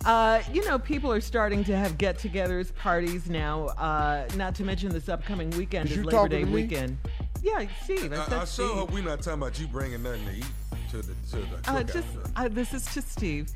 [0.04, 3.64] Uh, you know, people are starting to have get-togethers, parties now.
[3.78, 6.98] Uh, not to mention this upcoming weekend Is is Labor Day weekend.
[7.42, 8.12] Yeah, Steve.
[8.12, 8.66] I, said I, I Steve.
[8.66, 10.44] sure hope we're not talking about you bringing nothing to eat
[10.90, 12.06] to the to the Uh, just
[12.36, 13.48] uh, this is to Steve,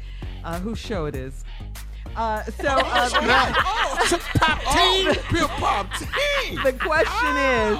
[0.44, 1.44] uh, whose show it is.
[2.18, 3.08] Uh, so uh,
[4.74, 6.60] team, pip pop team.
[6.64, 7.78] the question is,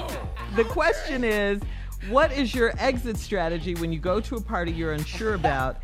[0.55, 1.61] the question is,
[2.07, 5.81] what is your exit strategy when you go to a party you're unsure about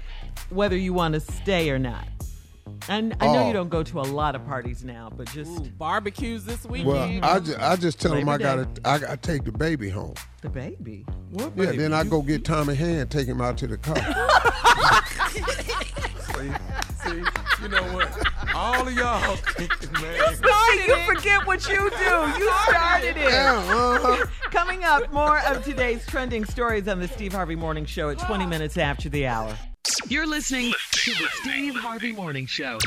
[0.52, 2.08] whether you want to stay or not?
[2.88, 3.48] And I know Oh.
[3.48, 6.88] you don't go to a lot of parties now, but just Barbecues this weekend.
[7.24, 10.14] Well, I just, I just tell them I gotta I gotta take the baby home.
[10.42, 11.06] the baby.
[11.34, 13.98] Yeah, then I go get Tommy Hand, take him out to the car.
[16.36, 16.52] See,
[17.04, 17.24] see,
[17.62, 18.25] you know what?
[18.56, 20.34] All of y'all thinking, man.
[20.34, 22.40] See, you forget what you do.
[22.40, 23.34] You started it.
[23.34, 24.26] uh-huh.
[24.50, 28.46] Coming up, more of today's trending stories on the Steve Harvey Morning Show at 20
[28.46, 29.54] minutes after the hour.
[30.08, 32.80] You're listening to the Steve Harvey Morning Show.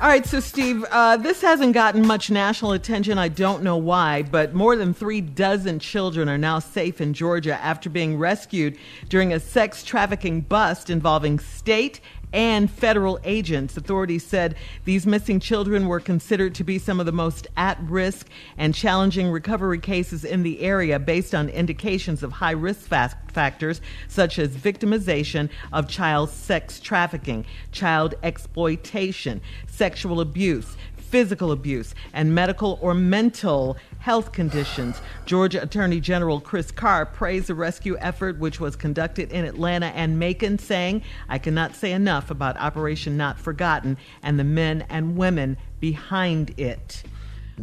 [0.00, 3.18] All right, so Steve, uh, this hasn't gotten much national attention.
[3.18, 7.60] I don't know why, but more than three dozen children are now safe in Georgia
[7.60, 8.78] after being rescued
[9.08, 12.00] during a sex trafficking bust involving state
[12.32, 13.76] and federal agents.
[13.76, 18.28] Authorities said these missing children were considered to be some of the most at risk
[18.56, 23.80] and challenging recovery cases in the area based on indications of high risk fa- factors
[24.08, 32.78] such as victimization of child sex trafficking, child exploitation, sexual abuse, physical abuse, and medical
[32.82, 35.00] or mental health conditions.
[35.26, 40.18] Georgia Attorney General Chris Carr praised the rescue effort, which was conducted in Atlanta and
[40.18, 45.56] Macon, saying, I cannot say enough about Operation Not Forgotten and the men and women
[45.80, 47.02] behind it.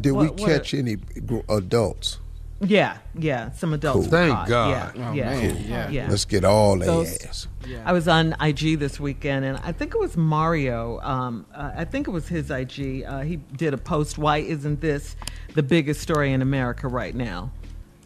[0.00, 0.98] Did we What- what- catch any
[1.48, 2.18] adults?
[2.60, 4.06] Yeah, yeah, some adults.
[4.06, 4.10] Cool.
[4.10, 4.48] Thank caught.
[4.48, 4.70] God.
[4.96, 5.88] Yeah, Oh, yeah, man, yeah.
[5.90, 6.06] yeah.
[6.08, 7.48] Let's get all their Those- ass.
[7.84, 11.00] I was on IG this weekend, and I think it was Mario.
[11.00, 13.04] Um, uh, I think it was his IG.
[13.04, 14.16] Uh, he did a post.
[14.18, 15.16] Why isn't this
[15.54, 17.50] the biggest story in America right now?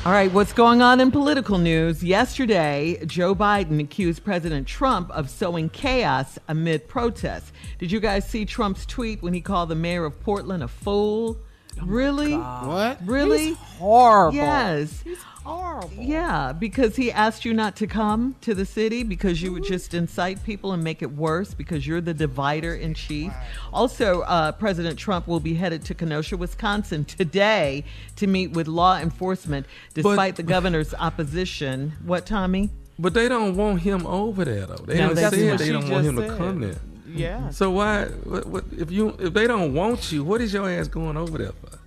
[0.04, 2.02] All right, what's going on in political news?
[2.02, 7.52] Yesterday, Joe Biden accused President Trump of sowing chaos amid protests.
[7.78, 11.38] Did you guys see Trump's tweet when he called the mayor of Portland a fool?
[11.80, 12.34] Oh really?
[12.34, 12.98] What?
[13.04, 13.48] Really?
[13.48, 14.36] He's horrible.
[14.36, 15.02] Yes.
[15.02, 16.02] He's horrible.
[16.02, 19.94] Yeah, because he asked you not to come to the city because you would just
[19.94, 23.32] incite people and make it worse because you're the divider in chief.
[23.72, 27.84] Also, uh, President Trump will be headed to Kenosha, Wisconsin today
[28.16, 31.92] to meet with law enforcement despite the governor's opposition.
[32.04, 32.70] What, Tommy?
[32.98, 34.76] But they don't want him over there, though.
[34.76, 36.76] They No, don't that's they don't want just him to come there.
[37.06, 37.50] Yeah.
[37.50, 38.06] So why?
[38.06, 41.38] What, what, if you if they don't want you, what is your ass going over
[41.38, 41.78] there for?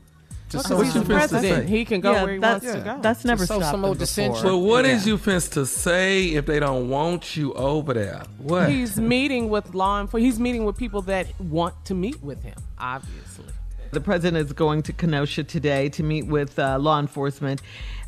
[0.49, 1.67] Just Because what he's you the finna president.
[1.67, 1.77] say?
[1.77, 2.99] He can go Yeah, where he that's, wants to go.
[3.01, 3.95] That's never sow stopped some him before.
[3.95, 4.43] dissension.
[4.43, 5.11] But what is Yeah.
[5.13, 8.23] you finna to say if they don't want you over there?
[8.37, 8.69] What?
[8.69, 10.25] He's meeting with law enforcement.
[10.25, 13.45] He's meeting with people that want to meet with him, obviously.
[13.91, 17.61] The president is going to Kenosha today to meet with uh, law enforcement,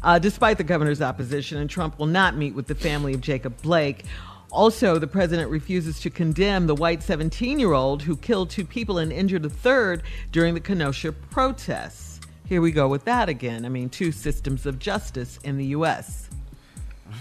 [0.03, 3.61] uh, despite the governor's opposition, and Trump will not meet with the family of Jacob
[3.61, 4.03] Blake.
[4.51, 8.97] Also, the president refuses to condemn the white 17 year old who killed two people
[8.97, 12.08] and injured a third during the Kenosha protests.
[12.49, 13.63] Here we go with that again.
[13.65, 16.29] I mean, two systems of justice in the U.S.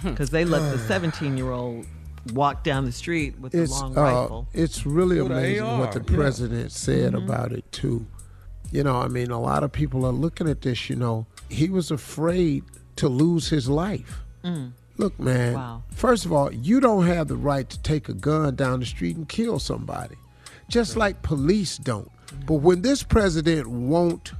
[0.02, 1.86] Because they let the 17 year old
[2.32, 4.48] walk down the street with a It's long uh, rifle.
[4.54, 6.16] it's really With a amazing what the yeah.
[6.16, 7.24] president said Mm-hmm.
[7.30, 8.06] about it too.
[8.72, 10.90] You know, I mean, a lot of people are looking at this.
[10.90, 12.64] You know, he was afraid
[12.96, 14.20] to lose his life.
[14.96, 15.52] Look, man.
[15.52, 15.56] Mm.
[15.56, 15.82] Wow.
[15.90, 19.14] First of all, you don't have the right to take a gun down the street
[19.16, 20.16] and kill somebody,
[20.68, 22.10] just like police don't.
[22.46, 24.32] But when this president won't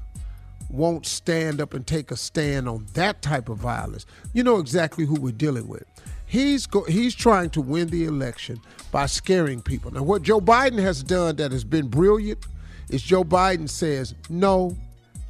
[0.69, 5.05] won't stand up and take a stand on that type of violence, you know exactly
[5.05, 5.85] who we're dealing with.
[6.27, 8.61] He's go, he's trying to win the election
[8.93, 9.91] by scaring people.
[9.91, 12.47] Now, what Joe Biden has done that has been brilliant
[12.91, 14.77] is Joe Biden says, "No,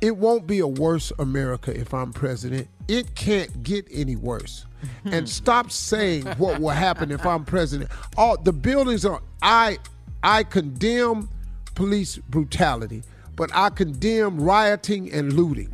[0.01, 2.69] it won't be a worse America if I'm president.
[2.89, 4.67] It can't get any worse."
[5.05, 7.91] and stop saying what will happen if I'm president.
[8.17, 9.79] All the buildings are I
[10.23, 11.29] I condemn
[11.75, 13.03] police brutality,
[13.39, 15.73] but I condemn rioting and looting.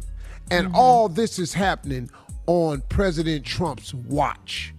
[0.51, 0.77] And mm-hmm.
[0.77, 2.11] all this is happening
[2.47, 4.74] on President Trump's watch.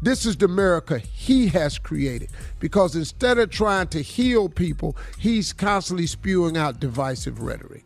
[0.00, 2.30] This is the America he has created
[2.60, 7.84] because instead of trying to heal people, he's constantly spewing out divisive rhetoric.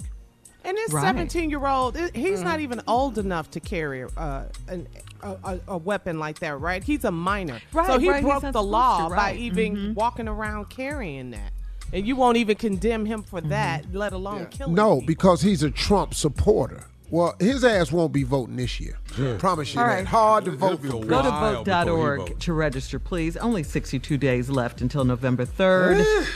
[0.62, 1.02] And this Right.
[1.02, 2.62] 17 year old, he's not mm.
[2.62, 4.86] even old enough to carry uh, an,
[5.22, 6.84] a, a, a weapon like that, right?
[6.84, 7.60] He's a minor.
[7.72, 9.36] Right, so he right, broke not the law to, by right.
[9.38, 11.53] even walking around carrying that.
[11.92, 13.50] And you won't even condemn him for mm-hmm.
[13.50, 15.06] that, let alone killing No, people.
[15.06, 16.84] because he's a Trump supporter.
[17.10, 18.98] Well, his ass won't be voting this year.
[19.38, 19.94] Promise you All that.
[19.94, 20.06] right.
[20.06, 21.04] Hard to vote for.
[21.04, 22.44] Go to while before he vote.org votes.
[22.46, 23.36] to register, please.
[23.36, 26.26] Only 62 days left until November 3rd.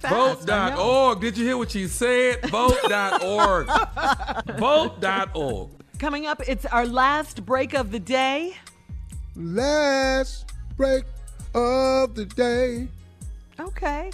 [0.00, 0.76] Fast, I know.
[0.76, 1.20] Vote.org.
[1.20, 2.44] Did you hear what she said?
[2.50, 3.66] Vote.org.
[4.58, 5.70] Vote.org.
[5.98, 8.56] Coming up, it's our last break of the day.
[9.34, 11.04] Last break
[11.54, 12.88] of the day.
[13.58, 14.10] Okay.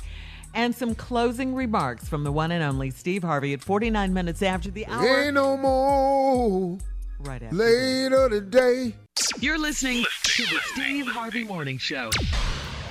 [0.54, 4.70] And some closing remarks from the one and only Steve Harvey at 49 minutes after
[4.70, 5.24] the hour.
[5.24, 6.78] Ain't no more
[7.20, 7.56] Right after.
[7.56, 8.94] later today.
[9.40, 12.10] You're listening to the Steve Harvey Morning Show.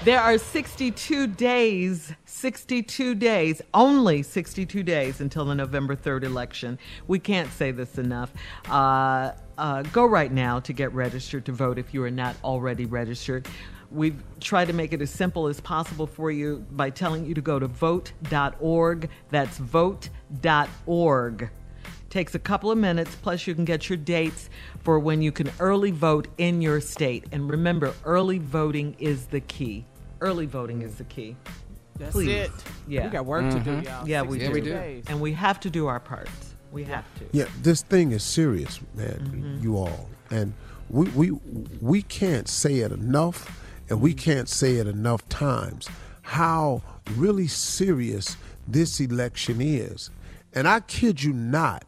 [0.03, 6.79] There are 62 days, 62 days, only 62 days until the November 3rd election.
[7.07, 8.31] We can't say this enough.
[8.67, 12.85] Uh, uh, go right now to get registered to vote if you are not already
[12.88, 13.47] registered.
[13.91, 17.41] We've tried to make it as simple as possible for you by telling you to
[17.41, 19.09] go to vote.org.
[19.30, 21.49] That's vote.org.
[22.09, 24.49] Takes a couple of minutes, plus you can get your dates
[24.80, 27.26] for when you can early vote in your state.
[27.31, 29.85] And remember, early voting is the key.
[30.19, 31.35] Early voting is the key.
[31.97, 32.30] That's Please.
[32.30, 32.51] it.
[32.88, 33.05] Yeah.
[33.05, 34.07] We got work to do, y'all.
[34.07, 34.53] Yeah, we 62 do.
[34.53, 35.03] we do.
[35.07, 36.55] And we have to do our parts.
[36.72, 37.26] We have to.
[37.31, 39.19] Yeah, this thing is serious, man.
[39.19, 39.63] Mm-hmm.
[39.63, 40.53] You all, and
[40.89, 41.31] we we
[41.81, 43.60] we can't say it enough,
[43.91, 45.89] and we can't say it enough times.
[46.22, 46.81] How
[47.18, 50.09] really serious this election is,
[50.53, 51.84] and I kid you not.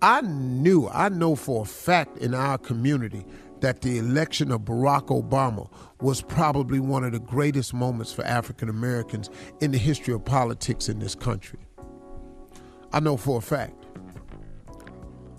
[0.00, 3.26] I knew, I know for a fact in our community
[3.60, 5.70] that the election of Barack Obama
[6.00, 9.28] was probably one of the greatest moments for African Americans
[9.60, 11.58] in the history of politics in this country.
[12.94, 13.84] I know for a fact.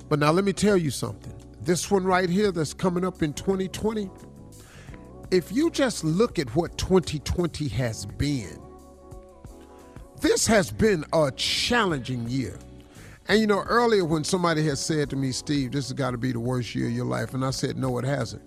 [0.09, 1.33] But now let me tell you something.
[1.59, 4.11] This one right here that's coming up in 2020,
[5.31, 8.59] if you just look at what 2020 has been,
[10.21, 12.57] this has been a challenging year.
[13.27, 16.17] And you know, earlier when somebody had said to me, Steve, this has got to
[16.17, 18.43] be the worst year of your life, and I said, no, it hasn't.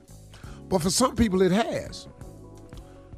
[0.69, 2.07] But for some people, it has.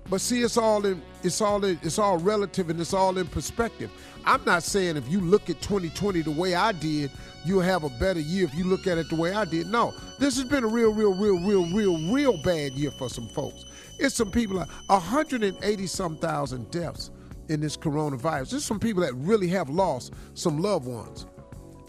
[0.09, 3.27] But see, it's all in it's all in, it's all relative and it's all in
[3.29, 3.91] perspective.
[4.25, 7.11] I'm not saying if you look at 2020 the way I did,
[7.45, 9.67] you'll have a better year if you look at it the way I did.
[9.67, 13.29] No, this has been a real, real, real, real, real, real bad year for some
[13.29, 13.65] folks.
[13.99, 17.11] It's some people, 180 some thousand deaths
[17.49, 18.51] in this coronavirus.
[18.51, 21.27] There's some people that really have lost some loved ones.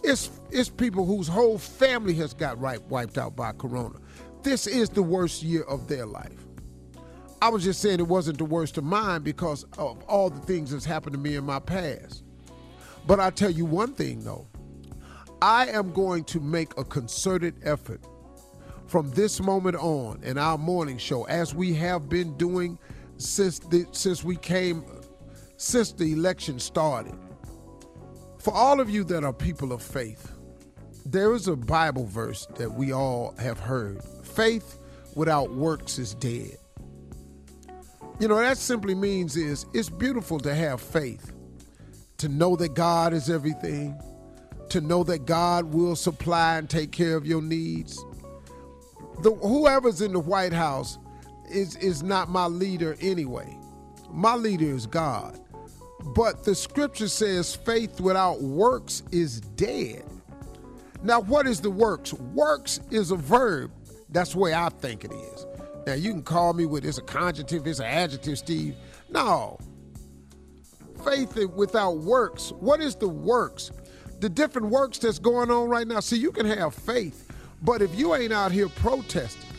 [0.04, 4.00] It's it's people whose whole family has got right, wiped out by corona.
[4.44, 6.48] This is the worst year of their life.
[7.42, 10.72] I was just saying it wasn't the worst of mine because of all the things
[10.72, 12.24] that's happened to me in my past.
[13.08, 14.48] But I tell you one thing though,
[15.42, 18.02] I am going to make a concerted effort
[18.86, 22.78] from this moment on in our morning show, as we have been doing
[23.18, 24.84] since the, since we came,
[25.58, 27.16] since the election started.
[28.38, 30.32] For all of you that are people of faith,
[31.06, 34.04] there is a Bible verse that we all have heard.
[34.24, 34.78] Faith
[35.16, 36.58] without works is dead.
[38.20, 41.32] You know, that simply means is it's beautiful to have faith,
[42.18, 44.00] to know that God is everything,
[44.72, 48.04] to know that God will supply and take care of your needs.
[49.22, 50.98] The, whoever's in the White House
[51.50, 53.58] is, is not my leader anyway.
[54.10, 55.40] My leader is God.
[56.16, 60.04] But the scripture says faith without works is dead.
[61.04, 62.14] Now, what is the works?
[62.14, 63.72] Works is a verb.
[64.10, 65.46] That's the way I think it is.
[65.86, 68.76] Now, you can call me with it's a conjunctive, it's an adjective, Steve.
[69.10, 69.60] No.
[71.04, 72.52] Faith without works.
[72.54, 73.72] What is the works?
[74.22, 76.00] The different works that's going on right now.
[76.00, 77.28] See, you can have faith,
[77.64, 79.50] but if you ain't out here protesting,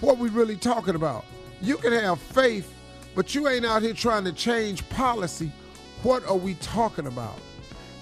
[0.00, 1.24] what we really talking about?
[1.62, 2.70] You can have faith,
[3.14, 5.50] but you ain't out here trying to change policy.
[6.02, 7.38] What are we talking about?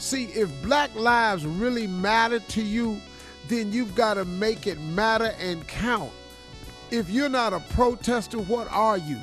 [0.00, 3.00] See, if black lives really matter to you,
[3.46, 6.10] then you've got to make it matter and count.
[6.90, 9.18] If you're not a protester, what are you?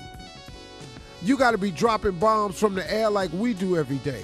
[1.22, 4.24] You got to be dropping bombs from the air like we do every day.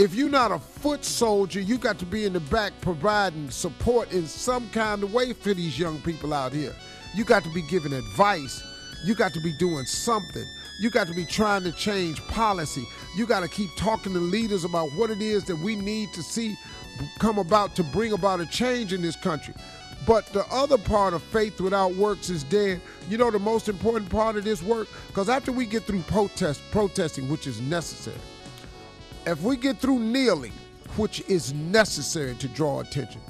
[0.00, 4.10] If you're not a foot soldier, you got to be in the back providing support
[4.12, 6.74] in some kind of way for these young people out here.
[7.14, 8.62] You got to be giving advice.
[9.04, 10.46] You got to be doing something.
[10.80, 12.82] You got to be trying to change policy.
[13.14, 16.22] You got to keep talking to leaders about what it is that we need to
[16.22, 16.56] see
[17.18, 19.52] come about to bring about a change in this country.
[20.06, 22.80] But the other part of faith without works is dead.
[23.10, 24.88] You know the most important part of this work?
[25.08, 28.16] Because after we get through protest, protesting, which is necessary,
[29.26, 30.52] if we get through kneeling,
[30.96, 33.20] which is necessary to draw attention,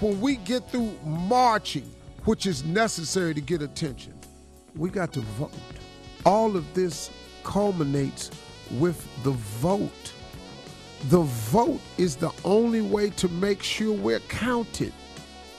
[0.00, 1.90] when we get through marching,
[2.24, 4.14] which is necessary to get attention,
[4.76, 5.50] we got to vote.
[6.24, 7.10] All of this
[7.44, 8.30] culminates
[8.72, 10.12] with the vote.
[11.08, 14.92] The vote is the only way to make sure we're counted.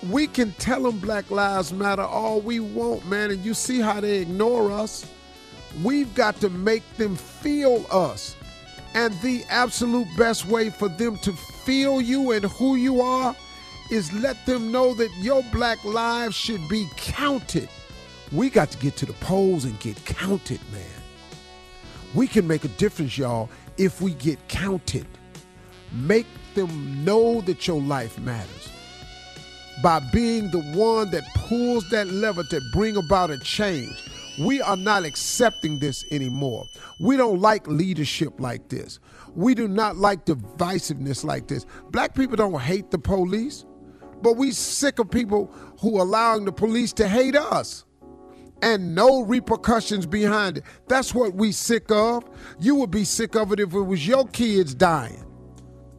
[0.10, 4.00] We can tell them Black Lives Matter all we want, man, and you see how
[4.00, 5.06] they ignore us.
[5.84, 8.36] We've got to make them feel us.
[8.94, 13.36] And the absolute best way for them to feel you and who you are
[13.92, 17.70] is let them know that your black lives should be counted.
[18.32, 20.82] We got to get to the polls and get counted, man.
[22.14, 25.08] We can make a difference, y'all, if we get counted.
[25.92, 28.70] Make them know that your life matters
[29.82, 33.96] by being the one that pulls that lever to bring about a change.
[34.40, 36.66] We are not accepting this anymore.
[37.00, 39.00] We don't like leadership like this.
[39.36, 41.66] We do not like divisiveness like this.
[41.92, 43.66] Black people don't hate the police,
[44.22, 47.86] but we sick of people who allowing the police to hate us
[48.62, 50.64] and no repercussions behind it.
[50.88, 52.24] That's what we sick of.
[52.60, 55.26] You would be sick of it if it was your kids dying.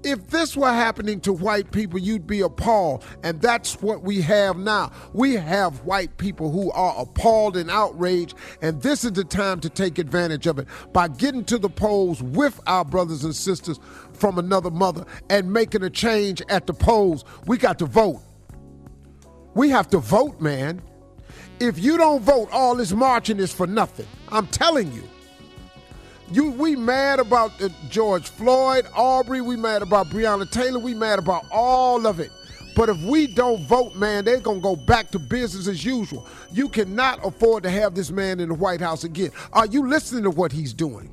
[0.02, 3.04] If this were happening to white people, you'd be appalled.
[3.22, 4.92] And that's what we have now.
[5.12, 8.34] We have white people who are appalled and outraged.
[8.62, 12.22] And this is the time to take advantage of it by getting to the polls
[12.22, 13.78] with our brothers and sisters
[14.12, 17.24] from another mother and making a change at the polls.
[17.46, 18.22] We got to vote.
[19.54, 20.80] We have to vote, man.
[21.58, 24.06] If you don't vote, all this marching is for nothing.
[24.30, 25.02] I'm telling you.
[26.32, 29.40] You, we mad about the George Floyd, Aubrey.
[29.40, 30.78] We mad about Breonna Taylor.
[30.78, 32.30] We mad about all of it.
[32.76, 36.26] But if we don't vote, man, they're gonna go back to business as usual.
[36.52, 39.32] You cannot afford to have this man in the White House again.
[39.52, 41.10] Are you listening to what he's doing?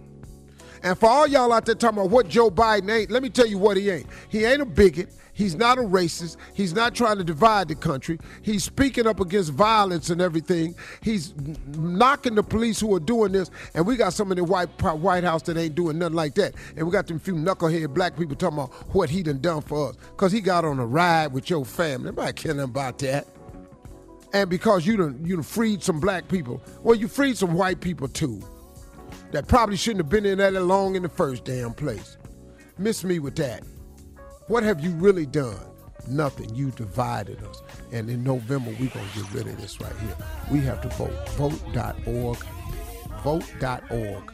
[0.83, 3.47] And for all y'all out there talking about what Joe Biden ain't, let me tell
[3.47, 4.05] you what he ain't.
[4.29, 5.09] He ain't a bigot.
[5.37, 6.35] He's not a racist.
[6.55, 8.17] He's not trying to divide the country.
[8.41, 10.73] He's speaking up against violence and everything.
[10.99, 11.35] He's
[11.77, 13.51] knocking the police who are doing this.
[13.75, 16.55] And we got some in the White, White House that ain't doing nothing like that.
[16.75, 19.89] And we got them few knucklehead black people talking about what he done done for
[19.89, 19.95] us.
[20.09, 22.07] Because he got on a ride with your family.
[22.07, 23.27] Nobody caring about that.
[24.33, 26.63] And because you done, you done freed some black people.
[26.81, 28.41] Well, you freed some white people too.
[29.33, 32.17] That probably shouldn't have been in that long in the first damn place.
[32.79, 33.61] Miss me with that.
[34.47, 35.59] What have you really done?
[36.07, 36.55] Nothing.
[36.55, 37.61] You divided us.
[37.91, 40.15] And in November, we're going to get rid of this right here.
[40.49, 41.29] We have to vote.
[41.31, 42.37] Vote.org.
[43.23, 44.33] Vote.org.